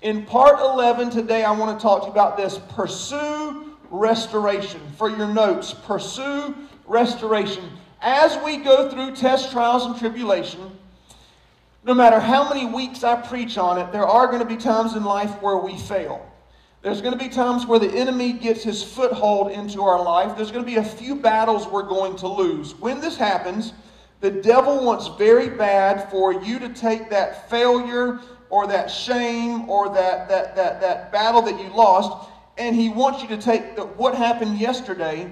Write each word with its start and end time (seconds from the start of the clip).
In 0.00 0.24
part 0.26 0.60
11 0.60 1.10
today, 1.10 1.42
I 1.42 1.50
want 1.50 1.76
to 1.76 1.82
talk 1.82 2.02
to 2.02 2.06
you 2.06 2.12
about 2.12 2.36
this 2.36 2.60
pursue 2.70 3.76
restoration. 3.90 4.80
For 4.96 5.10
your 5.10 5.26
notes, 5.26 5.74
pursue 5.74 6.54
restoration. 6.86 7.64
As 8.00 8.38
we 8.44 8.58
go 8.58 8.88
through 8.88 9.16
test, 9.16 9.50
trials, 9.50 9.86
and 9.86 9.98
tribulation, 9.98 10.70
no 11.82 11.94
matter 11.94 12.20
how 12.20 12.48
many 12.48 12.64
weeks 12.64 13.02
I 13.02 13.20
preach 13.20 13.58
on 13.58 13.76
it, 13.76 13.90
there 13.90 14.06
are 14.06 14.28
going 14.28 14.38
to 14.38 14.44
be 14.44 14.56
times 14.56 14.94
in 14.94 15.02
life 15.02 15.42
where 15.42 15.56
we 15.56 15.76
fail. 15.76 16.24
There's 16.80 17.00
going 17.00 17.18
to 17.18 17.18
be 17.18 17.28
times 17.28 17.66
where 17.66 17.80
the 17.80 17.90
enemy 17.90 18.34
gets 18.34 18.62
his 18.62 18.84
foothold 18.84 19.50
into 19.50 19.82
our 19.82 20.00
life. 20.00 20.36
There's 20.36 20.52
going 20.52 20.64
to 20.64 20.70
be 20.70 20.76
a 20.76 20.84
few 20.84 21.16
battles 21.16 21.66
we're 21.66 21.82
going 21.82 22.14
to 22.18 22.28
lose. 22.28 22.76
When 22.76 23.00
this 23.00 23.16
happens, 23.16 23.72
the 24.20 24.30
devil 24.30 24.84
wants 24.84 25.08
very 25.18 25.48
bad 25.48 26.08
for 26.08 26.32
you 26.32 26.60
to 26.60 26.68
take 26.68 27.10
that 27.10 27.50
failure 27.50 28.20
or 28.50 28.66
that 28.66 28.90
shame 28.90 29.68
or 29.68 29.92
that, 29.94 30.28
that, 30.28 30.56
that, 30.56 30.80
that 30.80 31.12
battle 31.12 31.42
that 31.42 31.60
you 31.60 31.68
lost, 31.74 32.28
and 32.56 32.74
he 32.74 32.88
wants 32.88 33.22
you 33.22 33.28
to 33.28 33.38
take 33.38 33.76
the, 33.76 33.82
what 33.82 34.14
happened 34.14 34.58
yesterday 34.58 35.30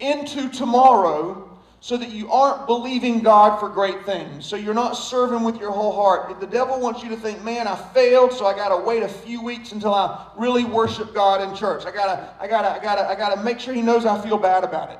into 0.00 0.48
tomorrow 0.48 1.44
so 1.80 1.96
that 1.96 2.10
you 2.10 2.30
aren't 2.30 2.66
believing 2.66 3.20
God 3.20 3.60
for 3.60 3.68
great 3.68 4.04
things. 4.04 4.44
So 4.44 4.56
you're 4.56 4.74
not 4.74 4.94
serving 4.94 5.44
with 5.44 5.60
your 5.60 5.70
whole 5.70 5.92
heart. 5.92 6.30
If 6.30 6.40
the 6.40 6.46
devil 6.46 6.80
wants 6.80 7.02
you 7.02 7.08
to 7.10 7.16
think, 7.16 7.42
man, 7.44 7.68
I 7.68 7.76
failed, 7.76 8.32
so 8.32 8.46
I 8.46 8.54
got 8.54 8.76
to 8.76 8.84
wait 8.84 9.02
a 9.04 9.08
few 9.08 9.42
weeks 9.42 9.70
until 9.70 9.94
I 9.94 10.26
really 10.36 10.64
worship 10.64 11.14
God 11.14 11.40
in 11.40 11.54
church. 11.54 11.86
I 11.86 11.92
got 11.92 12.16
to 12.16 12.34
I 12.42 12.48
got 12.48 12.62
to 12.62 12.70
I 12.70 12.82
got 12.82 12.96
to 12.96 13.08
I 13.08 13.14
got 13.14 13.34
to 13.36 13.42
make 13.42 13.60
sure 13.60 13.74
he 13.74 13.82
knows 13.82 14.06
I 14.06 14.20
feel 14.20 14.38
bad 14.38 14.64
about 14.64 14.90
it. 14.90 14.98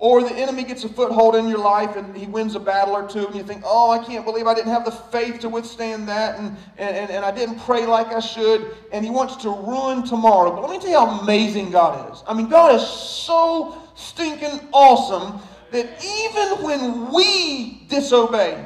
Or 0.00 0.22
the 0.22 0.32
enemy 0.34 0.62
gets 0.62 0.84
a 0.84 0.88
foothold 0.88 1.34
in 1.34 1.48
your 1.48 1.58
life 1.58 1.96
and 1.96 2.16
he 2.16 2.26
wins 2.26 2.54
a 2.54 2.60
battle 2.60 2.94
or 2.94 3.08
two, 3.08 3.26
and 3.26 3.34
you 3.34 3.42
think, 3.42 3.62
oh, 3.64 3.90
I 3.90 3.98
can't 3.98 4.24
believe 4.24 4.46
I 4.46 4.54
didn't 4.54 4.70
have 4.70 4.84
the 4.84 4.92
faith 4.92 5.40
to 5.40 5.48
withstand 5.48 6.08
that, 6.08 6.38
and, 6.38 6.56
and, 6.76 7.10
and 7.10 7.24
I 7.24 7.32
didn't 7.32 7.58
pray 7.60 7.84
like 7.84 8.08
I 8.08 8.20
should, 8.20 8.76
and 8.92 9.04
he 9.04 9.10
wants 9.10 9.34
to 9.36 9.50
ruin 9.50 10.04
tomorrow. 10.04 10.52
But 10.52 10.62
let 10.62 10.70
me 10.70 10.78
tell 10.78 10.90
you 10.90 10.98
how 10.98 11.20
amazing 11.20 11.72
God 11.72 12.12
is. 12.12 12.22
I 12.28 12.34
mean, 12.34 12.48
God 12.48 12.76
is 12.76 12.86
so 12.86 13.76
stinking 13.96 14.68
awesome 14.72 15.40
that 15.72 15.86
even 16.04 16.64
when 16.64 17.12
we 17.12 17.82
disobey, 17.88 18.64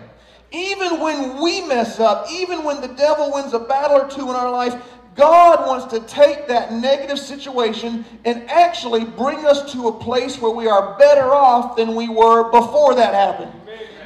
even 0.50 1.00
when 1.00 1.40
we 1.40 1.62
mess 1.66 1.98
up, 1.98 2.26
even 2.30 2.62
when 2.62 2.82
the 2.82 2.88
devil 2.88 3.32
wins 3.32 3.54
a 3.54 3.58
battle 3.58 4.02
or 4.02 4.10
two 4.10 4.28
in 4.28 4.36
our 4.36 4.50
life, 4.50 4.74
God 5.14 5.66
wants 5.66 5.92
to 5.92 6.00
take 6.00 6.46
that 6.48 6.72
negative 6.72 7.18
situation 7.18 8.04
and 8.24 8.48
actually 8.48 9.04
bring 9.04 9.44
us 9.44 9.72
to 9.72 9.88
a 9.88 9.92
place 9.92 10.40
where 10.40 10.52
we 10.52 10.66
are 10.68 10.96
better 10.98 11.32
off 11.32 11.76
than 11.76 11.94
we 11.94 12.08
were 12.08 12.50
before 12.50 12.94
that 12.94 13.12
happened. 13.12 13.52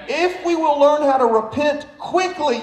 If 0.08 0.44
we 0.44 0.56
will 0.56 0.78
learn 0.78 1.02
how 1.02 1.18
to 1.18 1.26
repent 1.26 1.86
quickly, 1.98 2.62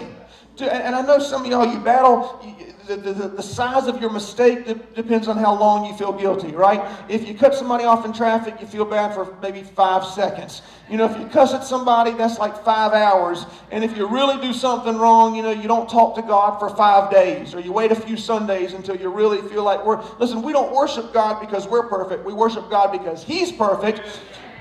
to, 0.57 0.73
and 0.73 0.95
I 0.95 1.01
know 1.01 1.19
some 1.19 1.45
of 1.45 1.51
y'all, 1.51 1.71
you 1.71 1.79
battle, 1.79 2.39
the, 2.87 2.95
the, 2.95 3.27
the 3.29 3.43
size 3.43 3.87
of 3.87 4.01
your 4.01 4.09
mistake 4.09 4.65
depends 4.95 5.27
on 5.27 5.37
how 5.37 5.57
long 5.57 5.85
you 5.85 5.95
feel 5.97 6.11
guilty, 6.11 6.51
right? 6.51 6.81
If 7.09 7.27
you 7.27 7.33
cut 7.33 7.55
somebody 7.55 7.83
off 7.83 8.05
in 8.05 8.13
traffic, 8.13 8.55
you 8.59 8.67
feel 8.67 8.85
bad 8.85 9.13
for 9.13 9.35
maybe 9.41 9.63
five 9.63 10.05
seconds. 10.05 10.61
You 10.89 10.97
know, 10.97 11.05
if 11.05 11.17
you 11.17 11.25
cuss 11.27 11.53
at 11.53 11.63
somebody, 11.63 12.11
that's 12.11 12.39
like 12.39 12.63
five 12.63 12.93
hours. 12.93 13.45
And 13.71 13.83
if 13.83 13.97
you 13.97 14.07
really 14.07 14.41
do 14.41 14.53
something 14.53 14.97
wrong, 14.97 15.35
you 15.35 15.41
know, 15.41 15.51
you 15.51 15.67
don't 15.67 15.89
talk 15.89 16.15
to 16.15 16.21
God 16.21 16.59
for 16.59 16.69
five 16.75 17.11
days, 17.11 17.53
or 17.53 17.61
you 17.61 17.71
wait 17.71 17.91
a 17.91 17.95
few 17.95 18.17
Sundays 18.17 18.73
until 18.73 18.95
you 18.95 19.09
really 19.09 19.41
feel 19.49 19.63
like 19.63 19.85
we're. 19.85 20.03
Listen, 20.19 20.41
we 20.41 20.51
don't 20.51 20.75
worship 20.75 21.13
God 21.13 21.39
because 21.39 21.67
we're 21.67 21.87
perfect. 21.87 22.25
We 22.25 22.33
worship 22.33 22.69
God 22.69 22.91
because 22.91 23.23
He's 23.23 23.51
perfect. 23.51 24.01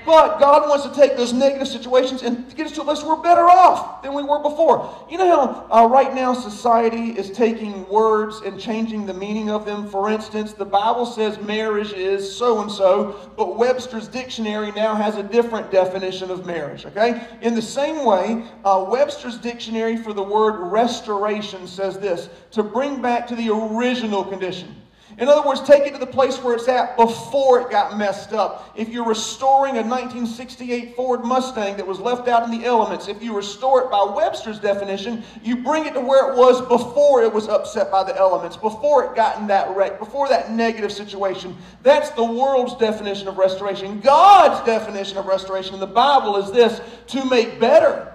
But 0.05 0.39
God 0.39 0.67
wants 0.67 0.85
to 0.85 0.93
take 0.93 1.15
those 1.15 1.31
negative 1.31 1.67
situations 1.67 2.23
and 2.23 2.53
get 2.55 2.67
us 2.67 2.73
to 2.73 2.81
a 2.81 2.83
place 2.83 3.01
where 3.03 3.15
we're 3.15 3.21
better 3.21 3.49
off 3.49 4.01
than 4.03 4.13
we 4.13 4.23
were 4.23 4.39
before. 4.39 5.05
You 5.09 5.17
know 5.17 5.27
how 5.27 5.67
uh, 5.71 5.87
right 5.87 6.13
now 6.13 6.33
society 6.33 7.11
is 7.11 7.31
taking 7.31 7.87
words 7.87 8.41
and 8.41 8.59
changing 8.59 9.05
the 9.05 9.13
meaning 9.13 9.49
of 9.49 9.65
them? 9.65 9.87
For 9.89 10.09
instance, 10.09 10.53
the 10.53 10.65
Bible 10.65 11.05
says 11.05 11.39
marriage 11.39 11.93
is 11.93 12.35
so 12.35 12.61
and 12.61 12.71
so, 12.71 13.31
but 13.37 13.57
Webster's 13.57 14.07
dictionary 14.07 14.71
now 14.73 14.95
has 14.95 15.15
a 15.15 15.23
different 15.23 15.71
definition 15.71 16.29
of 16.29 16.45
marriage, 16.45 16.85
okay? 16.85 17.27
In 17.41 17.55
the 17.55 17.61
same 17.61 18.03
way, 18.05 18.43
uh, 18.65 18.85
Webster's 18.87 19.37
dictionary 19.37 19.97
for 19.97 20.13
the 20.13 20.23
word 20.23 20.59
restoration 20.59 21.67
says 21.67 21.97
this 21.97 22.29
to 22.51 22.63
bring 22.63 23.01
back 23.01 23.25
to 23.27 23.35
the 23.35 23.49
original 23.49 24.23
condition. 24.23 24.75
In 25.19 25.27
other 25.27 25.47
words, 25.47 25.61
take 25.61 25.85
it 25.85 25.93
to 25.93 25.99
the 25.99 26.07
place 26.07 26.41
where 26.41 26.55
it's 26.55 26.67
at 26.67 26.97
before 26.97 27.61
it 27.61 27.69
got 27.69 27.97
messed 27.97 28.33
up. 28.33 28.71
If 28.75 28.89
you're 28.89 29.05
restoring 29.05 29.77
a 29.77 29.81
1968 29.81 30.95
Ford 30.95 31.23
Mustang 31.23 31.77
that 31.77 31.85
was 31.85 31.99
left 31.99 32.27
out 32.27 32.43
in 32.43 32.59
the 32.59 32.65
elements, 32.65 33.07
if 33.07 33.21
you 33.21 33.35
restore 33.35 33.83
it 33.83 33.91
by 33.91 34.03
Webster's 34.03 34.59
definition, 34.59 35.23
you 35.43 35.57
bring 35.57 35.85
it 35.85 35.93
to 35.93 36.01
where 36.01 36.31
it 36.31 36.37
was 36.37 36.61
before 36.61 37.23
it 37.23 37.31
was 37.31 37.47
upset 37.47 37.91
by 37.91 38.03
the 38.03 38.17
elements, 38.17 38.57
before 38.57 39.05
it 39.05 39.15
got 39.15 39.39
in 39.39 39.47
that 39.47 39.75
wreck, 39.75 39.99
before 39.99 40.27
that 40.29 40.51
negative 40.51 40.91
situation. 40.91 41.55
That's 41.83 42.09
the 42.11 42.23
world's 42.23 42.75
definition 42.77 43.27
of 43.27 43.37
restoration. 43.37 43.99
God's 43.99 44.65
definition 44.65 45.17
of 45.17 45.27
restoration 45.27 45.75
in 45.75 45.79
the 45.79 45.85
Bible 45.87 46.37
is 46.37 46.51
this 46.51 46.81
to 47.07 47.23
make 47.25 47.59
better, 47.59 48.11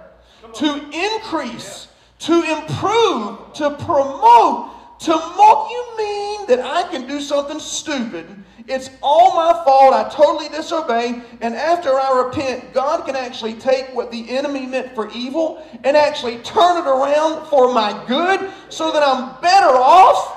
to 0.55 0.89
increase, 0.91 1.87
to 2.19 2.33
improve, 2.33 3.53
to 3.53 3.69
promote 3.85 4.71
to 4.99 5.11
mock 5.11 5.69
you 5.69 5.97
mean 5.97 6.47
that 6.47 6.59
I 6.59 6.83
can 6.91 7.07
do 7.07 7.21
something 7.21 7.59
stupid. 7.59 8.25
It's 8.67 8.91
all 9.01 9.35
my 9.35 9.63
fault. 9.63 9.93
I 9.93 10.09
totally 10.09 10.49
disobey. 10.49 11.21
And 11.41 11.55
after 11.55 11.89
I 11.99 12.25
repent, 12.25 12.73
God 12.73 13.05
can 13.05 13.15
actually 13.15 13.55
take 13.55 13.87
what 13.95 14.11
the 14.11 14.29
enemy 14.29 14.67
meant 14.67 14.93
for 14.93 15.09
evil 15.11 15.65
and 15.83 15.97
actually 15.97 16.37
turn 16.39 16.77
it 16.77 16.87
around 16.87 17.47
for 17.47 17.73
my 17.73 18.05
good 18.07 18.51
so 18.69 18.91
that 18.91 19.01
I'm 19.01 19.41
better 19.41 19.75
off 19.75 20.35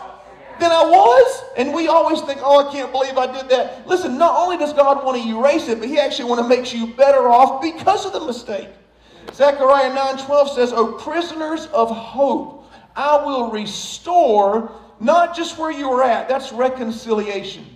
than 0.58 0.70
I 0.70 0.82
was. 0.82 1.44
And 1.58 1.74
we 1.74 1.88
always 1.88 2.22
think, 2.22 2.40
oh, 2.42 2.66
I 2.66 2.72
can't 2.72 2.90
believe 2.90 3.18
I 3.18 3.30
did 3.30 3.50
that. 3.50 3.86
Listen, 3.86 4.16
not 4.16 4.38
only 4.38 4.56
does 4.56 4.72
God 4.72 5.04
want 5.04 5.20
to 5.22 5.28
erase 5.28 5.68
it, 5.68 5.80
but 5.80 5.88
He 5.88 5.98
actually 5.98 6.30
want 6.30 6.40
to 6.40 6.48
make 6.48 6.72
you 6.72 6.94
better 6.94 7.28
off 7.28 7.60
because 7.60 8.06
of 8.06 8.12
the 8.12 8.20
mistake. 8.24 8.68
Zechariah 9.34 9.90
9:12 9.94 10.54
says, 10.54 10.72
"O 10.72 10.92
prisoners 10.92 11.66
of 11.66 11.90
hope, 11.90 12.61
I 12.96 13.24
will 13.24 13.50
restore 13.50 14.72
not 15.00 15.36
just 15.36 15.58
where 15.58 15.72
you 15.72 15.88
were 15.90 16.02
at, 16.02 16.28
that's 16.28 16.52
reconciliation. 16.52 17.66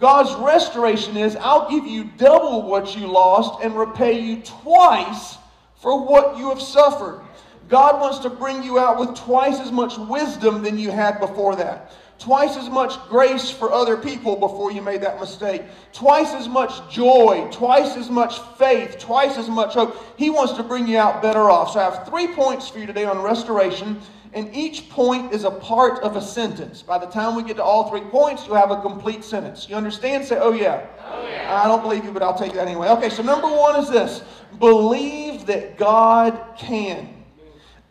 God's 0.00 0.34
restoration 0.34 1.16
is 1.16 1.36
I'll 1.36 1.70
give 1.70 1.86
you 1.86 2.04
double 2.18 2.62
what 2.62 2.96
you 2.96 3.06
lost 3.06 3.62
and 3.62 3.78
repay 3.78 4.20
you 4.20 4.42
twice 4.42 5.38
for 5.76 6.04
what 6.04 6.36
you 6.36 6.48
have 6.50 6.60
suffered. 6.60 7.22
God 7.68 8.00
wants 8.00 8.18
to 8.18 8.30
bring 8.30 8.62
you 8.62 8.78
out 8.78 8.98
with 8.98 9.16
twice 9.16 9.60
as 9.60 9.72
much 9.72 9.96
wisdom 9.96 10.62
than 10.62 10.78
you 10.78 10.90
had 10.90 11.18
before 11.20 11.56
that. 11.56 11.92
Twice 12.18 12.56
as 12.56 12.68
much 12.70 12.98
grace 13.08 13.50
for 13.50 13.72
other 13.72 13.96
people 13.96 14.36
before 14.36 14.70
you 14.70 14.80
made 14.80 15.00
that 15.00 15.18
mistake. 15.18 15.62
Twice 15.92 16.32
as 16.32 16.48
much 16.48 16.92
joy. 16.92 17.48
Twice 17.50 17.96
as 17.96 18.08
much 18.08 18.38
faith. 18.56 18.98
Twice 18.98 19.36
as 19.36 19.48
much 19.48 19.74
hope. 19.74 19.96
He 20.16 20.30
wants 20.30 20.52
to 20.54 20.62
bring 20.62 20.86
you 20.86 20.96
out 20.96 21.22
better 21.22 21.50
off. 21.50 21.72
So 21.72 21.80
I 21.80 21.84
have 21.84 22.06
three 22.06 22.28
points 22.28 22.68
for 22.68 22.78
you 22.78 22.86
today 22.86 23.04
on 23.04 23.20
restoration 23.20 24.00
and 24.34 24.54
each 24.54 24.88
point 24.88 25.32
is 25.32 25.44
a 25.44 25.50
part 25.50 26.02
of 26.02 26.16
a 26.16 26.20
sentence. 26.20 26.82
By 26.82 26.98
the 26.98 27.06
time 27.06 27.36
we 27.36 27.44
get 27.44 27.56
to 27.56 27.62
all 27.62 27.88
three 27.88 28.00
points, 28.00 28.46
you 28.46 28.54
have 28.54 28.72
a 28.72 28.80
complete 28.80 29.24
sentence. 29.24 29.68
You 29.68 29.76
understand? 29.76 30.24
Say, 30.24 30.38
oh 30.38 30.52
yeah. 30.52 30.86
Oh, 31.06 31.26
yeah. 31.28 31.62
I 31.62 31.68
don't 31.68 31.82
believe 31.82 32.04
you, 32.04 32.10
but 32.10 32.22
I'll 32.22 32.36
take 32.36 32.52
that 32.54 32.66
anyway. 32.66 32.88
Okay, 32.88 33.10
so 33.10 33.22
number 33.22 33.48
one 33.48 33.76
is 33.80 33.88
this 33.88 34.22
believe 34.58 35.46
that 35.46 35.78
God 35.78 36.56
can. 36.58 37.08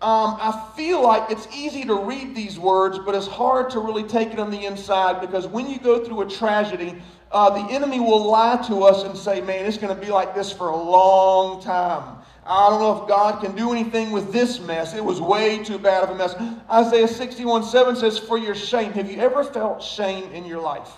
Um, 0.01 0.37
I 0.41 0.69
feel 0.75 1.01
like 1.01 1.31
it's 1.31 1.47
easy 1.55 1.85
to 1.85 1.95
read 1.95 2.35
these 2.35 2.59
words, 2.59 2.99
but 2.99 3.15
it's 3.15 3.27
hard 3.27 3.69
to 3.69 3.79
really 3.79 4.03
take 4.03 4.33
it 4.33 4.39
on 4.39 4.51
the 4.51 4.65
inside 4.65 5.21
because 5.21 5.47
when 5.47 5.69
you 5.69 5.79
go 5.79 6.03
through 6.03 6.21
a 6.21 6.29
tragedy, 6.29 7.01
uh, 7.31 7.49
the 7.49 7.73
enemy 7.73 8.01
will 8.01 8.29
lie 8.29 8.57
to 8.67 8.83
us 8.83 9.03
and 9.03 9.17
say, 9.17 9.39
man, 9.39 9.65
it's 9.65 9.77
going 9.77 9.95
to 9.95 10.05
be 10.05 10.11
like 10.11 10.35
this 10.35 10.51
for 10.51 10.67
a 10.69 10.75
long 10.75 11.61
time. 11.63 12.17
I 12.45 12.69
don't 12.69 12.79
know 12.79 13.01
if 13.01 13.07
God 13.07 13.41
can 13.41 13.55
do 13.55 13.71
anything 13.71 14.11
with 14.11 14.33
this 14.33 14.59
mess. 14.59 14.93
It 14.93 15.03
was 15.03 15.21
way 15.21 15.63
too 15.63 15.77
bad 15.77 16.03
of 16.03 16.09
a 16.09 16.15
mess. 16.15 16.35
Isaiah 16.69 17.07
61 17.07 17.63
7 17.63 17.95
says, 17.95 18.19
For 18.19 18.37
your 18.37 18.55
shame. 18.55 18.91
Have 18.93 19.09
you 19.09 19.19
ever 19.19 19.43
felt 19.43 19.81
shame 19.81 20.31
in 20.31 20.45
your 20.45 20.59
life? 20.59 20.89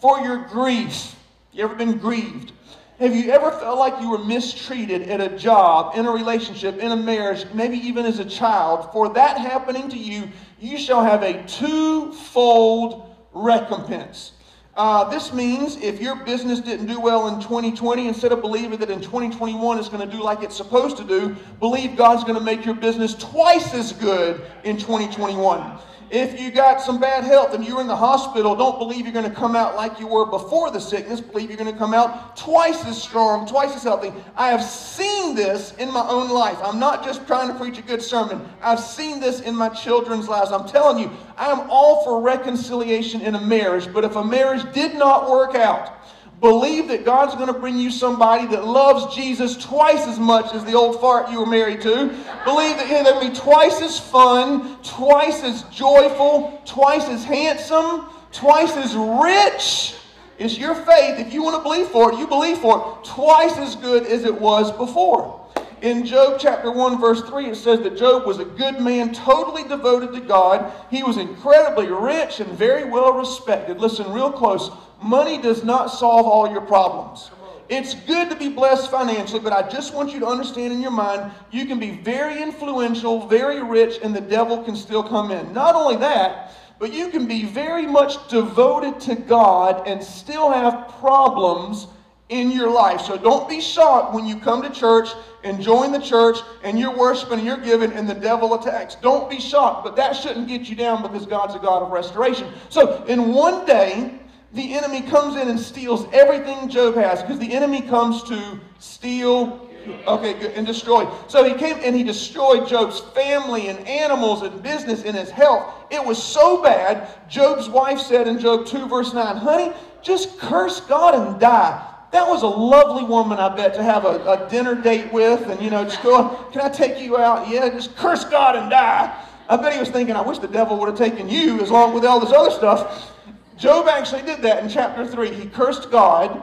For 0.00 0.20
your 0.20 0.44
grief. 0.48 1.16
You 1.52 1.64
ever 1.64 1.74
been 1.74 1.98
grieved? 1.98 2.52
Have 2.98 3.14
you 3.14 3.32
ever 3.32 3.50
felt 3.50 3.78
like 3.78 4.00
you 4.00 4.10
were 4.10 4.18
mistreated 4.18 5.02
at 5.02 5.20
a 5.20 5.36
job, 5.36 5.96
in 5.96 6.06
a 6.06 6.10
relationship, 6.10 6.78
in 6.78 6.92
a 6.92 6.96
marriage, 6.96 7.44
maybe 7.52 7.76
even 7.78 8.06
as 8.06 8.20
a 8.20 8.24
child? 8.24 8.92
For 8.92 9.12
that 9.14 9.38
happening 9.38 9.88
to 9.88 9.98
you, 9.98 10.28
you 10.60 10.78
shall 10.78 11.02
have 11.02 11.22
a 11.22 11.42
twofold 11.44 13.16
recompense. 13.32 14.32
Uh, 14.76 15.08
this 15.08 15.32
means 15.32 15.76
if 15.76 16.00
your 16.00 16.16
business 16.16 16.58
didn't 16.58 16.86
do 16.86 17.00
well 17.00 17.28
in 17.28 17.40
2020, 17.40 18.08
instead 18.08 18.32
of 18.32 18.40
believing 18.40 18.78
that 18.80 18.90
in 18.90 19.00
2021 19.00 19.78
it's 19.78 19.88
going 19.88 20.08
to 20.08 20.16
do 20.16 20.20
like 20.20 20.42
it's 20.42 20.56
supposed 20.56 20.96
to 20.96 21.04
do, 21.04 21.36
believe 21.60 21.96
God's 21.96 22.24
going 22.24 22.34
to 22.34 22.44
make 22.44 22.64
your 22.64 22.74
business 22.74 23.14
twice 23.14 23.72
as 23.72 23.92
good 23.92 24.44
in 24.64 24.76
2021. 24.76 25.78
If 26.14 26.40
you 26.40 26.52
got 26.52 26.80
some 26.80 27.00
bad 27.00 27.24
health 27.24 27.54
and 27.54 27.66
you're 27.66 27.80
in 27.80 27.88
the 27.88 27.96
hospital, 27.96 28.54
don't 28.54 28.78
believe 28.78 29.04
you're 29.04 29.12
going 29.12 29.28
to 29.28 29.34
come 29.34 29.56
out 29.56 29.74
like 29.74 29.98
you 29.98 30.06
were 30.06 30.24
before 30.24 30.70
the 30.70 30.78
sickness. 30.78 31.20
Believe 31.20 31.50
you're 31.50 31.58
going 31.58 31.72
to 31.72 31.76
come 31.76 31.92
out 31.92 32.36
twice 32.36 32.84
as 32.86 33.02
strong, 33.02 33.48
twice 33.48 33.74
as 33.74 33.82
healthy. 33.82 34.12
I 34.36 34.50
have 34.50 34.62
seen 34.62 35.34
this 35.34 35.74
in 35.74 35.92
my 35.92 36.06
own 36.08 36.30
life. 36.30 36.56
I'm 36.62 36.78
not 36.78 37.04
just 37.04 37.26
trying 37.26 37.48
to 37.48 37.58
preach 37.58 37.78
a 37.78 37.82
good 37.82 38.00
sermon. 38.00 38.48
I've 38.62 38.78
seen 38.78 39.18
this 39.18 39.40
in 39.40 39.56
my 39.56 39.70
children's 39.70 40.28
lives. 40.28 40.52
I'm 40.52 40.68
telling 40.68 41.00
you, 41.00 41.10
I 41.36 41.50
am 41.50 41.68
all 41.68 42.04
for 42.04 42.20
reconciliation 42.20 43.20
in 43.20 43.34
a 43.34 43.40
marriage, 43.40 43.92
but 43.92 44.04
if 44.04 44.14
a 44.14 44.22
marriage 44.22 44.72
did 44.72 44.94
not 44.94 45.28
work 45.28 45.56
out, 45.56 45.98
Believe 46.40 46.88
that 46.88 47.04
God's 47.04 47.34
going 47.34 47.52
to 47.52 47.58
bring 47.58 47.78
you 47.78 47.90
somebody 47.90 48.46
that 48.48 48.66
loves 48.66 49.14
Jesus 49.14 49.56
twice 49.56 50.06
as 50.06 50.18
much 50.18 50.54
as 50.54 50.64
the 50.64 50.74
old 50.74 51.00
fart 51.00 51.30
you 51.30 51.40
were 51.40 51.46
married 51.46 51.80
to. 51.82 52.06
Believe 52.44 52.76
that 52.76 52.86
they'll 52.88 53.20
be 53.20 53.34
twice 53.34 53.80
as 53.80 53.98
fun, 53.98 54.76
twice 54.82 55.42
as 55.42 55.62
joyful, 55.64 56.62
twice 56.66 57.08
as 57.08 57.24
handsome, 57.24 58.06
twice 58.32 58.76
as 58.76 58.94
rich. 58.94 59.94
It's 60.38 60.58
your 60.58 60.74
faith. 60.74 61.18
If 61.18 61.32
you 61.32 61.42
want 61.42 61.56
to 61.56 61.62
believe 61.62 61.88
for 61.88 62.12
it, 62.12 62.18
you 62.18 62.26
believe 62.26 62.58
for 62.58 62.78
it. 62.78 63.04
Twice 63.06 63.56
as 63.56 63.76
good 63.76 64.04
as 64.06 64.24
it 64.24 64.34
was 64.34 64.70
before. 64.72 65.43
In 65.82 66.06
Job 66.06 66.38
chapter 66.40 66.70
1, 66.70 67.00
verse 67.00 67.22
3, 67.22 67.46
it 67.46 67.56
says 67.56 67.80
that 67.80 67.96
Job 67.96 68.26
was 68.26 68.38
a 68.38 68.44
good 68.44 68.80
man, 68.80 69.12
totally 69.12 69.62
devoted 69.64 70.12
to 70.14 70.20
God. 70.20 70.72
He 70.90 71.02
was 71.02 71.16
incredibly 71.16 71.86
rich 71.88 72.40
and 72.40 72.50
very 72.52 72.84
well 72.84 73.12
respected. 73.12 73.78
Listen 73.78 74.12
real 74.12 74.32
close. 74.32 74.70
Money 75.02 75.40
does 75.40 75.64
not 75.64 75.88
solve 75.88 76.26
all 76.26 76.50
your 76.50 76.62
problems. 76.62 77.30
It's 77.68 77.94
good 77.94 78.28
to 78.28 78.36
be 78.36 78.48
blessed 78.50 78.90
financially, 78.90 79.40
but 79.40 79.52
I 79.52 79.68
just 79.68 79.94
want 79.94 80.12
you 80.12 80.20
to 80.20 80.26
understand 80.26 80.72
in 80.72 80.82
your 80.82 80.90
mind 80.90 81.32
you 81.50 81.64
can 81.64 81.78
be 81.78 81.92
very 81.92 82.42
influential, 82.42 83.26
very 83.26 83.62
rich, 83.62 83.98
and 84.02 84.14
the 84.14 84.20
devil 84.20 84.62
can 84.62 84.76
still 84.76 85.02
come 85.02 85.30
in. 85.30 85.52
Not 85.54 85.74
only 85.74 85.96
that, 85.96 86.52
but 86.78 86.92
you 86.92 87.08
can 87.08 87.26
be 87.26 87.44
very 87.44 87.86
much 87.86 88.28
devoted 88.28 89.00
to 89.00 89.14
God 89.14 89.88
and 89.88 90.02
still 90.02 90.50
have 90.50 90.88
problems 91.00 91.86
in 92.28 92.50
your 92.50 92.70
life. 92.70 93.02
So 93.02 93.18
don't 93.18 93.48
be 93.48 93.60
shocked 93.60 94.14
when 94.14 94.24
you 94.24 94.36
come 94.38 94.62
to 94.62 94.70
church 94.70 95.10
and 95.42 95.60
join 95.60 95.92
the 95.92 96.00
church 96.00 96.38
and 96.62 96.78
you're 96.78 96.96
worshiping 96.96 97.38
and 97.38 97.46
you're 97.46 97.58
giving 97.58 97.92
and 97.92 98.08
the 98.08 98.14
devil 98.14 98.54
attacks. 98.54 98.94
Don't 98.96 99.28
be 99.28 99.38
shocked, 99.38 99.84
but 99.84 99.94
that 99.96 100.12
shouldn't 100.12 100.48
get 100.48 100.68
you 100.68 100.76
down 100.76 101.02
because 101.02 101.26
God's 101.26 101.54
a 101.54 101.58
God 101.58 101.82
of 101.82 101.90
restoration. 101.90 102.48
So 102.70 103.04
in 103.04 103.32
one 103.32 103.66
day, 103.66 104.18
the 104.54 104.74
enemy 104.74 105.02
comes 105.02 105.36
in 105.36 105.48
and 105.48 105.58
steals 105.58 106.06
everything 106.12 106.68
Job 106.68 106.94
has 106.94 107.20
because 107.20 107.38
the 107.38 107.52
enemy 107.52 107.82
comes 107.82 108.22
to 108.24 108.60
steal, 108.78 109.68
okay, 110.06 110.32
good, 110.34 110.52
and 110.52 110.66
destroy. 110.66 111.06
So 111.26 111.44
he 111.44 111.54
came 111.54 111.76
and 111.82 111.94
he 111.94 112.04
destroyed 112.04 112.66
Job's 112.66 113.00
family 113.00 113.68
and 113.68 113.78
animals 113.86 114.42
and 114.42 114.62
business 114.62 115.02
and 115.02 115.14
his 115.14 115.28
health. 115.28 115.74
It 115.90 116.02
was 116.02 116.22
so 116.22 116.62
bad, 116.62 117.08
Job's 117.28 117.68
wife 117.68 117.98
said 117.98 118.28
in 118.28 118.38
Job 118.38 118.64
2, 118.64 118.86
verse 118.86 119.12
9, 119.12 119.36
Honey, 119.36 119.74
just 120.02 120.38
curse 120.38 120.80
God 120.80 121.14
and 121.14 121.40
die. 121.40 121.93
That 122.14 122.28
was 122.28 122.44
a 122.44 122.46
lovely 122.46 123.02
woman, 123.02 123.40
I 123.40 123.48
bet, 123.56 123.74
to 123.74 123.82
have 123.82 124.04
a, 124.04 124.22
a 124.24 124.48
dinner 124.48 124.76
date 124.76 125.12
with 125.12 125.50
and, 125.50 125.60
you 125.60 125.68
know, 125.68 125.82
just 125.82 126.00
go, 126.00 126.46
Can 126.52 126.60
I 126.60 126.68
take 126.68 127.00
you 127.00 127.18
out? 127.18 127.48
Yeah, 127.48 127.68
just 127.70 127.96
curse 127.96 128.24
God 128.24 128.54
and 128.54 128.70
die. 128.70 129.12
I 129.48 129.56
bet 129.56 129.72
he 129.72 129.80
was 129.80 129.88
thinking, 129.88 130.14
I 130.14 130.20
wish 130.20 130.38
the 130.38 130.46
devil 130.46 130.78
would 130.78 130.88
have 130.88 130.96
taken 130.96 131.28
you 131.28 131.60
as 131.60 131.72
long 131.72 131.92
with 131.92 132.04
all 132.04 132.20
this 132.20 132.30
other 132.30 132.52
stuff. 132.52 133.10
Job 133.56 133.88
actually 133.88 134.22
did 134.22 134.42
that 134.42 134.62
in 134.62 134.68
chapter 134.68 135.04
3. 135.04 135.34
He 135.34 135.46
cursed 135.46 135.90
God, 135.90 136.40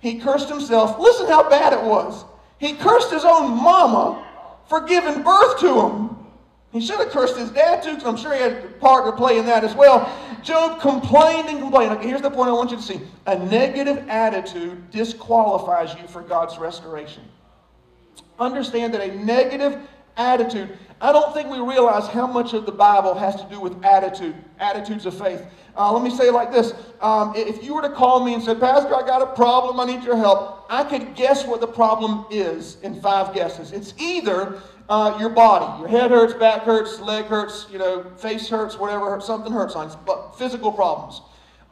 he 0.00 0.18
cursed 0.18 0.48
himself. 0.48 0.98
Listen 0.98 1.28
how 1.28 1.48
bad 1.48 1.72
it 1.72 1.84
was. 1.84 2.24
He 2.58 2.72
cursed 2.72 3.12
his 3.12 3.24
own 3.24 3.48
mama 3.52 4.26
for 4.66 4.80
giving 4.80 5.22
birth 5.22 5.60
to 5.60 5.82
him. 5.82 6.11
He 6.72 6.80
should 6.80 6.98
have 6.98 7.10
cursed 7.10 7.36
his 7.36 7.50
dad 7.50 7.82
too, 7.82 7.94
because 7.94 8.06
I'm 8.06 8.16
sure 8.16 8.34
he 8.34 8.40
had 8.40 8.64
a 8.64 8.68
part 8.80 9.04
to 9.04 9.12
play 9.12 9.38
in 9.38 9.44
that 9.46 9.62
as 9.62 9.74
well. 9.74 10.10
Job 10.42 10.80
complained 10.80 11.48
and 11.48 11.60
complained. 11.60 11.92
Okay, 11.92 12.08
here's 12.08 12.22
the 12.22 12.30
point 12.30 12.48
I 12.48 12.52
want 12.52 12.70
you 12.70 12.78
to 12.78 12.82
see 12.82 13.00
a 13.26 13.38
negative 13.38 14.08
attitude 14.08 14.90
disqualifies 14.90 15.94
you 15.94 16.08
for 16.08 16.22
God's 16.22 16.56
restoration. 16.56 17.24
Understand 18.38 18.94
that 18.94 19.02
a 19.02 19.14
negative 19.22 19.86
attitude, 20.16 20.76
I 21.00 21.10
don't 21.10 21.34
think 21.34 21.48
we 21.48 21.58
realize 21.58 22.06
how 22.06 22.26
much 22.26 22.54
of 22.54 22.64
the 22.64 22.72
Bible 22.72 23.14
has 23.14 23.34
to 23.36 23.46
do 23.50 23.58
with 23.58 23.84
attitude, 23.84 24.36
attitudes 24.60 25.04
of 25.04 25.18
faith. 25.18 25.44
Uh, 25.76 25.92
let 25.92 26.02
me 26.02 26.10
say 26.10 26.28
it 26.28 26.32
like 26.32 26.52
this. 26.52 26.74
Um, 27.00 27.32
if 27.34 27.64
you 27.64 27.74
were 27.74 27.82
to 27.82 27.90
call 27.90 28.24
me 28.24 28.34
and 28.34 28.42
say, 28.42 28.54
Pastor, 28.54 28.94
I 28.94 29.04
got 29.04 29.20
a 29.20 29.34
problem, 29.34 29.80
I 29.80 29.84
need 29.84 30.04
your 30.04 30.16
help, 30.16 30.66
I 30.70 30.84
could 30.84 31.14
guess 31.16 31.44
what 31.46 31.60
the 31.60 31.66
problem 31.66 32.26
is 32.30 32.76
in 32.82 33.00
five 33.00 33.34
guesses. 33.34 33.72
It's 33.72 33.94
either 33.98 34.60
uh, 34.88 35.16
your 35.18 35.30
body, 35.30 35.80
your 35.80 35.88
head 35.88 36.10
hurts, 36.10 36.34
back 36.34 36.62
hurts, 36.62 37.00
leg 37.00 37.24
hurts, 37.24 37.66
you 37.72 37.78
know, 37.78 38.04
face 38.16 38.48
hurts, 38.48 38.78
whatever, 38.78 39.20
something 39.20 39.52
hurts 39.52 39.74
on 39.74 39.90
but 40.06 40.38
physical 40.38 40.70
problems. 40.70 41.22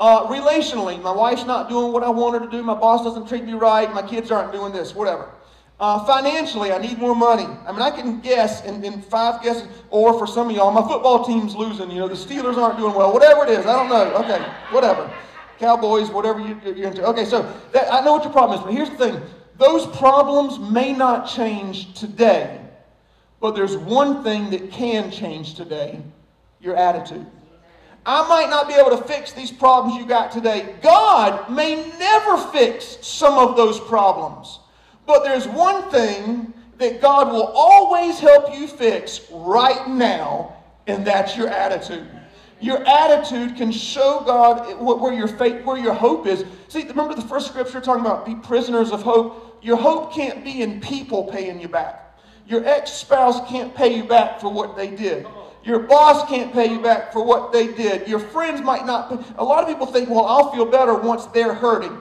Uh, 0.01 0.27
relationally, 0.29 1.01
my 1.03 1.13
wife's 1.13 1.45
not 1.45 1.69
doing 1.69 1.93
what 1.93 2.03
I 2.03 2.09
want 2.09 2.41
her 2.41 2.45
to 2.45 2.51
do, 2.51 2.63
my 2.63 2.75
boss 2.75 3.05
doesn't 3.05 3.29
treat 3.29 3.45
me 3.45 3.53
right, 3.53 3.93
my 3.93 4.03
kids 4.03 4.31
aren't 4.31 4.51
doing 4.51 4.73
this, 4.73 4.95
whatever. 4.95 5.31
Uh, 5.81 6.05
financially, 6.05 6.73
I 6.73 6.79
need 6.79 6.99
more 6.99 7.17
money. 7.17 7.47
I 7.67 7.73
mean, 7.73 7.81
I 7.81 7.91
can 7.91 8.21
guess 8.21 8.63
in, 8.67 8.85
in 8.85 9.01
five 9.01 9.43
guesses, 9.43 9.67
or 9.89 10.19
for 10.19 10.27
some 10.27 10.51
of 10.51 10.55
y'all, 10.55 10.71
my 10.71 10.87
football 10.87 11.25
team's 11.25 11.55
losing. 11.57 11.91
You 11.91 12.01
know, 12.01 12.09
the 12.09 12.15
Steelers 12.15 12.59
aren't 12.59 12.79
doing 12.79 12.95
well. 12.95 13.15
Whatever 13.15 13.45
it 13.45 13.49
is, 13.49 13.65
I 13.65 13.73
don't 13.73 13.89
know. 13.89 14.15
Okay, 14.17 14.43
whatever. 14.73 15.11
Cowboys, 15.59 16.11
whatever 16.11 16.39
you, 16.39 16.55
are 16.67 16.87
into. 16.87 17.03
Okay, 17.07 17.25
so 17.25 17.51
that, 17.73 17.91
I 17.91 18.05
know 18.05 18.13
what 18.13 18.25
your 18.25 18.33
problem 18.33 18.59
is, 18.59 18.65
but 18.65 18.75
here's 18.75 18.91
the 18.91 18.99
thing: 18.99 19.23
those 19.57 19.87
problems 19.97 20.59
may 20.71 20.93
not 20.93 21.27
change 21.27 21.95
today, 21.99 22.61
but 23.41 23.55
there's 23.55 23.79
one 23.79 24.23
thing 24.23 24.51
that 24.51 24.71
can 24.71 25.11
change 25.11 25.55
today: 25.55 25.99
your 26.61 26.77
attitude. 26.77 27.25
I 28.05 28.29
might 28.29 28.51
not 28.51 28.69
be 28.69 28.75
able 28.75 28.91
to 28.99 29.03
fix 29.05 29.33
these 29.33 29.51
problems 29.51 29.99
you 29.99 30.07
got 30.07 30.31
today. 30.31 30.75
God 30.83 31.51
may 31.51 31.77
never 31.99 32.37
fix 32.49 32.99
some 33.01 33.39
of 33.39 33.57
those 33.57 33.81
problems. 33.81 34.59
But 35.07 35.25
there's 35.25 35.47
one 35.49 35.91
thing 35.91 36.53
that 36.79 37.01
God 37.01 37.33
will 37.33 37.47
always 37.55 38.19
help 38.19 38.55
you 38.55 38.67
fix 38.67 39.21
right 39.31 39.89
now, 39.89 40.57
and 40.87 41.07
that's 41.07 41.37
your 41.37 41.49
attitude. 41.49 42.07
Your 42.61 42.87
attitude 42.87 43.57
can 43.57 43.73
show 43.73 44.23
God 44.27 44.81
where 44.81 45.15
your 45.15 45.29
faith, 45.29 45.65
where 45.65 45.79
your 45.79 45.95
hope 45.95 46.27
is. 46.27 46.45
See, 46.69 46.87
remember 46.87 47.15
the 47.15 47.23
first 47.23 47.49
scripture 47.49 47.81
talking 47.81 48.05
about 48.05 48.27
be 48.27 48.35
prisoners 48.35 48.93
of 48.93 49.03
hope? 49.03 49.59
Your 49.63 49.77
hope 49.77 50.13
can't 50.13 50.45
be 50.45 50.63
in 50.63 50.81
people 50.81 51.25
paying 51.25 51.61
you 51.61 51.69
back. 51.69 52.19
Your 52.47 52.67
ex 52.67 52.93
spouse 52.93 53.49
can't 53.49 53.75
pay 53.75 53.97
you 53.97 54.05
back 54.05 54.41
for 54.41 54.53
what 54.53 54.77
they 54.77 54.89
did. 54.89 55.27
Your 55.65 55.81
boss 55.81 56.29
can't 56.29 56.53
pay 56.53 56.71
you 56.71 56.81
back 56.81 57.13
for 57.13 57.23
what 57.25 57.53
they 57.53 57.69
did. 57.69 58.09
Your 58.09 58.19
friends 58.19 58.61
might 58.63 58.87
not. 58.87 59.11
Pay. 59.11 59.35
A 59.39 59.45
lot 59.45 59.63
of 59.63 59.69
people 59.69 59.87
think, 59.87 60.09
well, 60.09 60.27
I'll 60.27 60.53
feel 60.53 60.65
better 60.65 60.95
once 60.95 61.27
they're 61.27 61.55
hurting. 61.55 62.01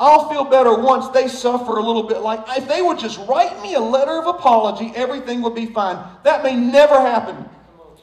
I'll 0.00 0.30
feel 0.30 0.44
better 0.44 0.74
once 0.74 1.08
they 1.08 1.28
suffer 1.28 1.76
a 1.76 1.82
little 1.82 2.04
bit. 2.04 2.22
Like 2.22 2.40
if 2.56 2.66
they 2.66 2.80
would 2.80 2.98
just 2.98 3.18
write 3.28 3.62
me 3.62 3.74
a 3.74 3.80
letter 3.80 4.12
of 4.12 4.26
apology, 4.26 4.92
everything 4.96 5.42
would 5.42 5.54
be 5.54 5.66
fine. 5.66 6.02
That 6.24 6.42
may 6.42 6.56
never 6.56 6.98
happen. 6.98 7.44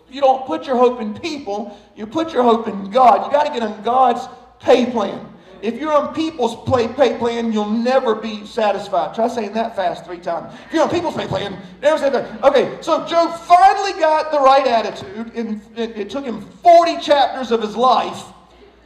You 0.08 0.22
don't 0.22 0.46
put 0.46 0.68
your 0.68 0.78
hope 0.78 1.02
in 1.02 1.16
people, 1.16 1.76
you 1.96 2.06
put 2.06 2.32
your 2.32 2.44
hope 2.44 2.68
in 2.68 2.92
God. 2.92 3.26
You 3.26 3.32
got 3.32 3.48
to 3.48 3.52
get 3.52 3.64
on 3.64 3.82
God's 3.82 4.26
pay 4.60 4.86
plan. 4.86 5.28
If 5.64 5.80
you're 5.80 5.92
on 5.92 6.14
people's 6.14 6.56
pay, 6.70 6.88
plan, 7.18 7.52
you'll 7.52 7.68
never 7.68 8.14
be 8.14 8.46
satisfied. 8.46 9.16
Try 9.16 9.28
saying 9.28 9.54
that 9.54 9.76
fast 9.76 10.06
three 10.06 10.20
times. 10.20 10.54
If 10.68 10.74
you're 10.74 10.84
on 10.84 10.92
people's 10.92 11.16
pay 11.16 11.26
plan, 11.26 11.60
never 11.82 11.98
say 11.98 12.12
that. 12.12 12.44
Okay, 12.44 12.78
so 12.80 13.08
Job 13.08 13.40
finally 13.40 14.00
got 14.00 14.32
the 14.32 14.40
right 14.40 14.68
attitude. 14.68 15.34
And 15.34 15.62
it 15.76 16.12
took 16.12 16.24
him 16.24 16.42
40 16.42 17.02
chapters 17.02 17.52
of 17.52 17.64
his 17.64 17.76
life 17.76 18.24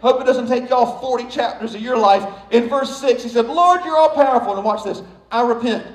Hope 0.01 0.19
it 0.19 0.25
doesn't 0.25 0.47
take 0.47 0.69
y'all 0.69 0.99
40 0.99 1.27
chapters 1.29 1.75
of 1.75 1.81
your 1.81 1.97
life. 1.97 2.27
In 2.49 2.67
verse 2.67 2.99
6, 2.99 3.23
he 3.23 3.29
said, 3.29 3.45
Lord, 3.45 3.85
you're 3.85 3.97
all 3.97 4.09
powerful. 4.09 4.55
And 4.55 4.65
watch 4.65 4.83
this. 4.83 5.03
I 5.31 5.47
repent. 5.47 5.85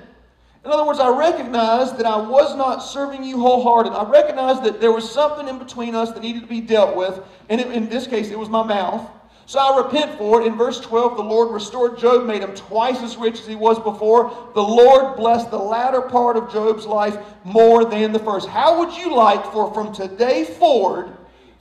In 0.64 0.72
other 0.72 0.84
words, 0.84 0.98
I 0.98 1.16
recognize 1.16 1.92
that 1.92 2.06
I 2.06 2.16
was 2.16 2.56
not 2.56 2.78
serving 2.78 3.22
you 3.22 3.38
wholehearted. 3.38 3.92
I 3.92 4.08
recognize 4.08 4.60
that 4.62 4.80
there 4.80 4.92
was 4.92 5.08
something 5.08 5.46
in 5.48 5.58
between 5.58 5.94
us 5.94 6.12
that 6.12 6.22
needed 6.22 6.42
to 6.42 6.48
be 6.48 6.60
dealt 6.60 6.96
with. 6.96 7.20
And 7.48 7.60
in 7.60 7.88
this 7.88 8.06
case, 8.06 8.30
it 8.30 8.38
was 8.38 8.48
my 8.48 8.62
mouth. 8.64 9.10
So 9.46 9.60
I 9.60 9.84
repent 9.84 10.18
for 10.18 10.40
it. 10.40 10.46
In 10.48 10.56
verse 10.56 10.80
12, 10.80 11.16
the 11.16 11.22
Lord 11.22 11.52
restored 11.52 11.98
Job, 11.98 12.26
made 12.26 12.42
him 12.42 12.52
twice 12.54 13.00
as 13.00 13.16
rich 13.16 13.38
as 13.38 13.46
he 13.46 13.54
was 13.54 13.78
before. 13.78 14.50
The 14.54 14.62
Lord 14.62 15.16
blessed 15.16 15.52
the 15.52 15.58
latter 15.58 16.02
part 16.02 16.36
of 16.36 16.52
Job's 16.52 16.84
life 16.84 17.16
more 17.44 17.84
than 17.84 18.10
the 18.10 18.18
first. 18.18 18.48
How 18.48 18.80
would 18.80 18.96
you 18.96 19.14
like 19.14 19.44
for 19.52 19.72
from 19.72 19.94
today 19.94 20.44
forward 20.44 21.15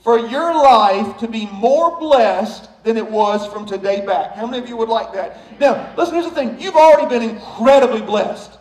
for 0.06 0.20
your 0.20 0.54
life 0.54 1.18
to 1.18 1.28
be 1.28 1.48
more 1.48 2.00
blessed 2.00 2.70
than 2.84 2.96
it 2.96 3.10
was 3.10 3.52
from 3.52 3.66
today 3.66 4.06
back. 4.06 4.36
How 4.36 4.46
many 4.46 4.62
of 4.62 4.70
you 4.70 4.78
would 4.78 4.88
like 4.88 5.12
that? 5.14 5.60
Now, 5.60 5.96
listen, 5.98 6.14
here's 6.14 6.28
the 6.28 6.32
thing. 6.32 6.62
You've 6.62 6.76
already 6.76 7.10
been 7.10 7.28
incredibly 7.28 8.04
blessed. 8.04 8.60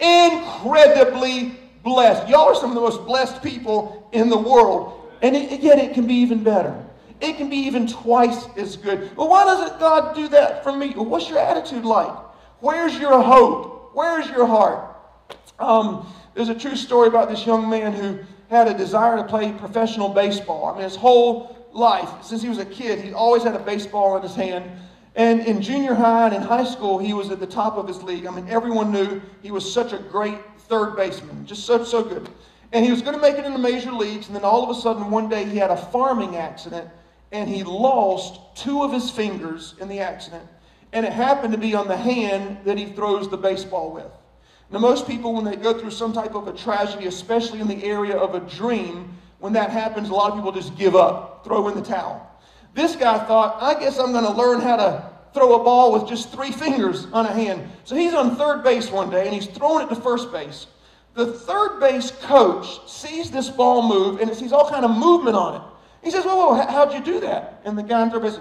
Incredibly 0.00 1.56
blessed. 1.84 2.28
Y'all 2.28 2.48
are 2.48 2.56
some 2.56 2.70
of 2.70 2.74
the 2.74 2.80
most 2.80 3.06
blessed 3.06 3.40
people 3.40 4.10
in 4.10 4.28
the 4.28 4.36
world. 4.36 5.08
And 5.22 5.36
it, 5.36 5.60
yet 5.60 5.78
it 5.78 5.94
can 5.94 6.08
be 6.08 6.14
even 6.14 6.42
better. 6.42 6.84
It 7.20 7.36
can 7.36 7.48
be 7.48 7.58
even 7.58 7.86
twice 7.86 8.46
as 8.56 8.76
good. 8.76 9.16
Well, 9.16 9.28
why 9.28 9.44
doesn't 9.44 9.78
God 9.78 10.16
do 10.16 10.26
that 10.30 10.64
for 10.64 10.72
me? 10.72 10.90
What's 10.94 11.28
your 11.28 11.38
attitude 11.38 11.84
like? 11.84 12.18
Where's 12.58 12.98
your 12.98 13.22
hope? 13.22 13.92
Where's 13.94 14.28
your 14.28 14.44
heart? 14.44 14.96
Um, 15.60 16.12
there's 16.34 16.48
a 16.48 16.54
true 16.58 16.74
story 16.74 17.06
about 17.06 17.28
this 17.28 17.46
young 17.46 17.70
man 17.70 17.92
who 17.92 18.18
had 18.50 18.66
a 18.66 18.74
desire 18.74 19.16
to 19.16 19.24
play 19.24 19.52
professional 19.52 20.08
baseball. 20.08 20.66
I 20.66 20.74
mean, 20.74 20.82
his 20.82 20.96
whole 20.96 21.56
life, 21.72 22.10
since 22.22 22.42
he 22.42 22.48
was 22.48 22.58
a 22.58 22.64
kid, 22.64 23.00
he 23.00 23.12
always 23.12 23.44
had 23.44 23.54
a 23.54 23.60
baseball 23.60 24.16
in 24.16 24.22
his 24.22 24.34
hand. 24.34 24.68
And 25.14 25.40
in 25.46 25.62
junior 25.62 25.94
high 25.94 26.26
and 26.26 26.34
in 26.34 26.42
high 26.42 26.64
school, 26.64 26.98
he 26.98 27.14
was 27.14 27.30
at 27.30 27.38
the 27.38 27.46
top 27.46 27.76
of 27.76 27.86
his 27.86 28.02
league. 28.02 28.26
I 28.26 28.30
mean, 28.30 28.48
everyone 28.48 28.90
knew 28.90 29.22
he 29.40 29.52
was 29.52 29.72
such 29.72 29.92
a 29.92 29.98
great 29.98 30.38
third 30.68 30.96
baseman, 30.96 31.46
just 31.46 31.64
so, 31.64 31.84
so 31.84 32.02
good. 32.02 32.28
And 32.72 32.84
he 32.84 32.90
was 32.90 33.02
going 33.02 33.14
to 33.14 33.22
make 33.22 33.36
it 33.36 33.44
in 33.44 33.52
the 33.52 33.58
major 33.58 33.92
leagues, 33.92 34.26
and 34.26 34.36
then 34.36 34.44
all 34.44 34.68
of 34.68 34.76
a 34.76 34.80
sudden, 34.80 35.10
one 35.10 35.28
day, 35.28 35.44
he 35.44 35.56
had 35.56 35.70
a 35.70 35.76
farming 35.76 36.36
accident, 36.36 36.88
and 37.32 37.48
he 37.48 37.62
lost 37.62 38.40
two 38.56 38.82
of 38.82 38.92
his 38.92 39.10
fingers 39.10 39.74
in 39.80 39.88
the 39.88 40.00
accident. 40.00 40.44
And 40.92 41.06
it 41.06 41.12
happened 41.12 41.52
to 41.52 41.58
be 41.58 41.74
on 41.74 41.86
the 41.86 41.96
hand 41.96 42.58
that 42.64 42.78
he 42.78 42.86
throws 42.86 43.28
the 43.28 43.36
baseball 43.36 43.92
with. 43.92 44.10
Now, 44.72 44.78
most 44.78 45.06
people, 45.06 45.34
when 45.34 45.44
they 45.44 45.56
go 45.56 45.78
through 45.78 45.90
some 45.90 46.12
type 46.12 46.34
of 46.34 46.46
a 46.46 46.52
tragedy, 46.52 47.06
especially 47.06 47.60
in 47.60 47.66
the 47.66 47.82
area 47.84 48.16
of 48.16 48.34
a 48.34 48.40
dream, 48.40 49.16
when 49.40 49.52
that 49.54 49.70
happens, 49.70 50.10
a 50.10 50.14
lot 50.14 50.30
of 50.30 50.36
people 50.36 50.52
just 50.52 50.76
give 50.76 50.94
up, 50.94 51.44
throw 51.44 51.68
in 51.68 51.74
the 51.74 51.82
towel. 51.82 52.26
This 52.74 52.94
guy 52.94 53.18
thought, 53.24 53.60
I 53.60 53.78
guess 53.80 53.98
I'm 53.98 54.12
going 54.12 54.24
to 54.24 54.32
learn 54.32 54.60
how 54.60 54.76
to 54.76 55.10
throw 55.34 55.60
a 55.60 55.64
ball 55.64 55.92
with 55.92 56.08
just 56.08 56.30
three 56.30 56.52
fingers 56.52 57.06
on 57.12 57.26
a 57.26 57.32
hand. 57.32 57.68
So 57.84 57.96
he's 57.96 58.14
on 58.14 58.36
third 58.36 58.62
base 58.62 58.90
one 58.90 59.10
day 59.10 59.24
and 59.24 59.34
he's 59.34 59.46
throwing 59.46 59.86
it 59.86 59.88
to 59.88 59.96
first 59.96 60.30
base. 60.30 60.66
The 61.14 61.26
third 61.26 61.80
base 61.80 62.12
coach 62.22 62.88
sees 62.88 63.30
this 63.30 63.48
ball 63.48 63.82
move 63.88 64.20
and 64.20 64.30
it 64.30 64.36
sees 64.36 64.52
all 64.52 64.68
kind 64.70 64.84
of 64.84 64.90
movement 64.92 65.36
on 65.36 65.56
it. 65.56 65.62
He 66.02 66.10
says, 66.10 66.24
"Well, 66.24 66.54
how'd 66.54 66.94
you 66.94 67.00
do 67.00 67.20
that?" 67.20 67.60
And 67.64 67.76
the 67.76 67.82
guy 67.82 68.00
on 68.00 68.10
third 68.10 68.22
base, 68.22 68.38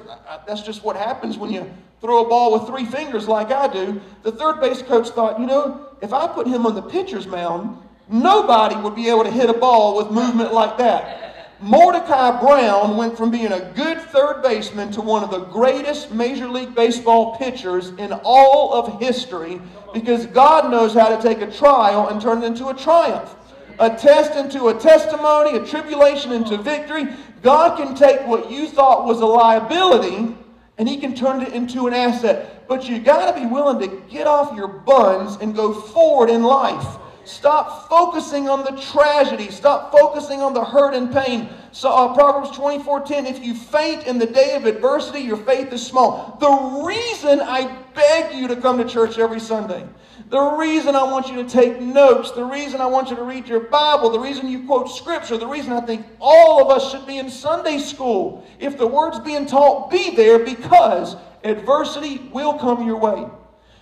"That's 0.47 0.61
just 0.61 0.83
what 0.83 0.95
happens 0.95 1.37
when 1.37 1.51
you 1.51 1.69
throw 1.99 2.23
a 2.23 2.29
ball 2.29 2.53
with 2.53 2.67
three 2.67 2.85
fingers 2.85 3.27
like 3.27 3.51
I 3.51 3.67
do." 3.67 3.99
The 4.23 4.31
third 4.31 4.61
base 4.61 4.81
coach 4.81 5.09
thought, 5.09 5.39
"You 5.39 5.47
know, 5.47 5.88
if 6.01 6.13
I 6.13 6.27
put 6.27 6.47
him 6.47 6.65
on 6.65 6.75
the 6.75 6.81
pitcher's 6.81 7.27
mound, 7.27 7.77
nobody 8.07 8.75
would 8.75 8.95
be 8.95 9.09
able 9.09 9.23
to 9.23 9.31
hit 9.31 9.49
a 9.49 9.53
ball 9.53 9.97
with 9.97 10.11
movement 10.11 10.53
like 10.53 10.77
that." 10.77 11.29
Mordecai 11.61 12.39
Brown 12.39 12.95
went 12.95 13.17
from 13.17 13.31
being 13.31 13.51
a 13.51 13.59
good 13.75 13.99
third 13.99 14.41
baseman 14.41 14.91
to 14.91 15.01
one 15.01 15.23
of 15.23 15.29
the 15.29 15.39
greatest 15.39 16.09
Major 16.09 16.47
League 16.47 16.73
Baseball 16.73 17.35
pitchers 17.35 17.89
in 17.97 18.13
all 18.23 18.73
of 18.73 19.01
history 19.01 19.61
because 19.93 20.25
God 20.27 20.71
knows 20.71 20.93
how 20.93 21.09
to 21.09 21.21
take 21.21 21.41
a 21.41 21.51
trial 21.51 22.07
and 22.07 22.21
turn 22.21 22.43
it 22.43 22.45
into 22.45 22.69
a 22.69 22.73
triumph. 22.73 23.35
A 23.79 23.89
test 23.89 24.35
into 24.35 24.69
a 24.69 24.73
testimony, 24.73 25.57
a 25.57 25.65
tribulation 25.65 26.31
into 26.31 26.57
victory. 26.57 27.07
God 27.41 27.77
can 27.77 27.93
take 27.93 28.25
what 28.25 28.49
you 28.49 28.67
thought 28.67 29.05
was 29.05 29.19
a 29.19 29.25
liability 29.25 30.33
and 30.77 30.87
He 30.87 30.95
can 30.95 31.13
turn 31.13 31.41
it 31.41 31.53
into 31.53 31.87
an 31.87 31.93
asset. 31.93 32.58
But 32.69 32.87
you 32.87 32.99
got 32.99 33.33
to 33.33 33.41
be 33.41 33.47
willing 33.47 33.79
to 33.79 34.01
get 34.07 34.27
off 34.27 34.55
your 34.55 34.67
buns 34.67 35.37
and 35.41 35.55
go 35.55 35.73
forward 35.73 36.29
in 36.29 36.43
life. 36.43 36.97
Stop 37.25 37.89
focusing 37.89 38.47
on 38.47 38.63
the 38.63 38.79
tragedy. 38.79 39.49
Stop 39.49 39.91
focusing 39.91 40.41
on 40.41 40.53
the 40.53 40.63
hurt 40.63 40.93
and 40.93 41.11
pain. 41.11 41.49
So 41.71 41.89
uh, 41.89 42.13
Proverbs 42.13 42.55
24:10, 42.55 43.25
if 43.25 43.43
you 43.43 43.55
faint 43.55 44.05
in 44.05 44.19
the 44.19 44.25
day 44.25 44.55
of 44.55 44.65
adversity, 44.65 45.21
your 45.21 45.37
faith 45.37 45.73
is 45.73 45.85
small. 45.85 46.37
The 46.39 46.85
reason 46.85 47.41
I 47.41 47.75
beg 47.95 48.35
you 48.35 48.47
to 48.47 48.55
come 48.55 48.77
to 48.77 48.85
church 48.85 49.17
every 49.17 49.39
Sunday, 49.39 49.87
the 50.29 50.39
reason 50.39 50.95
I 50.95 51.03
want 51.03 51.27
you 51.27 51.43
to 51.43 51.49
take 51.49 51.81
notes, 51.81 52.31
the 52.31 52.45
reason 52.45 52.81
I 52.81 52.87
want 52.87 53.09
you 53.09 53.15
to 53.15 53.23
read 53.23 53.47
your 53.47 53.61
Bible, 53.61 54.09
the 54.09 54.19
reason 54.19 54.47
you 54.47 54.65
quote 54.65 54.89
scripture, 54.89 55.37
the 55.37 55.47
reason 55.47 55.73
I 55.73 55.81
think 55.81 56.05
all 56.19 56.63
of 56.63 56.69
us 56.69 56.91
should 56.91 57.05
be 57.05 57.17
in 57.17 57.29
Sunday 57.29 57.79
school, 57.79 58.45
if 58.59 58.77
the 58.77 58.87
word's 58.87 59.19
being 59.19 59.45
taught, 59.45 59.89
be 59.91 60.15
there 60.15 60.39
because 60.39 61.15
adversity 61.43 62.17
will 62.31 62.53
come 62.53 62.85
your 62.85 62.97
way. 62.97 63.25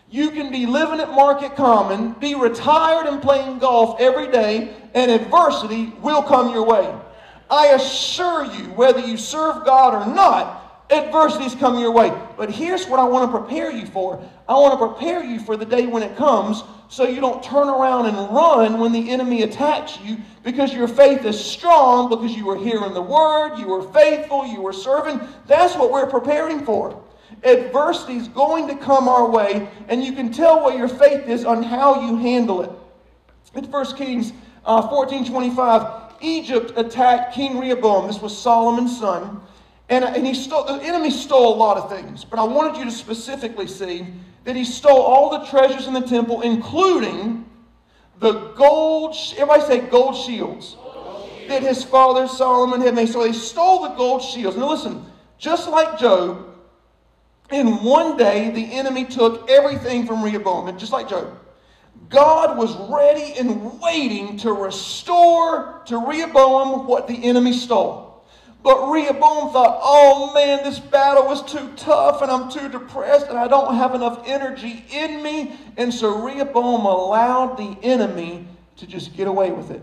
You 0.10 0.32
can 0.32 0.52
be 0.52 0.66
living 0.66 1.00
at 1.02 1.10
Market 1.10 1.56
Common, 1.56 2.14
be 2.14 2.34
retired 2.34 3.08
and 3.08 3.22
playing 3.22 3.60
golf 3.60 4.00
every 4.00 4.32
day, 4.32 4.74
and 4.94 5.12
adversity 5.12 5.88
will 6.02 6.24
come 6.24 6.54
your 6.54 6.66
way. 6.66 6.94
I 7.50 7.68
assure 7.68 8.46
you, 8.46 8.66
whether 8.74 9.00
you 9.00 9.18
serve 9.18 9.66
God 9.66 9.94
or 9.94 10.14
not, 10.14 10.86
adversities 10.90 11.56
come 11.56 11.80
your 11.80 11.92
way. 11.92 12.12
But 12.38 12.50
here's 12.50 12.88
what 12.88 13.00
I 13.00 13.04
want 13.04 13.30
to 13.32 13.38
prepare 13.38 13.72
you 13.72 13.86
for 13.86 14.24
I 14.48 14.54
want 14.54 14.80
to 14.80 14.88
prepare 14.88 15.24
you 15.26 15.40
for 15.42 15.58
the 15.58 15.66
day 15.66 15.88
when 15.88 16.04
it 16.04 16.16
comes 16.16 16.64
so 16.88 17.06
you 17.06 17.20
don't 17.20 17.44
turn 17.44 17.68
around 17.68 18.06
and 18.06 18.16
run 18.34 18.80
when 18.80 18.94
the 18.94 19.10
enemy 19.10 19.42
attacks 19.42 20.00
you 20.00 20.18
because 20.44 20.74
your 20.74 20.88
faith 20.88 21.26
is 21.26 21.38
strong, 21.38 22.10
because 22.10 22.32
you 22.34 22.46
were 22.46 22.56
hearing 22.58 22.94
the 22.94 23.02
word, 23.02 23.58
you 23.58 23.68
were 23.68 23.84
faithful, 23.92 24.48
you 24.48 24.62
were 24.62 24.72
serving. 24.72 25.20
That's 25.48 25.76
what 25.76 25.92
we're 25.92 26.10
preparing 26.10 26.64
for. 26.64 27.04
Adversity 27.43 28.15
is 28.15 28.27
going 28.29 28.67
to 28.67 28.75
come 28.75 29.07
our 29.07 29.29
way, 29.29 29.69
and 29.88 30.03
you 30.03 30.13
can 30.13 30.31
tell 30.31 30.62
what 30.62 30.77
your 30.77 30.88
faith 30.88 31.27
is 31.27 31.46
on 31.46 31.63
how 31.63 32.07
you 32.07 32.17
handle 32.17 32.62
it. 32.62 32.72
In 33.53 33.69
1 33.69 33.96
Kings 33.96 34.34
uh, 34.65 34.88
14 34.88 35.25
25, 35.25 36.13
Egypt 36.22 36.74
attacked 36.75 37.34
King 37.34 37.60
Rehoboam. 37.60 38.07
This 38.07 38.19
was 38.19 38.38
Solomon's 38.38 38.98
son. 39.00 39.41
And, 39.89 40.03
and 40.03 40.27
he 40.27 40.34
stole, 40.34 40.65
the 40.65 40.84
enemy 40.84 41.10
stole 41.10 41.53
a 41.53 41.57
lot 41.57 41.77
of 41.77 41.89
things, 41.89 42.25
but 42.25 42.39
I 42.39 42.43
wanted 42.43 42.77
you 42.77 42.86
to 42.86 42.91
specifically 42.91 43.67
see 43.67 44.05
that 44.43 44.55
he 44.55 44.65
stole 44.65 45.01
all 45.01 45.29
the 45.29 45.46
treasures 45.46 45.88
in 45.88 45.93
the 45.93 46.01
temple, 46.01 46.41
including 46.41 47.46
the 48.19 48.50
gold, 48.55 49.15
everybody 49.34 49.62
say 49.62 49.79
gold 49.79 50.15
shields, 50.15 50.75
gold 50.75 51.29
shields. 51.29 51.48
that 51.50 51.62
his 51.62 51.84
father 51.84 52.27
Solomon 52.27 52.81
had 52.81 52.96
made. 52.96 53.10
So 53.10 53.24
they 53.24 53.31
stole 53.31 53.84
the 53.84 53.96
gold 53.96 54.22
shields. 54.22 54.57
Now 54.57 54.69
listen, 54.69 55.05
just 55.38 55.69
like 55.69 55.98
Job, 56.00 56.47
in 57.51 57.84
one 57.84 58.18
day, 58.18 58.51
the 58.51 58.74
enemy 58.74 59.06
took 59.06 59.50
everything 59.50 60.06
from 60.06 60.24
Rehoboam, 60.24 60.68
and 60.68 60.77
just 60.77 60.92
like 60.92 61.10
Job. 61.10 61.39
God 62.10 62.58
was 62.58 62.75
ready 62.89 63.34
and 63.38 63.82
waiting 63.82 64.38
to 64.38 64.54
restore 64.54 65.82
to 65.86 65.98
Rehoboam 65.98 66.88
what 66.88 67.08
the 67.08 67.16
enemy 67.25 67.54
stole. 67.54 68.08
But 68.63 68.89
Rehoboam 68.89 69.51
thought, 69.51 69.80
oh 69.82 70.34
man, 70.34 70.63
this 70.63 70.80
battle 70.80 71.25
was 71.25 71.44
too 71.44 71.72
tough 71.75 72.22
and 72.22 72.32
I'm 72.32 72.50
too 72.50 72.70
depressed 72.70 73.27
and 73.27 73.38
I 73.38 73.48
don't 73.48 73.75
have 73.75 73.96
enough 73.96 74.24
energy 74.25 74.84
in 74.92 75.22
me. 75.24 75.54
And 75.77 75.94
so 75.94 76.22
Rehoboam 76.22 76.86
allowed 76.86 77.58
the 77.58 77.77
enemy 77.84 78.48
to 78.77 78.88
just 78.88 79.16
get 79.16 79.27
away 79.27 79.51
with 79.51 79.72
it. 79.72 79.82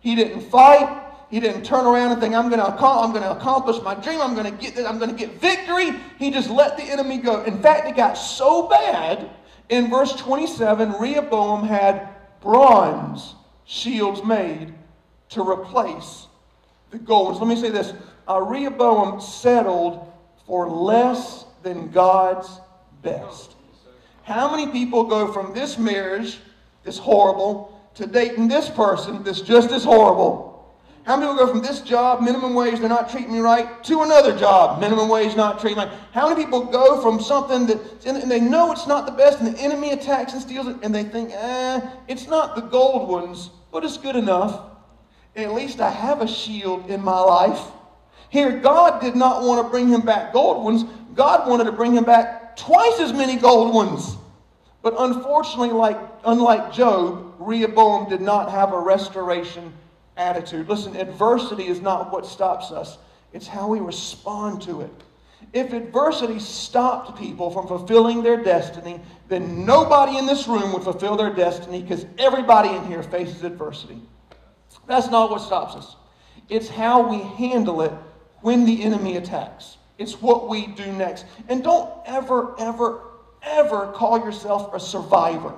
He 0.00 0.14
didn't 0.14 0.40
fight. 0.40 1.04
He 1.30 1.40
didn't 1.40 1.64
turn 1.64 1.86
around 1.86 2.12
and 2.12 2.20
think, 2.20 2.34
I'm 2.34 2.48
going 2.48 2.60
to, 2.60 2.66
I'm 2.66 3.10
going 3.10 3.24
to 3.24 3.32
accomplish 3.32 3.82
my 3.82 3.94
dream. 3.94 4.20
I'm 4.20 4.34
going 4.34 4.50
to 4.50 4.62
get 4.62 4.76
this. 4.76 4.86
I'm 4.86 4.98
going 4.98 5.10
to 5.10 5.16
get 5.16 5.40
victory. 5.40 5.92
He 6.18 6.30
just 6.30 6.48
let 6.48 6.76
the 6.76 6.84
enemy 6.84 7.18
go. 7.18 7.42
In 7.42 7.60
fact, 7.60 7.88
it 7.88 7.96
got 7.96 8.14
so 8.14 8.68
bad 8.68 9.28
in 9.68 9.90
verse 9.90 10.14
27, 10.14 10.92
Rehoboam 10.92 11.66
had 11.66 12.08
bronze 12.40 13.34
shields 13.64 14.22
made 14.22 14.72
to 15.30 15.42
replace 15.42 16.26
the 16.90 16.98
gold 16.98 17.28
ones. 17.28 17.40
Let 17.40 17.48
me 17.48 17.56
say 17.56 17.70
this. 17.70 17.92
Uh, 18.28 18.40
Rehoboam 18.40 19.20
settled 19.20 20.12
for 20.46 20.68
less 20.68 21.44
than 21.62 21.90
God's 21.90 22.60
best. 23.02 23.56
How 24.22 24.50
many 24.50 24.70
people 24.70 25.04
go 25.04 25.32
from 25.32 25.52
this 25.52 25.78
marriage, 25.78 26.38
this 26.84 26.98
horrible, 26.98 27.80
to 27.94 28.06
dating 28.06 28.48
this 28.48 28.68
person 28.68 29.24
that's 29.24 29.40
just 29.40 29.72
as 29.72 29.82
horrible? 29.82 30.55
How 31.06 31.16
many 31.16 31.30
people 31.30 31.46
go 31.46 31.52
from 31.52 31.62
this 31.62 31.82
job, 31.82 32.20
minimum 32.20 32.52
wage, 32.54 32.80
they're 32.80 32.88
not 32.88 33.08
treating 33.08 33.32
me 33.32 33.38
right, 33.38 33.82
to 33.84 34.02
another 34.02 34.36
job, 34.36 34.80
minimum 34.80 35.08
wage, 35.08 35.36
not 35.36 35.60
treating 35.60 35.78
me 35.78 35.84
right? 35.84 35.94
How 36.10 36.28
many 36.28 36.44
people 36.44 36.64
go 36.64 37.00
from 37.00 37.20
something 37.20 37.64
that, 37.66 38.04
and 38.04 38.28
they 38.28 38.40
know 38.40 38.72
it's 38.72 38.88
not 38.88 39.06
the 39.06 39.12
best, 39.12 39.38
and 39.38 39.54
the 39.54 39.60
enemy 39.60 39.92
attacks 39.92 40.32
and 40.32 40.42
steals 40.42 40.66
it, 40.66 40.76
and 40.82 40.92
they 40.92 41.04
think, 41.04 41.30
eh, 41.32 41.80
it's 42.08 42.26
not 42.26 42.56
the 42.56 42.62
gold 42.62 43.08
ones, 43.08 43.50
but 43.70 43.84
it's 43.84 43.96
good 43.96 44.16
enough. 44.16 44.62
At 45.36 45.54
least 45.54 45.80
I 45.80 45.90
have 45.90 46.22
a 46.22 46.26
shield 46.26 46.90
in 46.90 47.04
my 47.04 47.20
life. 47.20 47.60
Here, 48.28 48.58
God 48.58 49.00
did 49.00 49.14
not 49.14 49.44
want 49.44 49.64
to 49.64 49.70
bring 49.70 49.86
him 49.86 50.00
back 50.00 50.32
gold 50.32 50.64
ones. 50.64 50.84
God 51.14 51.48
wanted 51.48 51.64
to 51.64 51.72
bring 51.72 51.94
him 51.94 52.02
back 52.02 52.56
twice 52.56 52.98
as 52.98 53.12
many 53.12 53.36
gold 53.36 53.72
ones. 53.72 54.16
But 54.82 54.94
unfortunately, 54.98 55.70
like, 55.70 56.00
unlike 56.24 56.72
Job, 56.72 57.34
Rehoboam 57.38 58.08
did 58.08 58.20
not 58.20 58.50
have 58.50 58.72
a 58.72 58.80
restoration 58.80 59.72
attitude. 60.16 60.68
Listen, 60.68 60.96
adversity 60.96 61.66
is 61.66 61.80
not 61.80 62.12
what 62.12 62.26
stops 62.26 62.70
us, 62.70 62.98
it's 63.32 63.46
how 63.46 63.68
we 63.68 63.80
respond 63.80 64.62
to 64.62 64.80
it. 64.80 64.90
If 65.52 65.72
adversity 65.72 66.38
stopped 66.38 67.18
people 67.18 67.50
from 67.50 67.66
fulfilling 67.66 68.22
their 68.22 68.42
destiny, 68.42 69.00
then 69.28 69.64
nobody 69.64 70.18
in 70.18 70.26
this 70.26 70.48
room 70.48 70.72
would 70.72 70.82
fulfill 70.82 71.16
their 71.16 71.32
destiny 71.32 71.82
because 71.82 72.06
everybody 72.18 72.70
in 72.70 72.84
here 72.86 73.02
faces 73.02 73.42
adversity. 73.42 74.00
That's 74.86 75.10
not 75.10 75.30
what 75.30 75.40
stops 75.40 75.74
us. 75.74 75.96
It's 76.48 76.68
how 76.68 77.08
we 77.08 77.18
handle 77.18 77.82
it 77.82 77.92
when 78.40 78.64
the 78.64 78.82
enemy 78.82 79.16
attacks. 79.16 79.78
It's 79.98 80.20
what 80.20 80.48
we 80.48 80.66
do 80.66 80.92
next. 80.92 81.24
And 81.48 81.62
don't 81.64 81.90
ever, 82.06 82.54
ever, 82.60 83.00
ever 83.42 83.92
call 83.92 84.18
yourself 84.18 84.74
a 84.74 84.80
survivor. 84.80 85.54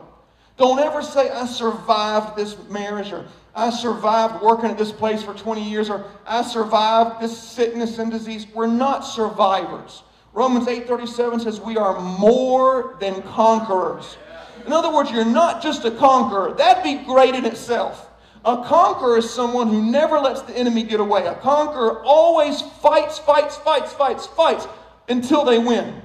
Don't 0.59 0.81
ever 0.81 1.03
say, 1.03 1.31
I 1.31 1.47
survived 1.47 2.37
this 2.37 2.57
marriage 2.69 3.13
or 3.13 3.25
I 3.59 3.71
survived 3.71 4.41
working 4.41 4.71
at 4.71 4.79
this 4.79 4.93
place 4.93 5.21
for 5.21 5.35
20 5.35 5.69
years, 5.69 5.91
or 5.91 6.05
I 6.25 6.43
survived 6.43 7.21
this 7.21 7.37
sickness 7.37 7.99
and 7.99 8.09
disease. 8.09 8.47
We're 8.55 8.69
not 8.69 9.01
survivors. 9.01 10.05
Romans 10.33 10.69
8:37 10.69 11.41
says 11.41 11.61
we 11.61 11.77
are 11.77 12.01
more 12.01 12.97
than 13.01 13.21
conquerors. 13.23 14.17
In 14.65 14.73
other 14.73 14.93
words, 14.93 15.11
you're 15.11 15.25
not 15.25 15.61
just 15.61 15.85
a 15.85 15.91
conqueror. 15.91 16.53
That'd 16.53 16.85
be 16.85 17.05
great 17.05 17.35
in 17.35 17.45
itself. 17.45 18.09
A 18.45 18.59
conqueror 18.59 19.19
is 19.19 19.29
someone 19.29 19.67
who 19.67 19.83
never 19.83 20.21
lets 20.21 20.43
the 20.43 20.57
enemy 20.57 20.85
get 20.85 21.01
away. 21.01 21.27
A 21.27 21.35
conqueror 21.35 22.01
always 22.05 22.63
fights, 22.63 23.19
fights, 23.19 23.57
fights, 23.57 23.93
fights, 23.93 24.27
fights 24.27 24.69
until 25.09 25.45
they 25.45 25.59
win. 25.59 26.01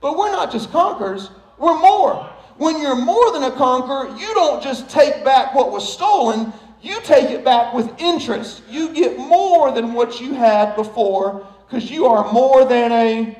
But 0.00 0.16
we're 0.16 0.32
not 0.32 0.50
just 0.50 0.72
conquerors, 0.72 1.30
we're 1.58 1.78
more. 1.78 2.30
When 2.56 2.80
you're 2.80 2.96
more 2.96 3.32
than 3.32 3.44
a 3.44 3.50
conqueror, 3.50 4.16
you 4.16 4.32
don't 4.34 4.62
just 4.62 4.88
take 4.88 5.24
back 5.24 5.54
what 5.54 5.72
was 5.72 5.90
stolen, 5.90 6.52
you 6.82 7.00
take 7.02 7.30
it 7.30 7.44
back 7.44 7.72
with 7.72 7.90
interest. 7.98 8.62
You 8.68 8.92
get 8.92 9.18
more 9.18 9.72
than 9.72 9.94
what 9.94 10.20
you 10.20 10.34
had 10.34 10.76
before 10.76 11.46
because 11.66 11.90
you 11.90 12.06
are 12.06 12.30
more 12.32 12.64
than 12.64 12.92
a. 12.92 13.38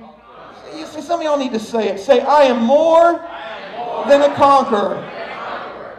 You 0.76 0.86
see, 0.86 1.02
some 1.02 1.20
of 1.20 1.24
y'all 1.24 1.38
need 1.38 1.52
to 1.52 1.60
say 1.60 1.88
it. 1.88 2.00
Say, 2.00 2.20
I 2.20 2.44
am 2.44 2.62
more, 2.62 3.22
than 4.08 4.22
a 4.22 4.34
conqueror. 4.34 5.10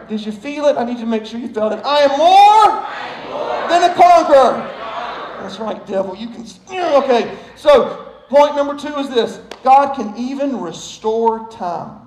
Did 0.08 0.24
you 0.24 0.32
feel 0.32 0.66
it? 0.66 0.76
I 0.76 0.84
need 0.84 0.98
to 0.98 1.06
make 1.06 1.26
sure 1.26 1.40
you 1.40 1.48
felt 1.48 1.72
it. 1.72 1.84
I 1.84 2.00
am 2.00 2.10
more, 2.10 2.26
I 2.28 3.08
am 3.08 3.30
more 3.30 3.68
than 3.68 3.90
a 3.90 3.94
conqueror. 3.94 4.72
That's 5.42 5.58
right, 5.58 5.84
devil. 5.86 6.16
You 6.16 6.28
can. 6.28 6.46
Okay, 7.02 7.36
so 7.56 8.12
point 8.28 8.54
number 8.54 8.76
two 8.76 8.96
is 8.98 9.08
this 9.08 9.40
God 9.62 9.94
can 9.94 10.16
even 10.16 10.60
restore 10.60 11.48
time. 11.48 12.05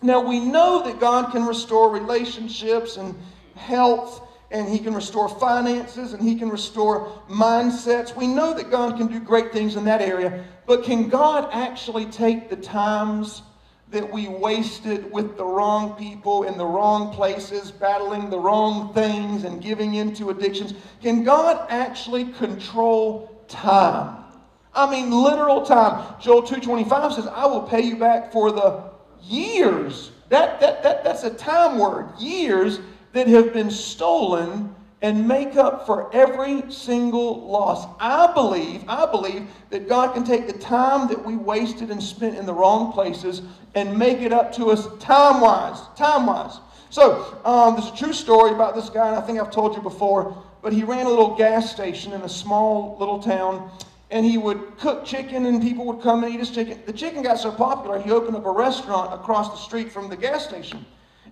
Now, 0.00 0.20
we 0.20 0.40
know 0.40 0.82
that 0.84 0.98
God 0.98 1.30
can 1.32 1.44
restore 1.44 1.90
relationships 1.90 2.96
and 2.96 3.14
health, 3.56 4.26
and 4.50 4.68
He 4.68 4.78
can 4.78 4.94
restore 4.94 5.28
finances, 5.28 6.12
and 6.12 6.22
He 6.22 6.36
can 6.36 6.48
restore 6.48 7.22
mindsets. 7.28 8.16
We 8.16 8.26
know 8.26 8.54
that 8.54 8.70
God 8.70 8.96
can 8.96 9.06
do 9.08 9.20
great 9.20 9.52
things 9.52 9.76
in 9.76 9.84
that 9.84 10.00
area, 10.00 10.44
but 10.66 10.84
can 10.84 11.08
God 11.08 11.48
actually 11.52 12.06
take 12.06 12.48
the 12.48 12.56
times 12.56 13.42
that 13.90 14.10
we 14.10 14.26
wasted 14.26 15.12
with 15.12 15.36
the 15.36 15.44
wrong 15.44 15.94
people 15.96 16.44
in 16.44 16.56
the 16.56 16.64
wrong 16.64 17.12
places, 17.12 17.70
battling 17.70 18.30
the 18.30 18.38
wrong 18.38 18.92
things, 18.94 19.44
and 19.44 19.62
giving 19.62 19.94
into 19.94 20.30
addictions? 20.30 20.74
Can 21.02 21.24
God 21.24 21.66
actually 21.68 22.24
control 22.32 23.44
time? 23.48 24.24
I 24.74 24.90
mean, 24.90 25.10
literal 25.10 25.62
time. 25.62 26.14
Joel 26.20 26.42
2.25 26.42 27.12
says, 27.12 27.26
I 27.26 27.44
will 27.46 27.62
pay 27.62 27.82
you 27.82 27.96
back 27.96 28.32
for 28.32 28.50
the 28.50 28.91
years. 29.24 30.10
That, 30.28 30.60
that, 30.60 30.82
that, 30.82 31.04
that's 31.04 31.24
a 31.24 31.30
time 31.30 31.78
word. 31.78 32.08
Years 32.18 32.80
that 33.12 33.26
have 33.28 33.52
been 33.52 33.70
stolen 33.70 34.74
and 35.02 35.26
make 35.26 35.56
up 35.56 35.84
for 35.84 36.14
every 36.14 36.70
single 36.70 37.46
loss. 37.46 37.86
I 37.98 38.32
believe, 38.32 38.84
I 38.88 39.04
believe 39.10 39.48
that 39.70 39.88
God 39.88 40.14
can 40.14 40.24
take 40.24 40.46
the 40.46 40.52
time 40.52 41.08
that 41.08 41.24
we 41.24 41.36
wasted 41.36 41.90
and 41.90 42.00
spent 42.00 42.36
in 42.38 42.46
the 42.46 42.54
wrong 42.54 42.92
places 42.92 43.42
and 43.74 43.98
make 43.98 44.20
it 44.20 44.32
up 44.32 44.52
to 44.54 44.70
us 44.70 44.86
time-wise. 45.00 45.80
Time-wise. 45.96 46.60
So, 46.90 47.40
um, 47.44 47.74
there's 47.74 47.88
a 47.88 47.96
true 47.96 48.12
story 48.12 48.52
about 48.52 48.76
this 48.76 48.90
guy, 48.90 49.08
and 49.08 49.16
I 49.16 49.22
think 49.22 49.40
I've 49.40 49.50
told 49.50 49.74
you 49.74 49.82
before, 49.82 50.40
but 50.62 50.72
he 50.72 50.84
ran 50.84 51.06
a 51.06 51.08
little 51.08 51.34
gas 51.34 51.72
station 51.72 52.12
in 52.12 52.20
a 52.20 52.28
small 52.28 52.96
little 53.00 53.18
town 53.18 53.70
and 54.12 54.26
he 54.26 54.36
would 54.36 54.76
cook 54.78 55.06
chicken 55.06 55.46
and 55.46 55.62
people 55.62 55.86
would 55.86 56.02
come 56.02 56.22
and 56.22 56.32
eat 56.32 56.38
his 56.38 56.50
chicken. 56.50 56.78
The 56.84 56.92
chicken 56.92 57.22
got 57.22 57.38
so 57.38 57.50
popular, 57.50 57.98
he 57.98 58.10
opened 58.10 58.36
up 58.36 58.44
a 58.44 58.50
restaurant 58.50 59.12
across 59.14 59.48
the 59.50 59.56
street 59.56 59.90
from 59.90 60.10
the 60.10 60.16
gas 60.16 60.46
station. 60.46 60.84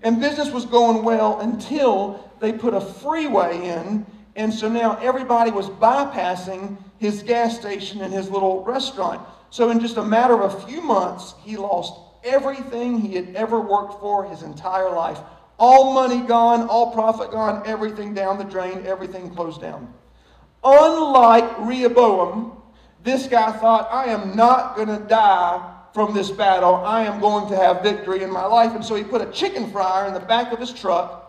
And 0.02 0.18
business 0.18 0.50
was 0.50 0.64
going 0.64 1.04
well 1.04 1.40
until 1.40 2.32
they 2.40 2.54
put 2.54 2.72
a 2.72 2.80
freeway 2.80 3.68
in. 3.68 4.06
And 4.34 4.52
so 4.52 4.66
now 4.66 4.96
everybody 4.96 5.50
was 5.50 5.68
bypassing 5.68 6.78
his 6.96 7.22
gas 7.22 7.58
station 7.60 8.00
and 8.00 8.14
his 8.14 8.30
little 8.30 8.64
restaurant. 8.64 9.20
So 9.50 9.68
in 9.70 9.78
just 9.78 9.98
a 9.98 10.04
matter 10.04 10.40
of 10.40 10.54
a 10.54 10.66
few 10.66 10.80
months, 10.80 11.34
he 11.42 11.58
lost 11.58 12.00
everything 12.24 12.98
he 12.98 13.14
had 13.14 13.36
ever 13.36 13.60
worked 13.60 14.00
for 14.00 14.24
his 14.24 14.42
entire 14.42 14.90
life. 14.90 15.18
All 15.58 15.92
money 15.92 16.26
gone, 16.26 16.66
all 16.66 16.94
profit 16.94 17.30
gone, 17.30 17.62
everything 17.66 18.14
down 18.14 18.38
the 18.38 18.44
drain, 18.44 18.86
everything 18.86 19.34
closed 19.34 19.60
down. 19.60 19.92
Unlike 20.64 21.58
Rehoboam, 21.58 22.56
this 23.02 23.26
guy 23.26 23.52
thought, 23.52 23.88
I 23.90 24.06
am 24.06 24.36
not 24.36 24.76
going 24.76 24.88
to 24.88 24.98
die 24.98 25.76
from 25.94 26.14
this 26.14 26.30
battle. 26.30 26.76
I 26.76 27.04
am 27.04 27.20
going 27.20 27.48
to 27.50 27.56
have 27.56 27.82
victory 27.82 28.22
in 28.22 28.30
my 28.30 28.44
life. 28.44 28.74
And 28.74 28.84
so 28.84 28.94
he 28.94 29.02
put 29.02 29.22
a 29.22 29.30
chicken 29.32 29.70
fryer 29.70 30.06
in 30.06 30.14
the 30.14 30.20
back 30.20 30.52
of 30.52 30.58
his 30.58 30.72
truck 30.72 31.20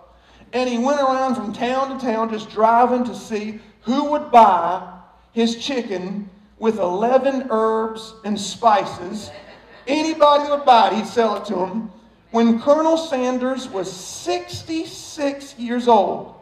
and 0.54 0.70
he 0.70 0.78
went 0.78 1.00
around 1.00 1.36
from 1.36 1.54
town 1.54 1.98
to 1.98 2.06
town 2.06 2.30
just 2.30 2.50
driving 2.50 3.04
to 3.06 3.16
see 3.16 3.60
who 3.82 4.12
would 4.12 4.32
buy 4.32 5.00
his 5.32 5.56
chicken 5.58 6.30
with 6.60 6.78
11 6.78 7.48
herbs 7.50 8.13
and 8.25 8.40
spices. 8.40 9.32
Anybody 9.88 10.50
would 10.50 10.66
buy 10.66 10.90
it, 10.90 10.96
he'd 10.96 11.08
sell 11.08 11.38
it 11.38 11.46
to 11.46 11.55
them. 11.55 11.92
When 12.31 12.62
Colonel 12.62 12.98
Sanders 12.98 13.68
was 13.68 13.92
66 13.92 15.57
years 15.57 15.88
old, 15.88 16.36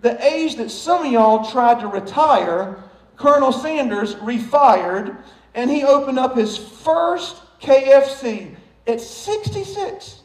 the 0.00 0.22
age 0.24 0.56
that 0.56 0.70
some 0.70 1.04
of 1.04 1.12
y'all 1.12 1.50
tried 1.50 1.80
to 1.80 1.88
retire 1.88 2.82
Colonel 3.20 3.52
Sanders 3.52 4.16
refired 4.16 5.16
and 5.54 5.70
he 5.70 5.84
opened 5.84 6.18
up 6.18 6.36
his 6.36 6.56
first 6.56 7.36
KFC 7.60 8.56
at 8.86 9.00
66. 9.00 10.22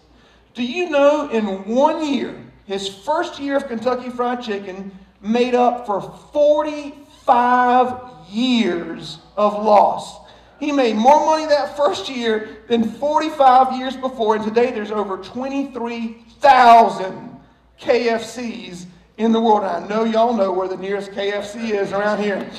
Do 0.53 0.63
you 0.63 0.89
know 0.89 1.29
in 1.29 1.65
one 1.65 2.08
year, 2.08 2.41
his 2.65 2.88
first 2.88 3.38
year 3.38 3.58
of 3.58 3.67
Kentucky 3.67 4.10
Fried 4.10 4.41
Chicken 4.41 4.97
made 5.19 5.55
up 5.55 5.86
for 5.86 6.01
45 6.31 7.99
years 8.29 9.17
of 9.36 9.62
loss? 9.62 10.21
He 10.58 10.71
made 10.71 10.95
more 10.95 11.25
money 11.25 11.47
that 11.47 11.75
first 11.75 12.08
year 12.08 12.60
than 12.69 12.91
45 12.91 13.77
years 13.77 13.97
before, 13.97 14.38
and 14.38 14.45
today 14.45 14.71
there's 14.71 14.91
over 14.91 15.17
23,000 15.17 17.39
KFCs 17.77 18.86
in 19.17 19.34
the 19.34 19.41
world. 19.41 19.63
And 19.63 19.84
I 19.84 19.88
know 19.89 20.05
y'all 20.05 20.34
know 20.34 20.53
where 20.53 20.69
the 20.69 20.77
nearest 20.77 21.12
KFC 21.12 21.71
is 21.71 21.91
around 21.91 22.23
here. 22.23 22.49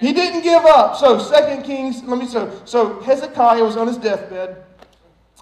He 0.00 0.12
didn't 0.12 0.42
give 0.42 0.64
up. 0.64 0.96
So, 0.96 1.18
Second 1.18 1.62
Kings, 1.62 2.02
let 2.04 2.18
me 2.18 2.26
so 2.26 2.60
so 2.64 3.00
Hezekiah 3.00 3.62
was 3.62 3.76
on 3.76 3.86
his 3.86 3.98
deathbed. 3.98 4.64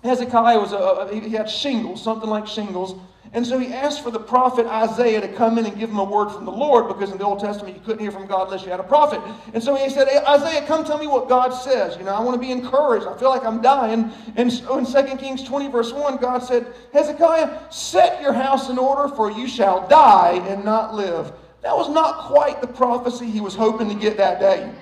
Hezekiah 0.03 0.59
was 0.59 0.73
a, 0.73 1.09
he 1.13 1.31
had 1.31 1.49
shingles, 1.49 2.03
something 2.03 2.29
like 2.29 2.47
shingles. 2.47 3.01
And 3.33 3.47
so 3.47 3.59
he 3.59 3.73
asked 3.75 4.03
for 4.03 4.11
the 4.11 4.21
prophet 4.21 4.67
Isaiah 4.67 5.21
to 5.21 5.29
come 5.29 5.59
in 5.59 5.67
and 5.67 5.79
give 5.79 5.91
him 5.91 5.99
a 5.99 6.05
word 6.05 6.31
from 6.31 6.47
the 6.47 6.53
Lord 6.53 6.89
because 6.89 7.13
in 7.13 7.19
the 7.19 7.25
Old 7.25 7.41
Testament 7.41 7.77
you 7.77 7.83
couldn't 7.83 8.01
hear 8.01 8.11
from 8.11 8.27
God 8.27 8.47
unless 8.47 8.65
you 8.65 8.71
had 8.71 8.81
a 8.81 8.85
prophet. 8.85 9.21
And 9.53 9.63
so 9.63 9.75
he 9.75 9.91
said, 9.91 10.09
hey, 10.09 10.19
Isaiah, 10.27 10.67
come 10.67 10.83
tell 10.85 10.97
me 10.97 11.07
what 11.07 11.29
God 11.29 11.51
says. 11.51 11.97
You 11.99 12.05
know, 12.05 12.15
I 12.15 12.21
want 12.21 12.35
to 12.35 12.41
be 12.41 12.53
encouraged. 12.53 13.07
I 13.07 13.17
feel 13.19 13.29
like 13.29 13.45
I'm 13.45 13.61
dying. 13.61 14.11
And 14.37 14.51
so 14.51 14.79
in 14.79 14.87
2 14.87 15.17
Kings 15.17 15.45
20, 15.45 15.69
verse 15.69 15.93
1, 15.93 16.17
God 16.17 16.39
said, 16.39 16.73
Hezekiah, 16.95 17.71
set 17.71 18.23
your 18.23 18.33
house 18.33 18.71
in 18.71 18.79
order, 18.79 19.15
for 19.15 19.31
you 19.31 19.47
shall 19.47 19.87
die 19.89 20.43
and 20.49 20.65
not 20.65 20.95
live. 20.95 21.33
That 21.63 21.77
was 21.77 21.89
not 21.89 22.27
quite 22.27 22.61
the 22.61 22.67
prophecy 22.67 23.27
he 23.27 23.41
was 23.41 23.55
hoping 23.55 23.89
to 23.89 23.95
get 23.95 24.17
that 24.17 24.41
day. 24.41 24.73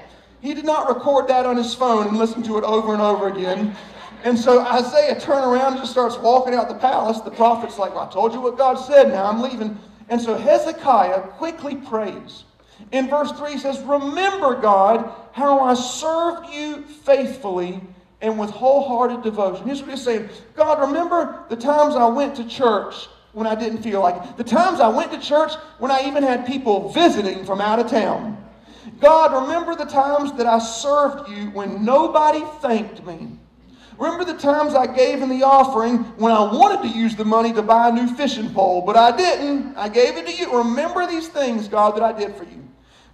He 0.41 0.55
did 0.55 0.65
not 0.65 0.89
record 0.89 1.29
that 1.29 1.47
on 1.47 1.57
his 1.57 1.75
phone 1.75 2.09
and 2.09 2.19
listen 2.19 2.43
to 2.45 2.59
it 2.59 2.65
over 2.65 2.93
and 2.93 3.03
over 3.03 3.29
again. 3.29 3.75
And 4.25 4.39
so 4.39 4.61
Isaiah 4.61 5.19
turned 5.19 5.45
around 5.45 5.73
and 5.73 5.81
just 5.81 5.93
starts 5.93 6.17
walking 6.19 6.55
out 6.55 6.69
the 6.69 6.75
palace. 6.75 7.21
The 7.21 7.31
prophet's 7.31 7.79
like, 7.79 7.95
well, 7.95 8.09
I 8.09 8.13
told 8.13 8.33
you 8.33 8.41
what 8.41 8.59
God 8.59 8.75
said, 8.75 9.09
now 9.09 9.25
I'm 9.25 9.41
leaving. 9.41 9.79
And 10.09 10.21
so 10.21 10.37
Hezekiah 10.37 11.21
quickly 11.39 11.77
prays. 11.77 12.45
In 12.93 13.09
verse 13.09 13.33
3 13.33 13.53
he 13.53 13.59
says, 13.59 13.81
Remember, 13.81 14.55
God, 14.61 15.13
how 15.33 15.61
I 15.61 15.75
served 15.75 16.53
you 16.53 16.83
faithfully 16.83 17.81
and 18.21 18.39
with 18.39 18.51
wholehearted 18.51 19.23
devotion. 19.23 19.67
Here's 19.67 19.83
what 19.83 19.91
he's 19.91 20.03
saying 20.03 20.29
God, 20.55 20.81
remember 20.81 21.45
the 21.49 21.57
times 21.57 21.97
I 21.97 22.07
went 22.07 22.37
to 22.37 22.47
church 22.47 23.09
when 23.37 23.47
I 23.47 23.55
didn't 23.55 23.83
feel 23.83 24.01
like 24.01 24.17
it. 24.17 24.37
The 24.39 24.45
times 24.45 24.81
I 24.81 24.89
went 24.89 25.13
to 25.13 25.21
church 25.21 25.53
when 25.79 25.91
I 25.91 26.09
even 26.09 26.23
had 26.23 26.47
people 26.47 26.89
visiting 26.89 27.45
from 27.45 27.61
out 27.61 27.79
of 27.79 27.91
town. 27.91 28.43
God, 28.99 29.43
remember 29.43 29.75
the 29.75 29.85
times 29.85 30.33
that 30.39 30.47
I 30.47 30.59
served 30.59 31.29
you 31.29 31.51
when 31.51 31.85
nobody 31.85 32.43
thanked 32.63 33.05
me. 33.05 33.29
Remember 33.99 34.25
the 34.25 34.39
times 34.39 34.75
I 34.75 34.87
gave 34.87 35.21
in 35.21 35.29
the 35.29 35.43
offering 35.43 35.99
when 36.17 36.33
I 36.33 36.41
wanted 36.51 36.91
to 36.91 36.99
use 36.99 37.15
the 37.15 37.27
money 37.27 37.53
to 37.53 37.61
buy 37.61 37.91
a 37.91 37.93
new 37.93 38.09
fishing 38.15 38.55
pole, 38.55 38.81
but 38.81 38.97
I 38.97 39.15
didn't. 39.15 39.77
I 39.77 39.91
gave 39.91 40.17
it 40.17 40.27
to 40.29 40.33
you. 40.33 40.57
Remember 40.57 41.07
these 41.07 41.29
things, 41.29 41.69
God, 41.69 41.95
that 41.97 42.03
I 42.03 42.19
did 42.19 42.35
for 42.37 42.45
you. 42.45 42.66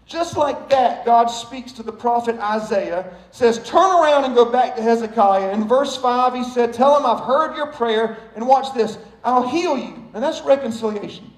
Just 0.06 0.36
like 0.36 0.68
that, 0.70 1.04
God 1.04 1.26
speaks 1.26 1.72
to 1.72 1.82
the 1.82 1.92
prophet 1.92 2.38
Isaiah, 2.38 3.16
says, 3.30 3.58
Turn 3.64 3.90
around 4.02 4.24
and 4.24 4.34
go 4.34 4.44
back 4.44 4.76
to 4.76 4.82
Hezekiah. 4.82 5.52
In 5.52 5.66
verse 5.66 5.96
5, 5.96 6.34
he 6.34 6.44
said, 6.44 6.72
Tell 6.72 6.96
him 6.96 7.06
I've 7.06 7.24
heard 7.24 7.56
your 7.56 7.68
prayer, 7.68 8.18
and 8.34 8.46
watch 8.46 8.74
this. 8.74 8.98
I'll 9.24 9.48
heal 9.48 9.76
you. 9.76 10.10
And 10.12 10.22
that's 10.22 10.42
reconciliation. 10.42 11.32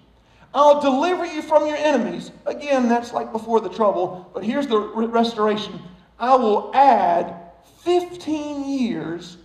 I'll 0.55 0.81
deliver 0.81 1.27
you 1.27 1.43
from 1.43 1.67
your 1.67 1.77
enemies. 1.77 2.31
Again, 2.47 2.89
that's 2.89 3.13
like 3.13 3.33
before 3.33 3.61
the 3.61 3.69
trouble, 3.69 4.31
but 4.33 4.45
here's 4.45 4.69
the 4.69 4.79
restoration. 4.79 5.81
I 6.19 6.37
will 6.37 6.71
add 6.75 7.35
15 7.83 8.65
years 8.79 9.37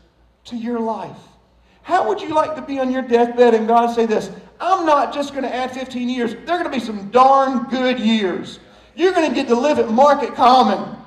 to 0.45 0.55
your 0.55 0.79
life. 0.79 1.17
How 1.81 2.07
would 2.07 2.21
you 2.21 2.29
like 2.35 2.55
to 2.55 2.61
be 2.61 2.79
on 2.79 2.91
your 2.91 3.01
deathbed 3.01 3.55
and 3.55 3.67
God 3.67 3.93
say 3.93 4.05
this? 4.05 4.29
I'm 4.61 4.85
not 4.85 5.13
just 5.13 5.31
going 5.31 5.43
to 5.43 5.53
add 5.53 5.71
15 5.71 6.09
years. 6.09 6.33
They're 6.33 6.45
going 6.45 6.65
to 6.65 6.69
be 6.69 6.79
some 6.79 7.09
darn 7.09 7.63
good 7.69 7.99
years. 7.99 8.59
You're 8.99 9.13
going 9.13 9.29
to 9.29 9.33
get 9.33 9.47
to 9.47 9.55
live 9.55 9.79
at 9.79 9.89
Market 9.89 10.35
Common. 10.35 10.97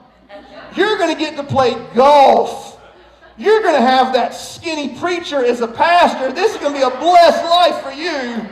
You're 0.74 0.96
going 0.96 1.14
to 1.14 1.20
get 1.20 1.36
to 1.36 1.44
play 1.44 1.74
golf. 1.94 2.80
You're 3.36 3.60
going 3.60 3.74
to 3.74 3.82
have 3.82 4.14
that 4.14 4.30
skinny 4.34 4.98
preacher 4.98 5.44
as 5.44 5.60
a 5.60 5.68
pastor. 5.68 6.32
This 6.32 6.54
is 6.54 6.58
going 6.62 6.72
to 6.72 6.78
be 6.78 6.84
a 6.86 6.98
blessed 6.98 7.44
life 7.44 7.82
for 7.82 7.92
you. 7.92 8.48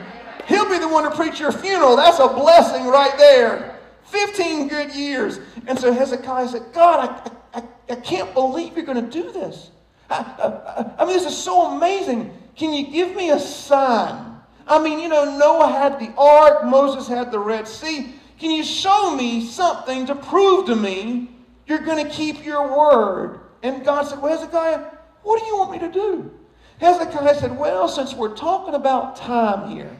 He'll 0.47 0.69
be 0.69 0.77
the 0.77 0.87
one 0.87 1.05
to 1.05 1.15
preach 1.15 1.39
your 1.39 1.51
funeral. 1.51 1.95
That's 1.95 2.19
a 2.19 2.27
blessing 2.27 2.85
right 2.85 3.17
there. 3.17 3.79
15 4.03 4.67
good 4.67 4.93
years. 4.93 5.39
And 5.65 5.79
so 5.79 5.91
Hezekiah 5.91 6.49
said, 6.49 6.71
God, 6.71 7.31
I, 7.53 7.59
I, 7.61 7.63
I 7.89 7.95
can't 7.95 8.31
believe 8.35 8.75
you're 8.75 8.85
going 8.85 9.03
to 9.03 9.11
do 9.11 9.31
this. 9.31 9.71
I, 10.11 10.17
I, 10.19 11.01
I 11.01 11.05
mean, 11.05 11.17
this 11.17 11.25
is 11.25 11.35
so 11.35 11.75
amazing. 11.75 12.31
Can 12.55 12.75
you 12.75 12.91
give 12.91 13.15
me 13.15 13.31
a 13.31 13.39
sign? 13.39 14.35
I 14.67 14.83
mean, 14.83 14.99
you 14.99 15.09
know, 15.09 15.35
Noah 15.35 15.71
had 15.71 15.99
the 15.99 16.13
ark, 16.15 16.63
Moses 16.65 17.07
had 17.07 17.31
the 17.31 17.39
Red 17.39 17.67
Sea. 17.67 18.13
Can 18.41 18.49
you 18.49 18.63
show 18.63 19.15
me 19.15 19.45
something 19.45 20.07
to 20.07 20.15
prove 20.15 20.65
to 20.65 20.75
me 20.75 21.29
you're 21.67 21.77
going 21.77 22.03
to 22.03 22.11
keep 22.11 22.43
your 22.43 22.75
word? 22.75 23.39
And 23.61 23.85
God 23.85 24.07
said, 24.07 24.19
Well, 24.19 24.35
Hezekiah, 24.35 24.83
what 25.21 25.39
do 25.39 25.45
you 25.45 25.57
want 25.57 25.71
me 25.71 25.77
to 25.77 25.91
do? 25.91 26.31
Hezekiah 26.79 27.39
said, 27.39 27.55
Well, 27.55 27.87
since 27.87 28.15
we're 28.15 28.35
talking 28.35 28.73
about 28.73 29.15
time 29.15 29.69
here, 29.69 29.95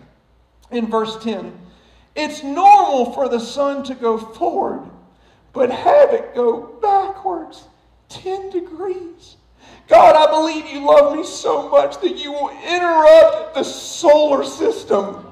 in 0.72 0.88
verse 0.88 1.24
10, 1.24 1.56
it's 2.16 2.42
normal 2.42 3.14
for 3.14 3.30
the 3.30 3.40
sun 3.40 3.84
to 3.84 3.94
go 3.94 4.18
forward, 4.18 4.90
but 5.54 5.70
have 5.70 6.12
it 6.12 6.34
go 6.34 6.80
backwards 6.82 7.66
10 8.10 8.50
degrees. 8.50 9.38
God, 9.88 10.16
I 10.16 10.32
believe 10.32 10.66
you 10.66 10.84
love 10.84 11.16
me 11.16 11.24
so 11.24 11.70
much 11.70 12.02
that 12.02 12.18
you 12.18 12.32
will 12.32 12.50
interrupt 12.50 13.54
the 13.54 13.64
solar 13.64 14.44
system 14.44 15.31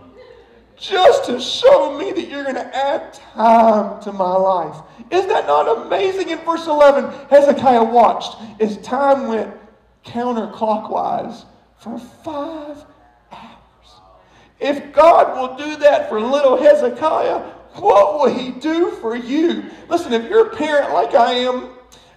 just 0.79 1.25
to 1.25 1.39
show 1.39 1.97
me 1.97 2.11
that 2.11 2.29
you're 2.29 2.43
going 2.43 2.55
to 2.55 2.75
add 2.75 3.13
time 3.13 4.01
to 4.01 4.11
my 4.11 4.35
life. 4.35 4.77
Is 5.11 5.25
that 5.27 5.45
not 5.45 5.85
amazing? 5.85 6.29
In 6.29 6.39
verse 6.39 6.67
11, 6.67 7.27
Hezekiah 7.29 7.83
watched 7.83 8.37
as 8.59 8.77
time 8.77 9.27
went 9.27 9.53
counterclockwise 10.05 11.45
for 11.77 11.99
five 11.99 12.85
hours. 13.31 13.89
If 14.59 14.93
God 14.93 15.37
will 15.37 15.57
do 15.57 15.77
that 15.77 16.09
for 16.09 16.19
little 16.21 16.61
Hezekiah, 16.61 17.39
what 17.75 18.13
will 18.15 18.33
he 18.33 18.51
do 18.51 18.91
for 18.91 19.15
you? 19.15 19.65
Listen, 19.87 20.13
if 20.13 20.29
you're 20.29 20.47
a 20.47 20.55
parent 20.55 20.93
like 20.93 21.13
I 21.13 21.33
am, 21.33 21.69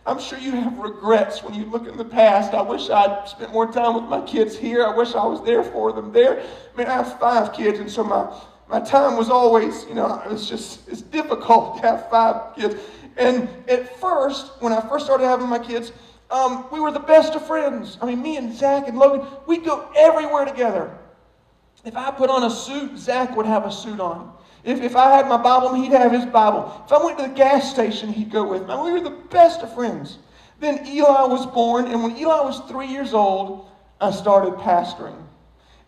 I'm 0.05 0.19
sure 0.19 0.39
you 0.39 0.51
have 0.53 0.79
regrets 0.79 1.45
when 1.45 1.55
you 1.55 1.65
look 1.67 1.87
in 1.87 1.97
the 1.97 2.05
past. 2.05 2.55
I 2.55 2.63
wish 2.63 2.91
I'd 2.91 3.29
spent 3.29 3.53
more 3.53 3.71
time 3.71 3.95
with 3.95 4.05
my 4.05 4.21
kids 4.23 4.57
here. 4.57 4.85
I 4.85 4.97
wish 4.97 5.15
I 5.15 5.25
was 5.25 5.45
there 5.45 5.63
for 5.63 5.93
them 5.93 6.13
there. 6.13 6.41
I 6.41 6.77
mean, 6.77 6.89
I 6.89 6.95
have 6.95 7.21
five 7.21 7.53
kids, 7.53 7.79
and 7.79 7.89
so 7.89 8.03
my, 8.03 8.35
my 8.73 8.81
time 8.81 9.19
was 9.19 9.29
always, 9.29 9.85
you 9.85 9.95
know, 9.95 10.23
it's 10.31 10.49
just, 10.49 10.89
it's 10.89 11.03
difficult 11.03 11.77
to 11.77 11.83
have 11.83 12.09
five 12.09 12.57
kids. 12.57 12.75
And 13.19 13.47
at 13.69 14.01
first, 14.01 14.51
when 14.61 14.73
I 14.73 14.81
first 14.89 15.05
started 15.05 15.25
having 15.25 15.47
my 15.47 15.59
kids, 15.59 15.93
um, 16.31 16.65
we 16.73 16.81
were 16.81 16.91
the 16.91 16.99
best 16.99 17.35
of 17.35 17.47
friends. 17.47 17.99
I 18.01 18.07
mean, 18.07 18.23
me 18.23 18.39
and 18.39 18.57
Zach 18.57 18.89
and 18.89 18.97
Logan, 18.97 19.29
we'd 19.47 19.63
go 19.63 19.91
everywhere 19.95 20.47
together. 20.47 20.91
If 21.85 21.97
I 21.97 22.11
put 22.13 22.31
on 22.31 22.45
a 22.45 22.51
suit, 22.51 22.97
Zach 22.97 23.37
would 23.37 23.45
have 23.45 23.67
a 23.67 23.71
suit 23.71 24.01
on. 24.01 24.33
If, 24.65 24.81
if 24.81 24.97
I 24.97 25.15
had 25.17 25.29
my 25.29 25.37
Bible, 25.37 25.75
he'd 25.75 25.93
have 25.93 26.11
his 26.11 26.25
Bible. 26.25 26.83
If 26.87 26.93
I 26.93 27.05
went 27.05 27.19
to 27.19 27.25
the 27.25 27.35
gas 27.35 27.71
station, 27.71 28.11
he'd 28.11 28.31
go 28.31 28.49
with 28.49 28.67
me. 28.67 28.75
we 28.75 28.93
were 28.93 29.01
the 29.01 29.11
best 29.11 29.61
of 29.61 29.75
friends. 29.75 30.17
Then 30.61 30.87
Eli 30.87 31.25
was 31.25 31.45
born, 31.45 31.89
and 31.89 32.03
when 32.03 32.17
Eli 32.17 32.41
was 32.41 32.61
three 32.61 32.87
years 32.87 33.13
old, 33.13 33.69
I 34.01 34.13
started 34.13 34.55
pastoring. 34.55 35.23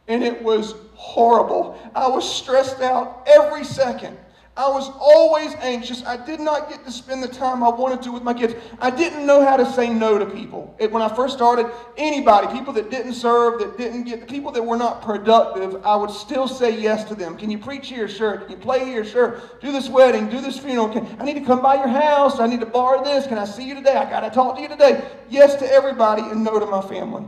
And 0.06 0.22
it 0.22 0.42
was 0.42 0.74
horrible. 0.94 1.78
I 1.94 2.08
was 2.08 2.28
stressed 2.28 2.80
out 2.80 3.26
every 3.26 3.64
second. 3.64 4.18
I 4.56 4.68
was 4.68 4.88
always 5.00 5.52
anxious. 5.56 6.04
I 6.04 6.16
did 6.16 6.38
not 6.38 6.68
get 6.68 6.84
to 6.84 6.92
spend 6.92 7.24
the 7.24 7.28
time 7.28 7.64
I 7.64 7.70
wanted 7.70 8.02
to 8.02 8.12
with 8.12 8.22
my 8.22 8.32
kids. 8.32 8.54
I 8.78 8.88
didn't 8.88 9.26
know 9.26 9.44
how 9.44 9.56
to 9.56 9.66
say 9.72 9.88
no 9.88 10.16
to 10.16 10.26
people. 10.26 10.76
It, 10.78 10.92
when 10.92 11.02
I 11.02 11.12
first 11.12 11.34
started, 11.34 11.66
anybody, 11.96 12.46
people 12.56 12.72
that 12.74 12.88
didn't 12.88 13.14
serve, 13.14 13.58
that 13.58 13.76
didn't 13.76 14.04
get, 14.04 14.28
people 14.28 14.52
that 14.52 14.62
were 14.62 14.76
not 14.76 15.02
productive, 15.02 15.84
I 15.84 15.96
would 15.96 16.10
still 16.10 16.46
say 16.46 16.80
yes 16.80 17.02
to 17.06 17.16
them. 17.16 17.36
Can 17.36 17.50
you 17.50 17.58
preach 17.58 17.88
here? 17.88 18.06
Sure. 18.06 18.38
Can 18.38 18.50
you 18.52 18.56
play 18.56 18.84
here? 18.84 19.04
Sure. 19.04 19.40
Do 19.60 19.72
this 19.72 19.88
wedding, 19.88 20.28
do 20.28 20.40
this 20.40 20.56
funeral. 20.56 20.88
Can, 20.88 21.04
I 21.18 21.24
need 21.24 21.34
to 21.34 21.44
come 21.44 21.60
by 21.60 21.74
your 21.74 21.88
house. 21.88 22.38
I 22.38 22.46
need 22.46 22.60
to 22.60 22.66
borrow 22.66 23.02
this. 23.02 23.26
Can 23.26 23.38
I 23.38 23.46
see 23.46 23.64
you 23.64 23.74
today? 23.74 23.96
I 23.96 24.08
got 24.08 24.20
to 24.20 24.30
talk 24.30 24.54
to 24.54 24.62
you 24.62 24.68
today. 24.68 25.04
Yes 25.28 25.56
to 25.56 25.66
everybody 25.68 26.22
and 26.22 26.44
no 26.44 26.60
to 26.60 26.66
my 26.66 26.80
family. 26.80 27.24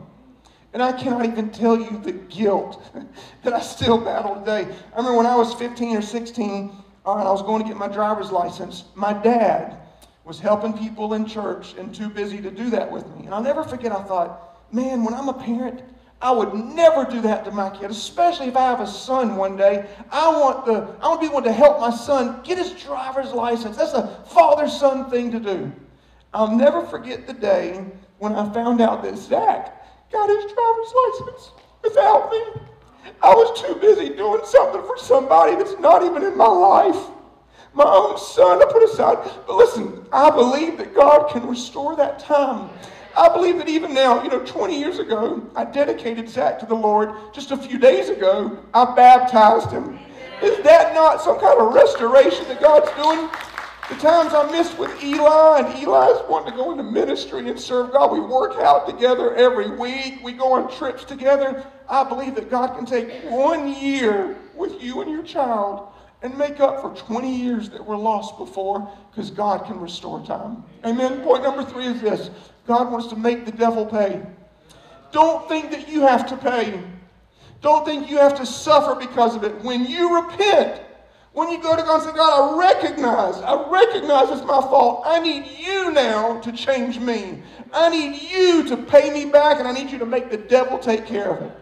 And 0.76 0.82
I 0.82 0.92
cannot 0.92 1.24
even 1.24 1.48
tell 1.48 1.80
you 1.80 1.98
the 2.04 2.12
guilt 2.12 2.84
that 3.42 3.54
I 3.54 3.62
still 3.62 3.96
battle 3.96 4.34
today. 4.34 4.68
I 4.92 4.96
remember 4.98 5.16
when 5.16 5.24
I 5.24 5.34
was 5.34 5.54
15 5.54 5.96
or 5.96 6.02
16, 6.02 6.68
uh, 6.68 7.08
all 7.08 7.16
right, 7.16 7.26
I 7.26 7.30
was 7.30 7.40
going 7.40 7.62
to 7.62 7.66
get 7.66 7.78
my 7.78 7.88
driver's 7.88 8.30
license. 8.30 8.84
My 8.94 9.14
dad 9.14 9.78
was 10.24 10.38
helping 10.38 10.76
people 10.76 11.14
in 11.14 11.24
church 11.24 11.74
and 11.78 11.94
too 11.94 12.10
busy 12.10 12.42
to 12.42 12.50
do 12.50 12.68
that 12.68 12.92
with 12.92 13.06
me. 13.16 13.24
And 13.24 13.32
I'll 13.32 13.42
never 13.42 13.64
forget, 13.64 13.90
I 13.90 14.02
thought, 14.02 14.70
man, 14.70 15.02
when 15.02 15.14
I'm 15.14 15.30
a 15.30 15.32
parent, 15.32 15.80
I 16.20 16.30
would 16.30 16.52
never 16.52 17.06
do 17.06 17.22
that 17.22 17.46
to 17.46 17.52
my 17.52 17.70
kid, 17.70 17.90
especially 17.90 18.48
if 18.48 18.56
I 18.58 18.68
have 18.68 18.80
a 18.80 18.86
son 18.86 19.36
one 19.36 19.56
day. 19.56 19.86
I 20.12 20.28
want 20.28 20.66
the 20.66 20.94
I 21.00 21.08
want 21.08 21.22
to 21.22 21.26
be 21.26 21.32
able 21.32 21.40
to 21.40 21.52
help 21.52 21.80
my 21.80 21.90
son 21.90 22.42
get 22.44 22.58
his 22.58 22.72
driver's 22.72 23.32
license. 23.32 23.78
That's 23.78 23.94
a 23.94 24.22
father-son 24.26 25.08
thing 25.08 25.30
to 25.30 25.40
do. 25.40 25.72
I'll 26.34 26.54
never 26.54 26.84
forget 26.84 27.26
the 27.26 27.32
day 27.32 27.82
when 28.18 28.34
I 28.34 28.52
found 28.52 28.82
out 28.82 29.02
that 29.04 29.16
Zach 29.16 29.72
got 30.12 30.28
his 30.28 30.52
driver's 30.52 30.92
license 31.04 31.50
without 31.82 32.30
me. 32.30 32.42
I 33.22 33.34
was 33.34 33.60
too 33.60 33.74
busy 33.76 34.10
doing 34.10 34.42
something 34.44 34.82
for 34.82 34.96
somebody 34.98 35.56
that's 35.56 35.78
not 35.78 36.02
even 36.02 36.22
in 36.22 36.36
my 36.36 36.46
life. 36.46 37.10
My 37.74 37.84
own 37.84 38.18
son, 38.18 38.62
I 38.62 38.72
put 38.72 38.82
aside. 38.82 39.18
But 39.46 39.56
listen, 39.56 40.06
I 40.12 40.30
believe 40.30 40.78
that 40.78 40.94
God 40.94 41.30
can 41.30 41.46
restore 41.46 41.96
that 41.96 42.18
time. 42.18 42.70
I 43.16 43.28
believe 43.28 43.58
that 43.58 43.68
even 43.68 43.94
now, 43.94 44.22
you 44.22 44.28
know, 44.28 44.44
20 44.44 44.78
years 44.78 44.98
ago, 44.98 45.42
I 45.54 45.64
dedicated 45.64 46.28
Zach 46.28 46.58
to 46.60 46.66
the 46.66 46.74
Lord. 46.74 47.12
Just 47.32 47.50
a 47.50 47.56
few 47.56 47.78
days 47.78 48.10
ago, 48.10 48.58
I 48.74 48.94
baptized 48.94 49.70
him. 49.70 49.98
Is 50.42 50.62
that 50.64 50.94
not 50.94 51.22
some 51.22 51.40
kind 51.40 51.58
of 51.58 51.74
restoration 51.74 52.46
that 52.48 52.60
God's 52.60 52.90
doing? 52.92 53.30
The 53.88 53.94
times 53.96 54.34
I 54.34 54.50
missed 54.50 54.76
with 54.78 55.00
Eli, 55.02 55.60
and 55.60 55.68
Eli's 55.68 56.20
wanting 56.28 56.50
to 56.50 56.56
go 56.56 56.72
into 56.72 56.82
ministry 56.82 57.48
and 57.48 57.58
serve 57.58 57.92
God. 57.92 58.10
We 58.10 58.18
work 58.18 58.56
out 58.56 58.84
together 58.84 59.32
every 59.36 59.70
week. 59.70 60.18
We 60.24 60.32
go 60.32 60.54
on 60.54 60.68
trips 60.76 61.04
together. 61.04 61.64
I 61.88 62.02
believe 62.02 62.34
that 62.34 62.50
God 62.50 62.74
can 62.74 62.84
take 62.84 63.22
one 63.30 63.72
year 63.80 64.36
with 64.56 64.82
you 64.82 65.02
and 65.02 65.10
your 65.10 65.22
child 65.22 65.88
and 66.22 66.36
make 66.36 66.58
up 66.58 66.82
for 66.82 66.96
20 66.96 67.32
years 67.32 67.70
that 67.70 67.84
were 67.84 67.96
lost 67.96 68.36
before 68.38 68.90
because 69.10 69.30
God 69.30 69.64
can 69.66 69.78
restore 69.78 70.20
time. 70.26 70.64
Amen. 70.84 71.22
Point 71.22 71.44
number 71.44 71.64
three 71.64 71.86
is 71.86 72.00
this 72.00 72.30
God 72.66 72.90
wants 72.90 73.06
to 73.08 73.16
make 73.16 73.44
the 73.44 73.52
devil 73.52 73.86
pay. 73.86 74.20
Don't 75.12 75.48
think 75.48 75.70
that 75.70 75.88
you 75.88 76.00
have 76.00 76.26
to 76.26 76.36
pay. 76.36 76.82
Don't 77.62 77.84
think 77.84 78.10
you 78.10 78.18
have 78.18 78.36
to 78.38 78.46
suffer 78.46 78.96
because 78.96 79.36
of 79.36 79.44
it. 79.44 79.62
When 79.62 79.86
you 79.86 80.22
repent, 80.22 80.82
when 81.36 81.50
you 81.50 81.60
go 81.60 81.76
to 81.76 81.82
God 81.82 81.96
and 81.96 82.02
say, 82.02 82.16
God, 82.16 82.56
I 82.56 82.58
recognize, 82.58 83.34
I 83.42 83.68
recognize 83.68 84.30
it's 84.30 84.46
my 84.46 84.58
fault. 84.62 85.02
I 85.04 85.20
need 85.20 85.44
you 85.58 85.92
now 85.92 86.40
to 86.40 86.50
change 86.50 86.98
me. 86.98 87.42
I 87.74 87.90
need 87.90 88.22
you 88.22 88.66
to 88.68 88.76
pay 88.78 89.12
me 89.12 89.30
back, 89.30 89.58
and 89.58 89.68
I 89.68 89.72
need 89.72 89.90
you 89.90 89.98
to 89.98 90.06
make 90.06 90.30
the 90.30 90.38
devil 90.38 90.78
take 90.78 91.04
care 91.04 91.36
of 91.36 91.42
it. 91.42 91.52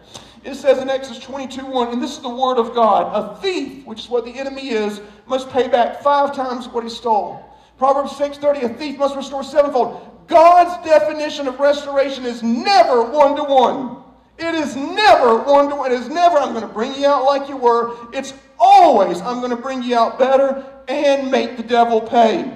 It 0.45 0.55
says 0.55 0.79
in 0.79 0.89
Exodus 0.89 1.25
22 1.25 1.67
1, 1.67 1.93
and 1.93 2.01
this 2.01 2.13
is 2.13 2.21
the 2.21 2.29
word 2.29 2.59
of 2.59 2.73
God 2.73 3.11
a 3.17 3.41
thief, 3.41 3.85
which 3.85 3.99
is 3.99 4.09
what 4.09 4.25
the 4.25 4.31
enemy 4.39 4.69
is, 4.69 5.01
must 5.27 5.51
pay 5.51 5.67
back 5.67 6.01
five 6.03 6.37
times 6.37 6.69
what 6.69 6.85
he 6.85 6.91
stole. 6.91 7.45
Proverbs 7.77 8.13
6:30, 8.13 8.63
a 8.63 8.69
thief 8.69 8.97
must 8.97 9.17
restore 9.17 9.43
sevenfold. 9.43 10.09
God's 10.29 10.89
definition 10.89 11.49
of 11.49 11.59
restoration 11.59 12.25
is 12.25 12.45
never 12.45 13.03
one 13.03 13.35
to 13.35 13.43
one. 13.43 13.94
It 14.39 14.55
is 14.55 14.75
never 14.75 15.39
one 15.39 15.69
to 15.71 15.77
one. 15.77 15.93
It 15.93 16.01
is 16.01 16.09
never, 16.09 16.39
I'm 16.39 16.53
going 16.53 16.67
to 16.67 16.73
bring 16.73 16.95
you 16.95 17.07
out 17.07 17.25
like 17.25 17.49
you 17.49 17.57
were. 17.57 17.97
It's 18.13 18.35
always, 18.59 19.21
I'm 19.21 19.39
going 19.39 19.51
to 19.51 19.57
bring 19.57 19.83
you 19.83 19.97
out 19.97 20.19
better 20.19 20.65
and 20.89 21.31
make 21.31 21.57
the 21.57 21.63
devil 21.63 22.01
pay. 22.01 22.53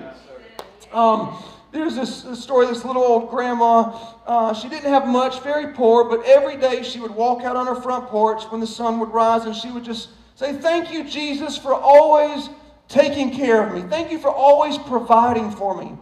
Um, 0.93 1.43
there's 1.71 1.95
this, 1.95 2.23
this, 2.23 2.43
story, 2.43 2.67
this 2.67 2.85
little 2.85 3.03
old 3.03 3.31
grandma. 3.31 3.97
Uh, 4.27 4.55
she 4.55 4.69
didn't 4.69 4.91
have 4.91 5.07
much, 5.07 5.41
very 5.43 5.75
poor, 5.75 6.05
but 6.05 6.25
every 6.25 6.57
day 6.57 6.83
she 6.83 6.99
would 6.99 7.11
walk 7.11 7.43
out 7.43 7.57
on 7.57 7.67
her 7.67 7.75
front 7.75 8.07
porch 8.07 8.43
when 8.45 8.61
the 8.61 8.67
sun 8.67 8.99
would 8.99 9.11
rise 9.11 9.45
and 9.45 9.55
she 9.55 9.71
would 9.71 9.85
just 9.85 10.09
say, 10.35 10.55
Thank 10.55 10.93
you, 10.93 11.05
Jesus, 11.05 11.57
for 11.59 11.75
always 11.75 12.49
taking 12.89 13.31
care 13.31 13.67
of 13.67 13.75
me. 13.75 13.89
Thank 13.89 14.11
you 14.11 14.19
for 14.19 14.31
always 14.31 14.79
providing 14.79 15.51
for 15.51 15.77
me. 15.81 15.97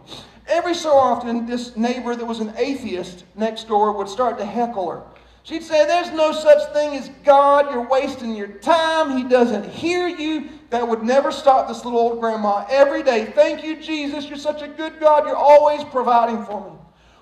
Every 0.47 0.73
so 0.73 0.91
often, 0.91 1.45
this 1.45 1.75
neighbor 1.75 2.15
that 2.15 2.25
was 2.25 2.39
an 2.39 2.53
atheist 2.57 3.25
next 3.35 3.67
door 3.67 3.91
would 3.91 4.07
start 4.07 4.37
to 4.39 4.45
heckle 4.45 4.89
her. 4.89 5.03
She'd 5.47 5.63
say, 5.63 5.87
There's 5.87 6.11
no 6.11 6.33
such 6.33 6.73
thing 6.73 6.97
as 6.97 7.07
God. 7.23 7.71
You're 7.71 7.87
wasting 7.87 8.35
your 8.35 8.49
time. 8.49 9.17
He 9.17 9.23
doesn't 9.23 9.69
hear 9.69 10.09
you. 10.09 10.49
That 10.71 10.85
would 10.85 11.03
never 11.03 11.31
stop 11.31 11.69
this 11.69 11.85
little 11.85 12.01
old 12.01 12.19
grandma 12.19 12.65
every 12.69 13.01
day. 13.01 13.31
Thank 13.33 13.63
you, 13.63 13.81
Jesus. 13.81 14.27
You're 14.27 14.37
such 14.37 14.61
a 14.61 14.67
good 14.67 14.99
God. 14.99 15.25
You're 15.25 15.37
always 15.37 15.85
providing 15.85 16.43
for 16.43 16.69
me. 16.69 16.77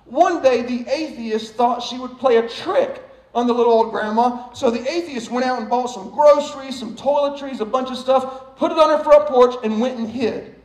One 0.05 0.41
day, 0.41 0.63
the 0.63 0.91
atheist 0.91 1.53
thought 1.53 1.83
she 1.83 1.99
would 1.99 2.17
play 2.17 2.37
a 2.37 2.49
trick 2.49 3.03
on 3.35 3.45
the 3.45 3.53
little 3.53 3.71
old 3.71 3.91
grandma. 3.91 4.51
So 4.53 4.71
the 4.71 4.81
atheist 4.91 5.29
went 5.29 5.45
out 5.45 5.59
and 5.59 5.69
bought 5.69 5.91
some 5.91 6.09
groceries, 6.09 6.79
some 6.79 6.95
toiletries, 6.95 7.59
a 7.59 7.65
bunch 7.65 7.91
of 7.91 7.97
stuff, 7.97 8.57
put 8.57 8.71
it 8.71 8.79
on 8.79 8.97
her 8.97 9.03
front 9.03 9.27
porch, 9.27 9.53
and 9.63 9.79
went 9.79 9.99
and 9.99 10.09
hid. 10.09 10.55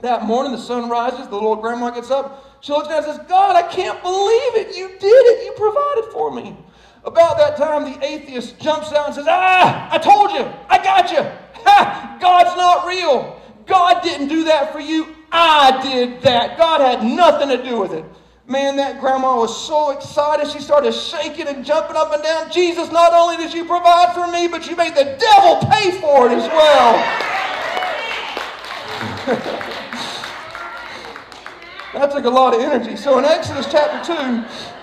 That 0.00 0.26
morning, 0.26 0.52
the 0.52 0.58
sun 0.58 0.88
rises, 0.88 1.26
the 1.26 1.34
little 1.34 1.48
old 1.48 1.60
grandma 1.60 1.90
gets 1.90 2.12
up. 2.12 2.60
She 2.60 2.70
looks 2.70 2.86
down 2.86 3.02
and 3.02 3.06
says, 3.06 3.18
God, 3.26 3.56
I 3.56 3.62
can't 3.62 4.00
believe 4.00 4.54
it. 4.54 4.76
You 4.76 4.90
did 4.90 5.02
it. 5.02 5.44
You 5.44 5.52
provided 5.56 6.12
for 6.12 6.32
me. 6.32 6.56
About 7.04 7.38
that 7.38 7.56
time, 7.56 7.84
the 7.84 8.04
atheist 8.04 8.58
jumps 8.58 8.92
out 8.92 9.06
and 9.06 9.14
says, 9.14 9.26
Ah, 9.28 9.88
I 9.90 9.98
told 9.98 10.32
you, 10.32 10.44
I 10.68 10.82
got 10.82 11.10
you. 11.10 11.18
Ha, 11.60 12.18
God's 12.20 12.56
not 12.56 12.86
real. 12.86 13.42
God 13.66 14.00
didn't 14.02 14.28
do 14.28 14.44
that 14.44 14.72
for 14.72 14.78
you. 14.78 15.08
I 15.30 15.80
did 15.82 16.22
that. 16.22 16.56
God 16.56 16.80
had 16.80 17.04
nothing 17.04 17.48
to 17.48 17.62
do 17.62 17.80
with 17.80 17.92
it. 17.92 18.04
Man, 18.46 18.76
that 18.76 18.98
grandma 18.98 19.36
was 19.36 19.66
so 19.66 19.90
excited. 19.90 20.50
She 20.50 20.60
started 20.60 20.92
shaking 20.92 21.48
and 21.48 21.64
jumping 21.64 21.96
up 21.96 22.14
and 22.14 22.22
down. 22.22 22.50
Jesus, 22.50 22.90
not 22.90 23.12
only 23.12 23.36
did 23.36 23.52
you 23.52 23.66
provide 23.66 24.14
for 24.14 24.26
me, 24.32 24.48
but 24.48 24.70
you 24.70 24.74
made 24.74 24.94
the 24.94 25.18
devil 25.20 25.58
pay 25.70 25.90
for 26.00 26.28
it 26.28 26.32
as 26.32 26.48
well. 26.48 26.94
that 31.92 32.10
took 32.10 32.24
a 32.24 32.30
lot 32.30 32.54
of 32.54 32.60
energy. 32.60 32.96
So 32.96 33.18
in 33.18 33.26
Exodus 33.26 33.66
chapter 33.70 34.14
2, 34.14 34.77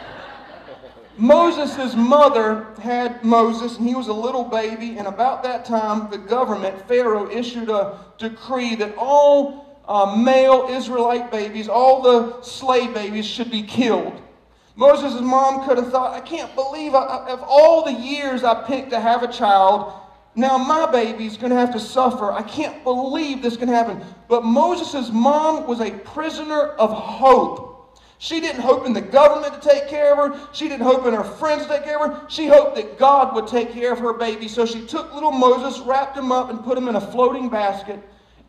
Moses' 1.18 1.96
mother 1.96 2.68
had 2.80 3.24
Moses, 3.24 3.78
and 3.78 3.88
he 3.88 3.96
was 3.96 4.08
a 4.08 4.14
little 4.14 4.44
baby. 4.44 4.98
And 4.98 5.08
about 5.08 5.44
that 5.44 5.66
time, 5.66 6.10
the 6.12 6.18
government, 6.18 6.88
Pharaoh, 6.88 7.30
issued 7.30 7.70
a 7.70 8.00
decree 8.18 8.76
that 8.76 8.96
all 8.98 9.80
uh, 9.88 10.16
male 10.16 10.68
Israelite 10.70 11.32
babies, 11.32 11.70
all 11.70 12.02
the 12.02 12.42
slave 12.42 12.94
babies, 12.94 13.26
should 13.26 13.50
be 13.50 13.64
killed. 13.64 14.22
Moses' 14.76 15.22
mom 15.22 15.66
could 15.66 15.78
have 15.78 15.90
thought, 15.90 16.14
I 16.14 16.20
can't 16.20 16.54
believe 16.54 16.96
I, 16.96 17.30
of 17.30 17.42
all 17.44 17.86
the 17.86 17.94
years 17.94 18.44
I 18.44 18.64
picked 18.64 18.90
to 18.90 19.00
have 19.00 19.24
a 19.24 19.32
child, 19.32 19.94
now 20.36 20.58
my 20.58 20.92
baby's 20.92 21.38
going 21.38 21.52
to 21.52 21.58
have 21.58 21.72
to 21.72 21.80
suffer. 21.80 22.30
I 22.32 22.42
can't 22.42 22.84
believe 22.84 23.42
this 23.42 23.56
can 23.56 23.70
happen. 23.70 24.02
But 24.28 24.44
Moses' 24.44 25.12
mom 25.12 25.66
was 25.66 25.80
a 25.80 25.92
prisoner 25.92 26.68
of 26.72 26.92
hope. 26.92 27.75
She 28.18 28.40
didn't 28.40 28.62
hope 28.62 28.86
in 28.86 28.94
the 28.94 29.02
government 29.02 29.62
to 29.62 29.70
take 29.70 29.88
care 29.88 30.14
of 30.14 30.18
her. 30.18 30.50
She 30.54 30.70
didn't 30.70 30.86
hope 30.86 31.06
in 31.06 31.14
her 31.14 31.24
friends 31.24 31.64
to 31.64 31.70
take 31.70 31.84
care 31.84 32.04
of 32.04 32.12
her. 32.12 32.30
She 32.30 32.48
hoped 32.48 32.76
that 32.76 32.98
God 32.98 33.36
would 33.36 33.48
take 33.48 33.72
care 33.72 33.92
of 33.92 34.00
her 34.00 34.14
baby. 34.14 34.48
So 34.48 34.66
she 34.66 34.86
took 34.86 35.14
little 35.14 35.32
Moses, 35.32 35.80
wrapped 35.86 36.18
him 36.18 36.32
up, 36.32 36.50
and 36.50 36.64
put 36.64 36.78
him 36.78 36.88
in 36.88 36.96
a 36.96 37.02
floating 37.02 37.50
basket 37.50 38.00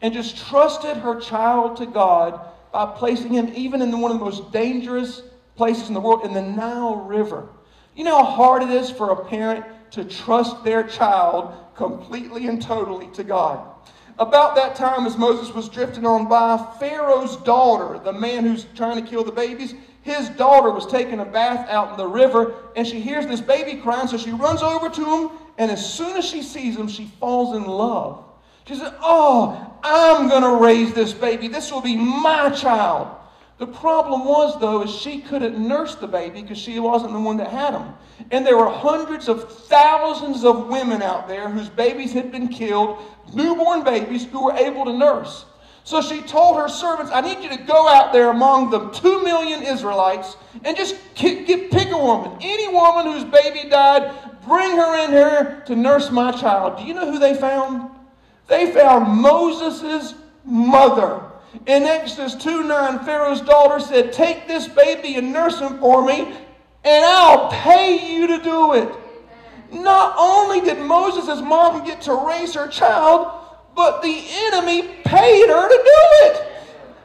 and 0.02 0.14
just 0.14 0.36
trusted 0.48 0.96
her 0.98 1.18
child 1.20 1.76
to 1.78 1.86
God 1.86 2.40
by 2.72 2.86
placing 2.86 3.32
him 3.32 3.50
even 3.54 3.82
in 3.82 4.00
one 4.00 4.12
of 4.12 4.18
the 4.18 4.24
most 4.24 4.52
dangerous 4.52 5.22
places 5.56 5.88
in 5.88 5.94
the 5.94 6.00
world, 6.00 6.24
in 6.24 6.34
the 6.34 6.42
Nile 6.42 6.96
River. 6.96 7.48
You 7.94 8.04
know 8.04 8.18
how 8.18 8.30
hard 8.30 8.62
it 8.62 8.70
is 8.70 8.90
for 8.90 9.10
a 9.10 9.24
parent 9.24 9.64
to 9.92 10.04
trust 10.04 10.62
their 10.62 10.84
child 10.84 11.54
completely 11.74 12.46
and 12.46 12.60
totally 12.60 13.08
to 13.14 13.24
God. 13.24 13.75
About 14.18 14.54
that 14.54 14.74
time, 14.74 15.06
as 15.06 15.18
Moses 15.18 15.54
was 15.54 15.68
drifting 15.68 16.06
on 16.06 16.26
by, 16.26 16.56
Pharaoh's 16.80 17.36
daughter, 17.38 17.98
the 18.02 18.12
man 18.12 18.44
who's 18.44 18.64
trying 18.74 19.02
to 19.02 19.08
kill 19.08 19.24
the 19.24 19.32
babies, 19.32 19.74
his 20.02 20.30
daughter 20.30 20.70
was 20.70 20.86
taking 20.86 21.20
a 21.20 21.24
bath 21.24 21.68
out 21.68 21.90
in 21.90 21.96
the 21.98 22.06
river, 22.06 22.54
and 22.76 22.86
she 22.86 23.00
hears 23.00 23.26
this 23.26 23.42
baby 23.42 23.80
crying, 23.80 24.08
so 24.08 24.16
she 24.16 24.30
runs 24.30 24.62
over 24.62 24.88
to 24.88 25.04
him, 25.04 25.30
and 25.58 25.70
as 25.70 25.94
soon 25.94 26.16
as 26.16 26.24
she 26.24 26.42
sees 26.42 26.76
him, 26.76 26.88
she 26.88 27.06
falls 27.20 27.54
in 27.54 27.64
love. 27.64 28.24
She 28.66 28.74
says, 28.74 28.92
Oh, 29.00 29.74
I'm 29.82 30.28
going 30.28 30.42
to 30.42 30.64
raise 30.64 30.92
this 30.94 31.12
baby. 31.12 31.48
This 31.48 31.70
will 31.70 31.82
be 31.82 31.96
my 31.96 32.50
child. 32.50 33.08
The 33.58 33.66
problem 33.66 34.26
was, 34.26 34.60
though, 34.60 34.82
is 34.82 34.94
she 34.94 35.20
couldn't 35.20 35.58
nurse 35.58 35.94
the 35.94 36.06
baby 36.06 36.42
because 36.42 36.58
she 36.58 36.78
wasn't 36.78 37.14
the 37.14 37.20
one 37.20 37.38
that 37.38 37.50
had 37.50 37.72
him. 37.72 37.94
And 38.30 38.46
there 38.46 38.56
were 38.56 38.68
hundreds 38.68 39.28
of 39.28 39.50
thousands 39.50 40.44
of 40.44 40.68
women 40.68 41.00
out 41.00 41.26
there 41.26 41.48
whose 41.48 41.70
babies 41.70 42.12
had 42.12 42.30
been 42.30 42.48
killed, 42.48 42.98
newborn 43.32 43.82
babies 43.82 44.26
who 44.26 44.44
were 44.44 44.52
able 44.52 44.84
to 44.84 44.92
nurse. 44.92 45.46
So 45.84 46.02
she 46.02 46.20
told 46.20 46.56
her 46.56 46.68
servants, 46.68 47.12
I 47.14 47.20
need 47.20 47.42
you 47.42 47.48
to 47.48 47.62
go 47.62 47.88
out 47.88 48.12
there 48.12 48.30
among 48.30 48.70
the 48.70 48.90
two 48.90 49.22
million 49.22 49.62
Israelites 49.62 50.36
and 50.64 50.76
just 50.76 50.96
get, 51.14 51.46
get, 51.46 51.70
pick 51.70 51.92
a 51.92 51.96
woman. 51.96 52.36
Any 52.42 52.68
woman 52.68 53.06
whose 53.06 53.24
baby 53.24 53.68
died, 53.68 54.12
bring 54.46 54.72
her 54.72 55.04
in 55.04 55.12
here 55.12 55.62
to 55.66 55.76
nurse 55.76 56.10
my 56.10 56.32
child. 56.32 56.76
Do 56.78 56.84
you 56.84 56.92
know 56.92 57.10
who 57.10 57.18
they 57.18 57.34
found? 57.34 57.90
They 58.48 58.72
found 58.72 59.20
Moses' 59.20 60.14
mother. 60.44 61.22
In 61.66 61.84
Exodus 61.84 62.34
2 62.36 62.64
9, 62.64 63.00
Pharaoh's 63.00 63.40
daughter 63.40 63.80
said, 63.80 64.12
Take 64.12 64.46
this 64.46 64.68
baby 64.68 65.16
and 65.16 65.32
nurse 65.32 65.60
him 65.60 65.78
for 65.78 66.04
me, 66.04 66.20
and 66.84 67.04
I'll 67.04 67.50
pay 67.50 68.14
you 68.14 68.26
to 68.26 68.42
do 68.42 68.74
it. 68.74 68.88
Not 69.72 70.14
only 70.18 70.60
did 70.60 70.78
Moses' 70.78 71.40
mom 71.40 71.84
get 71.84 72.00
to 72.02 72.14
raise 72.14 72.54
her 72.54 72.68
child, 72.68 73.32
but 73.74 74.00
the 74.02 74.22
enemy 74.30 74.82
paid 75.04 75.48
her 75.48 75.68
to 75.68 75.74
do 75.74 76.00
it. 76.26 76.52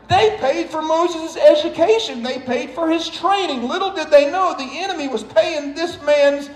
They 0.09 0.37
paid 0.39 0.69
for 0.69 0.81
Moses' 0.81 1.37
education, 1.37 2.21
they 2.21 2.39
paid 2.39 2.71
for 2.71 2.89
his 2.89 3.09
training. 3.09 3.67
Little 3.67 3.93
did 3.93 4.11
they 4.11 4.29
know 4.29 4.53
the 4.57 4.79
enemy 4.79 5.07
was 5.07 5.23
paying 5.23 5.73
this 5.73 6.01
man's 6.01 6.49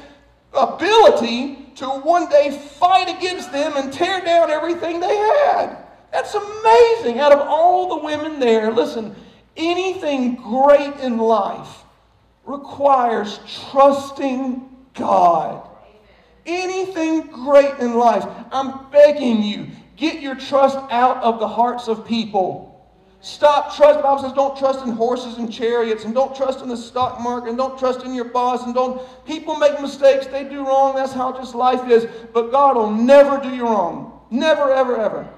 ability 0.54 1.72
to 1.76 1.86
one 1.86 2.30
day 2.30 2.52
fight 2.52 3.10
against 3.10 3.52
them 3.52 3.74
and 3.76 3.92
tear 3.92 4.24
down 4.24 4.52
everything 4.52 5.00
they 5.00 5.16
had. 5.16 5.85
That's 6.16 6.34
amazing. 6.34 7.20
Out 7.20 7.34
of 7.34 7.42
all 7.42 7.90
the 7.90 8.06
women 8.06 8.40
there, 8.40 8.72
listen, 8.72 9.14
anything 9.58 10.36
great 10.36 10.96
in 11.02 11.18
life 11.18 11.84
requires 12.46 13.42
trusting 13.70 14.66
God. 14.94 15.68
Anything 16.46 17.28
great 17.28 17.80
in 17.80 17.96
life, 17.96 18.26
I'm 18.54 18.90
begging 18.92 19.44
you, 19.44 19.68
get 19.98 20.22
your 20.22 20.36
trust 20.36 20.78
out 20.90 21.22
of 21.22 21.42
the 21.42 21.48
hearts 21.50 21.90
of 21.90 22.08
people. 22.08 22.90
Stop 23.20 23.76
trust. 23.76 24.00
The 24.00 24.04
Bible 24.04 24.22
says 24.22 24.32
don't 24.32 24.58
trust 24.58 24.86
in 24.86 24.92
horses 24.92 25.38
and 25.38 25.52
chariots, 25.52 26.06
and 26.06 26.14
don't 26.14 26.34
trust 26.34 26.62
in 26.62 26.70
the 26.70 26.78
stock 26.78 27.20
market, 27.20 27.50
and 27.50 27.58
don't 27.58 27.78
trust 27.78 28.06
in 28.06 28.14
your 28.14 28.30
boss, 28.30 28.64
and 28.64 28.74
don't. 28.74 29.02
People 29.26 29.58
make 29.58 29.82
mistakes. 29.82 30.28
They 30.28 30.46
do 30.46 30.66
wrong. 30.66 30.96
That's 30.96 31.12
how 31.12 31.34
just 31.34 31.56
life 31.56 31.92
is. 31.92 32.08
But 32.32 32.52
God 32.52 32.78
will 32.78 32.92
never 32.92 33.38
do 33.38 33.54
you 33.54 33.64
wrong. 33.64 34.22
Never, 34.32 34.72
ever, 34.72 34.96
ever. 34.96 35.35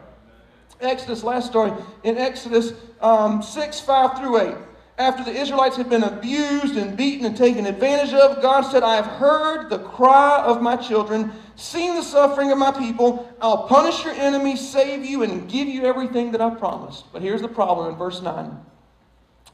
Exodus, 0.81 1.23
last 1.23 1.47
story. 1.47 1.71
In 2.03 2.17
Exodus 2.17 2.73
um, 3.01 3.41
6, 3.41 3.79
5 3.79 4.19
through 4.19 4.39
8. 4.39 4.55
After 4.99 5.23
the 5.23 5.31
Israelites 5.31 5.77
had 5.77 5.89
been 5.89 6.03
abused 6.03 6.75
and 6.75 6.97
beaten 6.97 7.25
and 7.25 7.37
taken 7.37 7.67
advantage 7.67 8.13
of, 8.13 8.41
God 8.41 8.61
said, 8.61 8.81
I 8.81 8.95
have 8.95 9.05
heard 9.05 9.69
the 9.69 9.79
cry 9.79 10.41
of 10.43 10.61
my 10.61 10.75
children 10.75 11.31
seen 11.55 11.95
the 11.95 12.01
suffering 12.01 12.51
of 12.51 12.57
my 12.57 12.71
people. 12.71 13.31
I'll 13.39 13.67
punish 13.67 14.03
your 14.03 14.15
enemies, 14.15 14.67
save 14.67 15.05
you, 15.05 15.21
and 15.21 15.47
give 15.47 15.67
you 15.67 15.83
everything 15.83 16.31
that 16.31 16.41
I 16.41 16.49
promised. 16.55 17.11
But 17.13 17.21
here's 17.21 17.41
the 17.41 17.47
problem 17.47 17.91
in 17.91 17.97
verse 17.97 18.21
9 18.21 18.59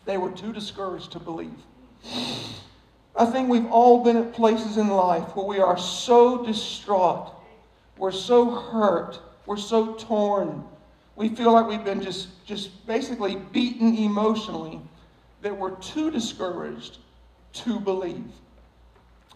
they 0.05 0.17
were 0.17 0.31
too 0.31 0.51
discouraged 0.51 1.13
to 1.13 1.19
believe. 1.19 1.53
I 3.15 3.25
think 3.25 3.47
we've 3.47 3.67
all 3.67 4.03
been 4.03 4.17
at 4.17 4.33
places 4.33 4.77
in 4.77 4.89
life 4.89 5.36
where 5.36 5.45
we 5.45 5.59
are 5.59 5.77
so 5.77 6.43
distraught, 6.45 7.31
we're 7.97 8.12
so 8.12 8.49
hurt, 8.49 9.19
we're 9.45 9.57
so 9.57 9.93
torn. 9.93 10.65
We 11.15 11.30
feel 11.30 11.52
like 11.54 11.67
we've 11.67 11.84
been 11.84 12.02
just, 12.02 12.45
just 12.45 12.86
basically 12.88 13.36
beaten 13.36 13.95
emotionally 13.97 14.82
that 15.41 15.56
we're 15.56 15.76
too 15.76 16.10
discouraged 16.10 16.97
to 17.54 17.80
believe. 17.80 18.32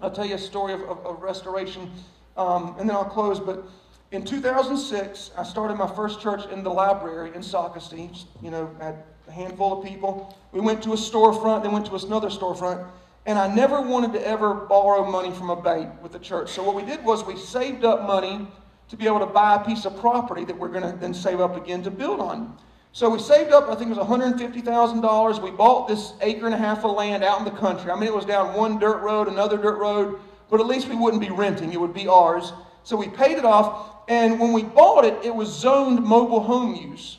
I'll 0.01 0.11
tell 0.11 0.25
you 0.25 0.35
a 0.35 0.39
story 0.39 0.73
of, 0.73 0.81
of, 0.81 1.05
of 1.05 1.21
restoration 1.21 1.91
um, 2.37 2.75
and 2.79 2.87
then 2.87 2.95
I'll 2.95 3.05
close. 3.05 3.39
But 3.39 3.63
in 4.11 4.23
2006, 4.23 5.31
I 5.37 5.43
started 5.43 5.75
my 5.75 5.87
first 5.87 6.21
church 6.21 6.45
in 6.51 6.63
the 6.63 6.69
library 6.69 7.31
in 7.35 7.41
Socastee. 7.41 8.25
You 8.41 8.51
know, 8.51 8.71
had 8.79 9.03
a 9.27 9.31
handful 9.31 9.79
of 9.79 9.85
people. 9.85 10.37
We 10.51 10.61
went 10.61 10.81
to 10.83 10.93
a 10.93 10.95
storefront, 10.95 11.63
then 11.63 11.71
went 11.71 11.87
to 11.87 11.95
another 11.95 12.29
storefront. 12.29 12.87
And 13.25 13.37
I 13.37 13.53
never 13.53 13.81
wanted 13.81 14.13
to 14.13 14.25
ever 14.25 14.53
borrow 14.53 15.03
money 15.09 15.31
from 15.31 15.49
a 15.49 15.61
bank 15.61 16.01
with 16.01 16.13
the 16.13 16.19
church. 16.19 16.51
So 16.51 16.63
what 16.63 16.75
we 16.75 16.85
did 16.85 17.03
was 17.03 17.25
we 17.25 17.35
saved 17.35 17.83
up 17.83 18.07
money 18.07 18.47
to 18.89 18.95
be 18.95 19.05
able 19.05 19.19
to 19.19 19.25
buy 19.25 19.55
a 19.55 19.65
piece 19.65 19.85
of 19.85 19.97
property 19.99 20.45
that 20.45 20.57
we're 20.57 20.69
going 20.69 20.83
to 20.83 20.97
then 20.97 21.13
save 21.13 21.39
up 21.39 21.55
again 21.57 21.83
to 21.83 21.91
build 21.91 22.19
on. 22.19 22.57
So 22.93 23.09
we 23.09 23.19
saved 23.19 23.51
up, 23.51 23.69
I 23.69 23.75
think 23.75 23.91
it 23.91 23.97
was 23.97 24.07
$150,000. 24.07 25.41
We 25.43 25.51
bought 25.51 25.87
this 25.87 26.13
acre 26.21 26.45
and 26.45 26.55
a 26.55 26.57
half 26.57 26.83
of 26.83 26.91
land 26.91 27.23
out 27.23 27.39
in 27.39 27.45
the 27.45 27.51
country. 27.51 27.91
I 27.91 27.95
mean, 27.95 28.05
it 28.05 28.15
was 28.15 28.25
down 28.25 28.55
one 28.55 28.79
dirt 28.79 29.01
road, 29.01 29.27
another 29.27 29.57
dirt 29.57 29.77
road, 29.77 30.19
but 30.49 30.59
at 30.59 30.65
least 30.65 30.87
we 30.87 30.95
wouldn't 30.95 31.21
be 31.21 31.29
renting, 31.29 31.73
it 31.73 31.79
would 31.79 31.93
be 31.93 32.07
ours. 32.07 32.53
So 32.83 32.95
we 32.95 33.09
paid 33.09 33.37
it 33.37 33.45
off, 33.45 34.05
and 34.07 34.39
when 34.39 34.53
we 34.53 34.63
bought 34.63 35.03
it, 35.03 35.23
it 35.23 35.35
was 35.35 35.49
zoned 35.49 36.03
mobile 36.03 36.39
home 36.39 36.75
use. 36.75 37.17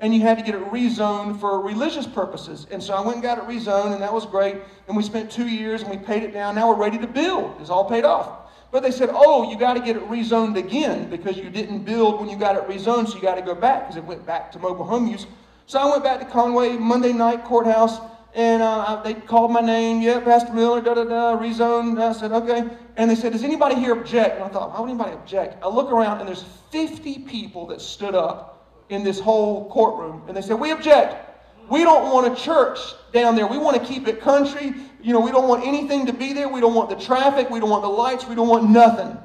And 0.00 0.14
you 0.14 0.22
had 0.22 0.38
to 0.38 0.44
get 0.44 0.54
it 0.54 0.64
rezoned 0.72 1.38
for 1.38 1.60
religious 1.60 2.06
purposes. 2.06 2.66
And 2.70 2.82
so 2.82 2.94
I 2.94 3.00
went 3.00 3.16
and 3.16 3.22
got 3.22 3.36
it 3.36 3.44
rezoned, 3.44 3.92
and 3.92 4.00
that 4.00 4.12
was 4.12 4.24
great. 4.24 4.56
And 4.88 4.96
we 4.96 5.02
spent 5.02 5.30
two 5.30 5.46
years 5.46 5.82
and 5.82 5.90
we 5.90 5.98
paid 5.98 6.22
it 6.22 6.32
down. 6.32 6.54
Now 6.54 6.70
we're 6.70 6.82
ready 6.82 6.96
to 6.98 7.06
build. 7.06 7.54
It's 7.60 7.68
all 7.68 7.84
paid 7.84 8.06
off. 8.06 8.39
But 8.72 8.82
they 8.82 8.90
said, 8.90 9.10
oh, 9.12 9.50
you 9.50 9.58
got 9.58 9.74
to 9.74 9.80
get 9.80 9.96
it 9.96 10.08
rezoned 10.08 10.56
again 10.56 11.10
because 11.10 11.36
you 11.36 11.50
didn't 11.50 11.84
build 11.84 12.20
when 12.20 12.28
you 12.28 12.36
got 12.36 12.54
it 12.54 12.68
rezoned, 12.68 13.08
so 13.08 13.16
you 13.16 13.22
got 13.22 13.34
to 13.34 13.42
go 13.42 13.54
back 13.54 13.82
because 13.82 13.96
it 13.96 14.04
went 14.04 14.24
back 14.24 14.52
to 14.52 14.58
mobile 14.58 14.84
home 14.84 15.08
use. 15.08 15.26
So 15.66 15.78
I 15.78 15.90
went 15.90 16.04
back 16.04 16.20
to 16.20 16.26
Conway 16.26 16.76
Monday 16.76 17.12
night 17.12 17.44
courthouse 17.44 18.00
and 18.34 18.62
uh, 18.62 19.02
they 19.02 19.14
called 19.14 19.50
my 19.50 19.60
name. 19.60 20.00
Yeah, 20.00 20.20
Pastor 20.20 20.52
Miller, 20.52 20.80
da 20.80 20.94
da 20.94 21.04
da, 21.04 21.40
rezoned. 21.40 22.00
I 22.00 22.12
said, 22.12 22.30
okay. 22.32 22.68
And 22.96 23.10
they 23.10 23.16
said, 23.16 23.32
does 23.32 23.42
anybody 23.42 23.74
here 23.74 23.92
object? 23.92 24.36
And 24.36 24.44
I 24.44 24.48
thought, 24.48 24.72
why 24.72 24.80
would 24.80 24.90
anybody 24.90 25.12
object? 25.12 25.62
I 25.62 25.68
look 25.68 25.90
around 25.90 26.20
and 26.20 26.28
there's 26.28 26.44
50 26.70 27.20
people 27.20 27.66
that 27.68 27.80
stood 27.80 28.14
up 28.14 28.84
in 28.88 29.02
this 29.02 29.18
whole 29.18 29.68
courtroom. 29.70 30.22
And 30.28 30.36
they 30.36 30.42
said, 30.42 30.60
we 30.60 30.70
object. 30.70 31.29
We 31.70 31.84
don't 31.84 32.12
want 32.12 32.36
a 32.36 32.42
church 32.42 32.78
down 33.12 33.36
there. 33.36 33.46
We 33.46 33.56
want 33.56 33.80
to 33.80 33.86
keep 33.86 34.08
it 34.08 34.20
country. 34.20 34.74
you 35.00 35.12
know, 35.12 35.20
we 35.20 35.30
don't 35.30 35.48
want 35.48 35.64
anything 35.64 36.06
to 36.06 36.12
be 36.12 36.32
there. 36.32 36.48
We 36.48 36.60
don't 36.60 36.74
want 36.74 36.90
the 36.90 36.96
traffic. 36.96 37.48
We 37.48 37.60
don't 37.60 37.70
want 37.70 37.82
the 37.82 37.88
lights. 37.88 38.26
We 38.26 38.34
don't 38.34 38.48
want 38.48 38.68
nothing. 38.68 39.16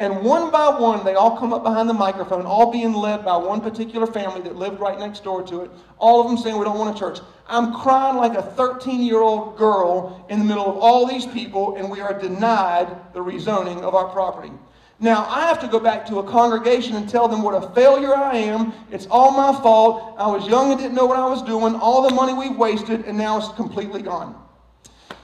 And 0.00 0.22
one 0.22 0.52
by 0.52 0.68
one, 0.68 1.04
they 1.04 1.14
all 1.14 1.36
come 1.36 1.52
up 1.52 1.64
behind 1.64 1.88
the 1.88 1.94
microphone, 1.94 2.46
all 2.46 2.70
being 2.70 2.92
led 2.92 3.24
by 3.24 3.36
one 3.36 3.60
particular 3.60 4.06
family 4.06 4.42
that 4.42 4.54
lived 4.54 4.78
right 4.78 4.96
next 4.96 5.24
door 5.24 5.42
to 5.44 5.62
it. 5.62 5.70
All 5.98 6.20
of 6.20 6.28
them 6.28 6.36
saying, 6.36 6.56
We 6.56 6.64
don't 6.64 6.78
want 6.78 6.94
a 6.94 6.98
church. 6.98 7.18
I'm 7.48 7.74
crying 7.74 8.16
like 8.16 8.34
a 8.34 8.42
13 8.42 9.00
year 9.00 9.20
old 9.20 9.56
girl 9.56 10.24
in 10.28 10.38
the 10.38 10.44
middle 10.44 10.66
of 10.66 10.76
all 10.76 11.06
these 11.06 11.26
people, 11.26 11.76
and 11.76 11.90
we 11.90 12.00
are 12.00 12.16
denied 12.16 12.88
the 13.12 13.20
rezoning 13.20 13.82
of 13.82 13.94
our 13.96 14.08
property. 14.08 14.52
Now, 15.00 15.26
I 15.28 15.46
have 15.46 15.60
to 15.60 15.68
go 15.68 15.78
back 15.78 16.04
to 16.06 16.18
a 16.18 16.24
congregation 16.24 16.96
and 16.96 17.08
tell 17.08 17.28
them 17.28 17.42
what 17.42 17.54
a 17.54 17.72
failure 17.72 18.14
I 18.14 18.36
am. 18.36 18.72
It's 18.90 19.06
all 19.08 19.30
my 19.30 19.52
fault. 19.62 20.16
I 20.18 20.26
was 20.26 20.48
young 20.48 20.72
and 20.72 20.80
didn't 20.80 20.96
know 20.96 21.06
what 21.06 21.18
I 21.18 21.26
was 21.26 21.40
doing. 21.42 21.76
All 21.76 22.02
the 22.02 22.12
money 22.12 22.34
we've 22.34 22.56
wasted, 22.56 23.04
and 23.04 23.16
now 23.16 23.38
it's 23.38 23.48
completely 23.50 24.02
gone. 24.02 24.34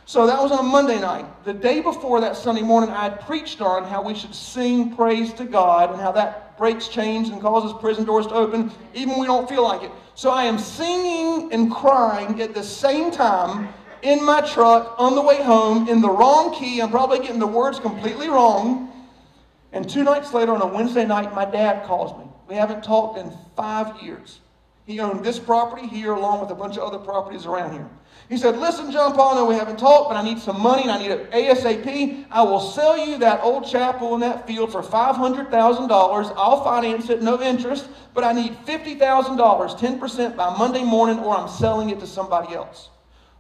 So 0.07 0.27
that 0.29 0.41
was 0.41 0.53
on 0.53 0.61
a 0.61 0.63
Monday 0.63 1.01
night. 1.01 1.27
The 1.45 1.55
day 1.55 1.81
before 1.81 2.21
that 2.21 2.37
Sunday 2.37 2.63
morning, 2.63 2.91
I 2.91 3.05
had 3.05 3.21
preached 3.23 3.61
on 3.61 3.83
how 3.85 4.01
we 4.01 4.15
should 4.15 4.35
sing 4.35 4.95
praise 4.95 5.33
to 5.35 5.45
God 5.45 5.91
and 5.91 6.01
how 6.01 6.13
that 6.13 6.57
breaks 6.57 6.87
chains 6.87 7.31
and 7.31 7.41
causes 7.41 7.73
prison 7.81 8.05
doors 8.05 8.29
to 8.29 8.35
open, 8.35 8.71
even 8.93 9.11
when 9.11 9.21
we 9.21 9.27
don't 9.27 9.49
feel 9.49 9.65
like 9.65 9.83
it. 9.83 9.91
So 10.15 10.31
I 10.31 10.45
am 10.45 10.57
singing 10.57 11.53
and 11.53 11.73
crying 11.73 12.41
at 12.41 12.55
the 12.55 12.63
same 12.63 13.11
time 13.11 13.69
in 14.03 14.23
my 14.25 14.41
truck 14.43 14.95
on 14.99 15.17
the 15.17 15.23
way 15.23 15.43
home 15.43 15.89
in 15.89 16.01
the 16.01 16.11
wrong 16.11 16.55
key. 16.55 16.81
I'm 16.81 16.91
probably 16.91 17.19
getting 17.19 17.41
the 17.41 17.47
words 17.47 17.81
completely 17.81 18.29
wrong. 18.29 18.93
And 19.75 19.91
two 19.91 20.05
nights 20.05 20.33
later, 20.33 20.53
on 20.53 20.63
a 20.63 20.67
Wednesday 20.67 21.05
night, 21.05 21.35
my 21.35 21.45
dad 21.45 21.85
calls 21.85 22.17
me. 22.17 22.31
We 22.49 22.55
haven't 22.55 22.85
talked 22.85 23.19
in 23.19 23.33
five 23.57 24.01
years. 24.01 24.39
He 24.87 25.01
owned 25.01 25.25
this 25.25 25.39
property 25.39 25.89
here 25.89 26.13
along 26.13 26.41
with 26.43 26.51
a 26.51 26.55
bunch 26.55 26.77
of 26.77 26.85
other 26.85 26.99
properties 26.99 27.45
around 27.45 27.73
here. 27.73 27.89
He 28.29 28.37
said, 28.37 28.57
Listen, 28.59 28.93
John 28.93 29.15
Paul, 29.15 29.33
I 29.33 29.35
know 29.37 29.47
we 29.47 29.57
haven't 29.57 29.79
talked, 29.79 30.11
but 30.11 30.17
I 30.17 30.23
need 30.23 30.39
some 30.39 30.61
money 30.61 30.83
and 30.83 30.93
I 30.93 30.99
need 30.99 31.11
it 31.11 31.31
ASAP. 31.33 32.27
I 32.31 32.43
will 32.43 32.61
sell 32.61 32.97
you 32.97 33.19
that 33.19 33.43
old 33.43 33.67
chapel 33.67 34.15
in 34.15 34.21
that 34.21 34.47
field 34.47 34.71
for 34.71 34.83
$500,000. 34.83 36.35
I'll 36.37 36.63
finance 36.63 37.11
it, 37.11 37.23
no 37.23 37.43
interest, 37.43 37.89
but 38.13 38.23
I 38.23 38.33
need 38.33 38.53
$50,000, 38.67 38.99
10% 38.99 40.37
by 40.37 40.57
Monday 40.57 40.85
morning, 40.85 41.19
or 41.19 41.37
I'm 41.37 41.49
selling 41.49 41.91
it 41.91 41.99
to 42.01 42.07
somebody 42.07 42.55
else. 42.55 42.91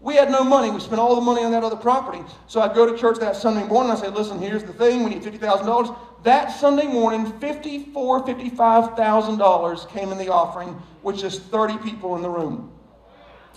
We 0.04 0.16
had 0.16 0.30
no 0.30 0.44
money. 0.44 0.70
We 0.70 0.80
spent 0.80 1.00
all 1.00 1.14
the 1.14 1.22
money 1.22 1.42
on 1.44 1.52
that 1.52 1.64
other 1.64 1.76
property. 1.76 2.22
So 2.46 2.60
I 2.60 2.72
go 2.72 2.84
to 2.84 2.96
church 2.96 3.18
that 3.20 3.36
Sunday 3.36 3.66
morning. 3.66 3.90
I 3.90 3.94
say, 3.94 4.08
listen, 4.10 4.38
here's 4.38 4.62
the 4.62 4.74
thing. 4.74 5.02
We 5.02 5.08
need 5.08 5.22
$50,000. 5.22 5.96
That 6.24 6.48
Sunday 6.48 6.86
morning, 6.86 7.32
$54,000, 7.32 8.54
$55,000 8.54 9.88
came 9.88 10.12
in 10.12 10.18
the 10.18 10.28
offering, 10.30 10.72
which 11.00 11.22
is 11.22 11.38
30 11.38 11.78
people 11.78 12.16
in 12.16 12.22
the 12.22 12.28
room. 12.28 12.70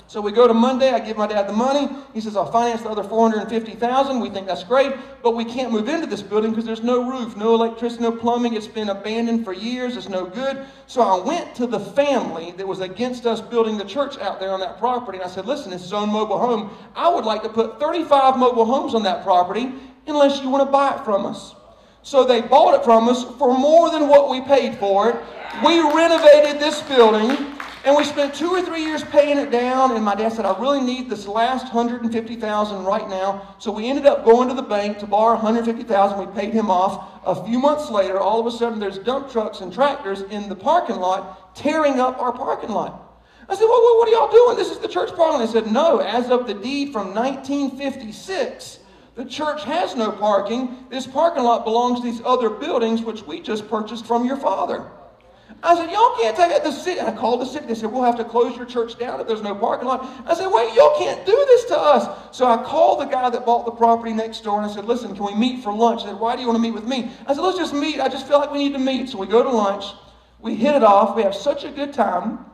So 0.08 0.22
we 0.22 0.32
go 0.32 0.48
to 0.48 0.54
Monday. 0.54 0.92
I 0.92 1.00
give 1.00 1.18
my 1.18 1.28
dad 1.28 1.50
the 1.50 1.54
money. 1.54 1.90
He 2.14 2.22
says, 2.22 2.38
I'll 2.38 2.52
finance 2.52 2.82
the 2.82 2.90
other 2.90 3.04
450000 3.04 4.20
We 4.20 4.30
think 4.30 4.48
that's 4.48 4.64
great, 4.64 4.94
but 5.22 5.36
we 5.36 5.44
can't 5.44 5.72
move 5.72 5.90
into 5.90 6.08
this 6.08 6.22
building 6.22 6.52
because 6.52 6.66
there's 6.66 6.84
no 6.84 7.10
roof, 7.10 7.36
no 7.36 7.56
electricity, 7.56 8.04
no 8.04 8.12
plumbing. 8.12 8.54
It's 8.54 8.68
been 8.68 8.90
abandoned 8.90 9.44
for 9.44 9.54
years. 9.54 9.98
It's 9.98 10.08
no 10.08 10.26
good. 10.26 10.66
So 10.88 11.02
I 11.02 11.26
went 11.26 11.56
to 11.56 11.68
the 11.68 11.80
family 11.80 12.52
that 12.54 12.68
was 12.68 12.80
against 12.80 13.26
us 13.26 13.42
building 13.42 13.78
the 13.78 13.86
church 13.86 14.18
out 14.20 14.40
there 14.40 14.52
on 14.52 14.60
that 14.62 14.78
property. 14.78 15.18
And 15.18 15.26
I 15.26 15.30
said, 15.30 15.46
listen, 15.46 15.72
this 15.72 15.84
is 15.84 15.92
own 15.92 16.10
mobile 16.10 16.40
home. 16.40 16.70
I 16.96 17.10
would 17.10 17.26
like 17.26 17.44
to 17.44 17.50
put 17.50 17.80
35 17.80 18.38
mobile 18.38 18.66
homes 18.66 18.94
on 18.96 19.04
that 19.04 19.24
property 19.24 19.74
unless 20.08 20.42
you 20.42 20.50
want 20.50 20.66
to 20.66 20.72
buy 20.72 20.96
it 20.96 21.04
from 21.04 21.26
us. 21.26 21.54
So 22.04 22.24
they 22.24 22.40
bought 22.40 22.74
it 22.74 22.86
from 22.86 23.10
us 23.10 23.26
for 23.38 23.58
more 23.58 23.92
than 23.92 24.08
what 24.08 24.30
we 24.30 24.40
paid 24.40 24.76
for 24.76 25.10
it. 25.10 25.16
We 25.66 25.82
renovated 25.82 26.62
this 26.62 26.82
building. 26.84 27.57
And 27.86 27.96
we 27.96 28.04
spent 28.04 28.34
two 28.34 28.50
or 28.50 28.62
three 28.62 28.84
years 28.84 29.04
paying 29.04 29.38
it 29.38 29.52
down, 29.52 29.96
and 29.96 30.04
my 30.04 30.16
dad 30.16 30.34
said, 30.34 30.46
I 30.46 30.60
really 30.60 30.82
need 30.82 31.10
this 31.10 31.28
last 31.28 31.74
150000 31.74 32.84
right 32.84 33.08
now. 33.08 33.56
So 33.60 33.72
we 33.72 33.88
ended 33.88 34.06
up 34.06 34.26
going 34.26 34.50
to 34.50 34.56
the 34.56 34.62
bank 34.62 35.00
to 35.00 35.08
borrow 35.08 35.36
150000 35.36 36.20
We 36.20 36.26
paid 36.40 36.54
him 36.54 36.70
off. 36.70 37.22
A 37.26 37.46
few 37.46 37.60
months 37.60 37.90
later, 37.90 38.20
all 38.20 38.40
of 38.40 38.46
a 38.46 38.52
sudden, 38.52 38.80
there's 38.80 38.98
dump 38.98 39.32
trucks 39.32 39.62
and 39.62 39.72
tractors 39.72 40.22
in 40.22 40.50
the 40.50 40.56
parking 40.56 40.98
lot 40.98 41.56
tearing 41.56 42.00
up 42.00 42.20
our 42.20 42.34
parking 42.34 42.70
lot. 42.70 43.04
I 43.50 43.56
said, 43.56 43.66
well, 43.66 43.98
what 43.98 44.10
are 44.10 44.12
y'all 44.12 44.32
doing? 44.32 44.58
This 44.58 44.70
is 44.70 44.80
the 44.80 44.90
church 44.90 45.16
parking 45.16 45.40
lot. 45.40 45.46
They 45.46 45.52
said, 45.52 45.72
no, 45.72 46.00
as 46.00 46.30
of 46.30 46.48
the 46.48 46.54
deed 46.54 46.92
from 46.92 47.14
1956, 47.14 48.80
the 49.16 49.24
church 49.24 49.64
has 49.64 49.96
no 49.96 50.12
parking. 50.12 50.86
This 50.90 51.08
parking 51.08 51.44
lot 51.44 51.64
belongs 51.64 52.02
to 52.02 52.06
these 52.06 52.22
other 52.26 52.50
buildings, 52.50 53.02
which 53.02 53.24
we 53.24 53.40
just 53.40 53.70
purchased 53.70 54.06
from 54.06 54.26
your 54.26 54.38
father. 54.38 54.92
I 55.64 55.76
said, 55.76 55.92
y'all 55.92 56.16
can't 56.18 56.38
take 56.38 56.52
it. 56.52 56.64
The 56.64 56.72
city. 56.72 57.00
And 57.00 57.08
I 57.08 57.12
called 57.12 57.42
the 57.42 57.46
city. 57.46 57.66
They 57.66 57.76
said, 57.76 57.92
we'll 57.92 58.04
have 58.04 58.18
to 58.18 58.24
close 58.24 58.56
your 58.56 58.66
church 58.66 58.98
down 59.00 59.20
if 59.20 59.28
there's 59.28 59.42
no 59.42 59.56
parking 59.56 59.88
lot. 59.88 60.08
I 60.26 60.36
said, 60.36 60.48
wait, 60.48 60.74
y'all 60.76 60.98
can't 60.98 61.26
do 61.26 61.32
this 61.32 61.66
to 61.66 61.78
us. 61.78 62.36
So 62.36 62.46
I 62.46 62.64
called 62.64 63.02
the 63.02 63.06
guy 63.06 63.30
that 63.30 63.46
bought 63.46 63.66
the 63.66 63.72
property 63.72 64.14
next 64.14 64.44
door 64.44 64.62
and 64.62 64.70
I 64.70 64.74
said, 64.74 64.86
listen, 64.86 65.16
can 65.16 65.26
we 65.26 65.34
meet 65.34 65.64
for 65.64 65.74
lunch? 65.74 66.04
He 66.04 66.08
said, 66.08 66.20
why 66.20 66.36
do 66.36 66.42
you 66.42 66.48
want 66.48 66.58
to 66.58 66.62
meet 66.62 66.74
with 66.74 66.86
me? 66.86 67.12
I 67.26 67.34
said, 67.34 67.42
let's 67.42 67.58
just 67.58 67.74
meet. 67.74 68.00
I 68.00 68.08
just 68.08 68.28
feel 68.28 68.40
like 68.40 68.52
we 68.52 68.60
need 68.60 68.74
to 68.74 68.80
meet. 68.80 69.10
So 69.10 69.18
we 69.18 69.26
go 69.26 69.42
to 69.42 69.50
lunch. 69.50 69.86
We 70.40 70.56
hit 70.56 70.76
it 70.76 70.84
off. 70.84 71.16
We 71.16 71.24
have 71.24 71.36
such 71.36 71.64
a 71.64 71.70
good 71.70 71.92
time. 71.92 72.46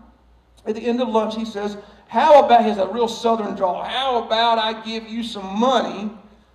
At 0.65 0.75
the 0.75 0.81
end 0.81 1.01
of 1.01 1.09
lunch, 1.09 1.35
he 1.35 1.43
says, 1.43 1.77
how 2.07 2.45
about, 2.45 2.61
he 2.61 2.69
has 2.69 2.77
a 2.77 2.87
real 2.87 3.07
southern 3.09 3.55
drawl, 3.55 3.83
how 3.83 4.23
about 4.23 4.59
I 4.59 4.81
give 4.85 5.07
you 5.07 5.23
some 5.23 5.59
money 5.59 6.11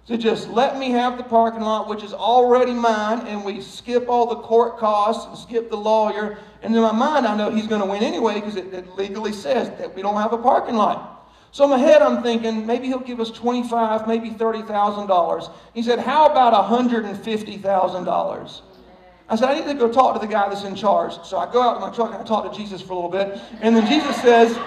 to 0.09 0.17
just 0.17 0.49
let 0.49 0.79
me 0.79 0.91
have 0.91 1.19
the 1.19 1.23
parking 1.23 1.61
lot, 1.61 1.87
which 1.87 2.03
is 2.03 2.15
already 2.15 2.73
mine, 2.73 3.27
and 3.27 3.45
we 3.45 3.61
skip 3.61 4.09
all 4.09 4.27
the 4.27 4.37
court 4.37 4.79
costs 4.79 5.27
and 5.27 5.39
skip 5.39 5.69
the 5.69 5.77
lawyer. 5.77 6.39
And 6.63 6.75
in 6.75 6.81
my 6.81 6.93
mind, 6.93 7.27
I 7.27 7.37
know 7.37 7.51
he's 7.51 7.67
going 7.67 7.83
to 7.83 7.87
win 7.87 8.03
anyway 8.03 8.37
because 8.37 8.57
it, 8.57 8.73
it, 8.73 8.97
legally 8.97 9.33
says 9.33 9.69
that 9.79 9.95
we 9.95 10.01
don't 10.01 10.17
have 10.17 10.33
a 10.33 10.39
parking 10.39 10.77
lot. 10.77 11.31
So 11.53 11.65
in 11.65 11.71
my 11.71 11.79
head, 11.79 12.01
I'm 12.01 12.23
thinking 12.23 12.67
maybe 12.67 12.87
he'll 12.87 13.01
give 13.01 13.21
us 13.21 13.31
twenty-five, 13.31 14.09
maybe 14.09 14.31
thirty 14.31 14.63
thousand 14.63 15.09
dollars. 15.09 15.51
He 15.75 15.83
said, 15.83 15.99
"How 15.99 16.27
about 16.27 16.55
hundred 16.65 17.05
and 17.05 17.19
fifty 17.19 17.59
thousand 17.59 18.05
dollars?" 18.05 18.63
I 19.29 19.37
said, 19.37 19.51
"I 19.51 19.55
need 19.59 19.67
to 19.67 19.75
go 19.75 19.93
talk 19.93 20.15
to 20.15 20.27
the 20.27 20.31
guy 20.31 20.49
that's 20.49 20.65
in 20.65 20.75
charge." 20.75 21.19
So 21.23 21.37
I 21.39 21.51
go 21.53 21.63
out 21.63 21.75
to 21.75 21.81
my 21.81 21.91
truck 21.95 22.13
and 22.13 22.23
I 22.23 22.25
talk 22.25 22.51
to 22.51 22.59
Jesus 22.59 22.81
for 22.81 22.93
a 22.93 22.97
little 22.97 23.11
bit, 23.11 23.41
and 23.61 23.77
then 23.77 23.87
Jesus 23.87 24.17
says, 24.23 24.59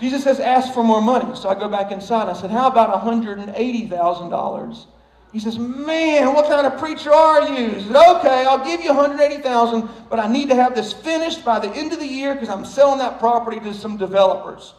Jesus 0.00 0.24
says, 0.24 0.40
ask 0.40 0.72
for 0.74 0.82
more 0.82 1.02
money. 1.02 1.34
So 1.36 1.48
I 1.48 1.54
go 1.54 1.68
back 1.68 1.92
inside. 1.92 2.28
I 2.28 2.32
said, 2.32 2.50
how 2.50 2.68
about 2.68 3.02
$180,000? 3.02 4.86
He 5.32 5.38
says, 5.38 5.58
man, 5.58 6.34
what 6.34 6.46
kind 6.46 6.66
of 6.66 6.76
preacher 6.78 7.12
are 7.12 7.48
you? 7.48 7.70
He 7.70 7.82
said, 7.84 7.94
okay, 8.16 8.44
I'll 8.46 8.64
give 8.64 8.80
you 8.80 8.88
180,000, 8.88 9.88
but 10.08 10.18
I 10.18 10.26
need 10.26 10.48
to 10.48 10.56
have 10.56 10.74
this 10.74 10.92
finished 10.92 11.44
by 11.44 11.60
the 11.60 11.70
end 11.70 11.92
of 11.92 12.00
the 12.00 12.06
year 12.06 12.34
because 12.34 12.48
I'm 12.48 12.64
selling 12.64 12.98
that 12.98 13.20
property 13.20 13.60
to 13.60 13.72
some 13.72 13.96
developers. 13.96 14.74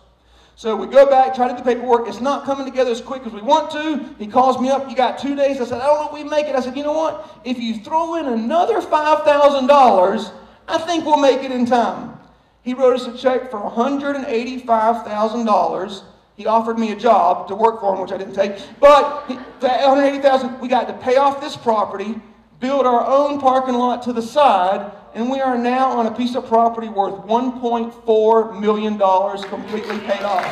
So 0.56 0.75
we 0.75 0.88
go 0.88 1.10
back, 1.10 1.34
try 1.34 1.47
to 1.47 1.58
do 1.58 1.63
paperwork. 1.63 2.08
It's 2.08 2.19
not 2.19 2.45
coming 2.45 2.65
together 2.65 2.91
as 2.91 3.01
quick 3.01 3.25
as 3.25 3.32
we 3.32 3.41
want 3.41 3.71
to. 3.71 4.13
He 4.19 4.27
calls 4.27 4.60
me 4.60 4.69
up. 4.69 4.89
You 4.89 4.95
got 4.95 5.17
two 5.17 5.36
days. 5.36 5.62
I 5.62 5.65
said, 5.65 5.82
I 5.82 5.88
don't 5.88 6.01
know 6.01 6.08
if 6.08 6.13
we 6.23 6.30
make 6.30 6.47
it. 6.47 6.56
I 6.56 6.60
said, 6.60 6.75
you 6.75 6.84
know 6.84 6.93
what? 6.93 7.41
If 7.45 7.58
you 7.58 7.80
throw 7.80 8.15
in 8.15 8.27
another 8.27 8.82
$5,000, 8.82 10.34
I 10.67 10.77
think 10.80 11.06
we'll 11.06 11.17
make 11.17 11.43
it 11.43 11.51
in 11.51 11.65
time. 11.65 12.17
He 12.63 12.74
wrote 12.76 13.00
us 13.00 13.08
a 13.08 13.17
check 13.17 13.50
for 13.50 13.60
$185,000. 13.60 16.04
He 16.36 16.45
offered 16.45 16.78
me 16.78 16.91
a 16.91 16.95
job 16.95 17.47
to 17.47 17.56
work 17.56 17.80
for 17.80 17.95
him, 17.95 18.02
which 18.02 18.12
I 18.12 18.17
didn't 18.17 18.36
take. 18.36 18.60
But 18.80 19.28
that 19.60 19.88
180,000, 19.88 20.60
we 20.60 20.67
got 20.67 20.88
to 20.88 20.93
pay 20.93 21.15
off 21.17 21.41
this 21.41 21.58
property, 21.58 22.21
build 22.60 22.86
our 22.86 23.04
own 23.06 23.39
parking 23.39 23.74
lot 23.76 24.04
to 24.04 24.13
the 24.13 24.21
side, 24.21 24.91
and 25.13 25.30
we 25.30 25.41
are 25.41 25.58
now 25.58 25.91
on 25.91 26.06
a 26.06 26.12
piece 26.12 26.36
of 26.36 26.47
property 26.47 26.88
worth 26.88 27.15
$1.4 27.26 28.60
million 28.60 28.97
completely 28.97 30.00
paid 30.00 30.21
off. 30.21 30.45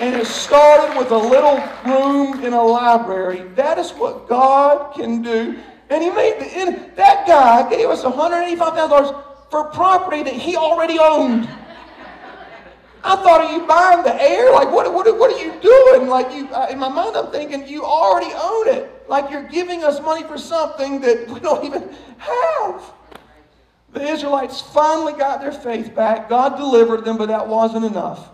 And 0.00 0.14
it 0.14 0.26
started 0.26 0.96
with 0.98 1.10
a 1.12 1.16
little 1.16 1.62
room 1.86 2.44
in 2.44 2.52
a 2.52 2.62
library. 2.62 3.44
That 3.54 3.78
is 3.78 3.92
what 3.92 4.28
God 4.28 4.92
can 4.94 5.22
do. 5.22 5.56
And 5.88 6.02
he 6.02 6.10
made 6.10 6.40
the, 6.40 6.90
that 6.96 7.26
guy 7.26 7.66
gave 7.70 7.88
us 7.88 8.02
$185,000 8.02 9.33
for 9.54 9.62
property 9.66 10.24
that 10.24 10.34
he 10.34 10.56
already 10.56 10.98
owned. 10.98 11.48
I 13.04 13.14
thought, 13.14 13.42
are 13.42 13.52
you 13.52 13.64
buying 13.68 14.02
the 14.02 14.20
air? 14.20 14.50
Like, 14.50 14.72
what, 14.72 14.92
what, 14.92 15.06
what 15.16 15.32
are 15.32 15.38
you 15.38 15.52
doing? 15.60 16.08
Like, 16.08 16.34
you, 16.34 16.48
uh, 16.48 16.66
in 16.70 16.78
my 16.80 16.88
mind, 16.88 17.16
I'm 17.16 17.30
thinking, 17.30 17.68
you 17.68 17.84
already 17.84 18.32
own 18.34 18.68
it. 18.76 18.90
Like, 19.08 19.30
you're 19.30 19.46
giving 19.46 19.84
us 19.84 20.00
money 20.00 20.24
for 20.24 20.38
something 20.38 21.00
that 21.02 21.28
we 21.28 21.38
don't 21.38 21.64
even 21.64 21.88
have. 22.18 22.82
The 23.92 24.02
Israelites 24.02 24.60
finally 24.60 25.12
got 25.12 25.40
their 25.40 25.52
faith 25.52 25.94
back. 25.94 26.28
God 26.28 26.56
delivered 26.56 27.04
them, 27.04 27.16
but 27.16 27.28
that 27.28 27.46
wasn't 27.46 27.84
enough. 27.84 28.30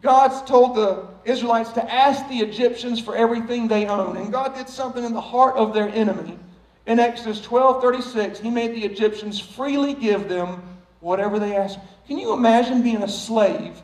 God 0.00 0.46
told 0.46 0.76
the 0.76 1.08
Israelites 1.24 1.72
to 1.72 1.92
ask 1.92 2.28
the 2.28 2.38
Egyptians 2.38 3.00
for 3.00 3.16
everything 3.16 3.66
they 3.66 3.86
own. 3.86 4.16
And 4.16 4.30
God 4.30 4.54
did 4.54 4.68
something 4.68 5.02
in 5.02 5.12
the 5.12 5.20
heart 5.20 5.56
of 5.56 5.74
their 5.74 5.88
enemy. 5.88 6.38
In 6.86 6.98
Exodus 6.98 7.40
12 7.40 7.80
36, 7.80 8.40
he 8.40 8.50
made 8.50 8.74
the 8.74 8.84
Egyptians 8.84 9.38
freely 9.38 9.94
give 9.94 10.28
them 10.28 10.62
whatever 11.00 11.38
they 11.38 11.56
asked. 11.56 11.78
Can 12.06 12.18
you 12.18 12.32
imagine 12.32 12.82
being 12.82 13.02
a 13.02 13.08
slave? 13.08 13.80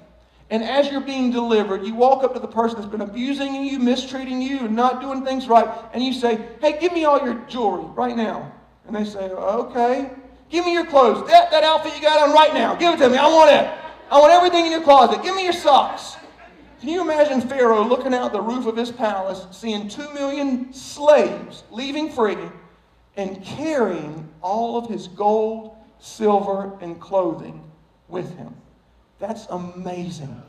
And 0.51 0.64
as 0.64 0.90
you're 0.90 1.03
being 1.03 1.30
delivered, 1.30 1.84
you 1.84 1.94
walk 1.94 2.24
up 2.24 2.32
to 2.32 2.40
the 2.40 2.49
person 2.49 2.78
that's 2.78 2.90
been 2.90 3.03
abusing 3.03 3.55
you, 3.55 3.78
mistreating 3.78 4.40
you, 4.40 4.61
and 4.61 4.74
not 4.74 5.01
doing 5.01 5.24
things 5.24 5.46
right, 5.46 5.68
and 5.92 6.03
you 6.03 6.12
say, 6.12 6.38
Hey, 6.61 6.78
give 6.80 6.92
me 6.92 7.05
all 7.05 7.22
your 7.22 7.34
jewelry 7.49 7.84
right 7.94 8.16
now. 8.16 8.53
And 8.86 8.96
they 8.96 9.05
say, 9.05 9.30
Okay. 9.30 10.11
Give 10.51 10.64
me 10.64 10.72
your 10.72 10.86
clothes. 10.86 11.28
That, 11.28 11.51
that 11.51 11.62
outfit 11.62 11.94
you 11.94 12.01
got 12.01 12.26
on 12.26 12.34
right 12.34 12.55
now. 12.55 12.74
Give 12.74 12.94
it 12.94 12.96
to 12.99 13.11
me. 13.11 13.18
I 13.18 13.26
want 13.26 13.51
it. 13.51 13.70
I 14.11 14.18
want 14.18 14.32
everything 14.32 14.64
in 14.64 14.72
your 14.72 14.80
closet. 14.80 15.22
Give 15.22 15.36
me 15.36 15.44
your 15.44 15.53
socks. 15.53 16.16
Can 16.80 16.88
you 16.88 17.03
imagine 17.03 17.42
Pharaoh 17.42 17.84
looking 17.84 18.14
out 18.14 18.32
the 18.32 18.40
roof 18.40 18.64
of 18.64 18.74
his 18.74 18.90
palace, 18.90 19.46
seeing 19.51 19.88
two 19.88 20.11
million 20.14 20.72
slaves 20.72 21.64
leaving 21.70 22.11
free 22.11 22.38
and 23.18 23.44
carrying 23.44 24.26
all 24.40 24.78
of 24.78 24.88
his 24.88 25.08
gold, 25.08 25.76
silver, 25.98 26.78
and 26.80 26.98
clothing 26.98 27.70
with 28.08 28.34
him? 28.38 28.54
That's 29.18 29.46
amazing. 29.50 30.40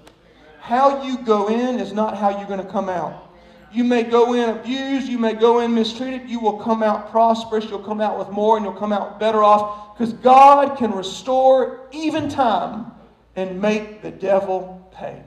How 0.61 1.03
you 1.03 1.17
go 1.17 1.47
in 1.47 1.79
is 1.79 1.91
not 1.91 2.15
how 2.15 2.29
you're 2.37 2.47
going 2.47 2.63
to 2.63 2.71
come 2.71 2.87
out. 2.87 3.25
You 3.71 3.83
may 3.83 4.03
go 4.03 4.33
in 4.33 4.49
abused, 4.49 5.07
you 5.07 5.17
may 5.17 5.33
go 5.33 5.59
in 5.59 5.73
mistreated, 5.73 6.29
you 6.29 6.39
will 6.39 6.57
come 6.59 6.81
out 6.81 7.11
prosperous, 7.11 7.65
you'll 7.65 7.79
come 7.79 8.01
out 8.01 8.17
with 8.17 8.29
more, 8.29 8.57
and 8.57 8.65
you'll 8.65 8.73
come 8.73 8.93
out 8.93 9.19
better 9.19 9.43
off 9.43 9.97
because 9.97 10.13
God 10.13 10.77
can 10.77 10.91
restore 10.91 11.87
even 11.91 12.29
time 12.29 12.91
and 13.35 13.61
make 13.61 14.01
the 14.01 14.11
devil 14.11 14.89
pay. 14.93 15.21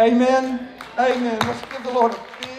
Amen. 0.00 0.68
Amen. 0.98 1.38
Let's 1.40 1.72
give 1.72 1.82
the 1.84 1.92
Lord 1.92 2.12
a 2.12 2.20
big 2.40 2.57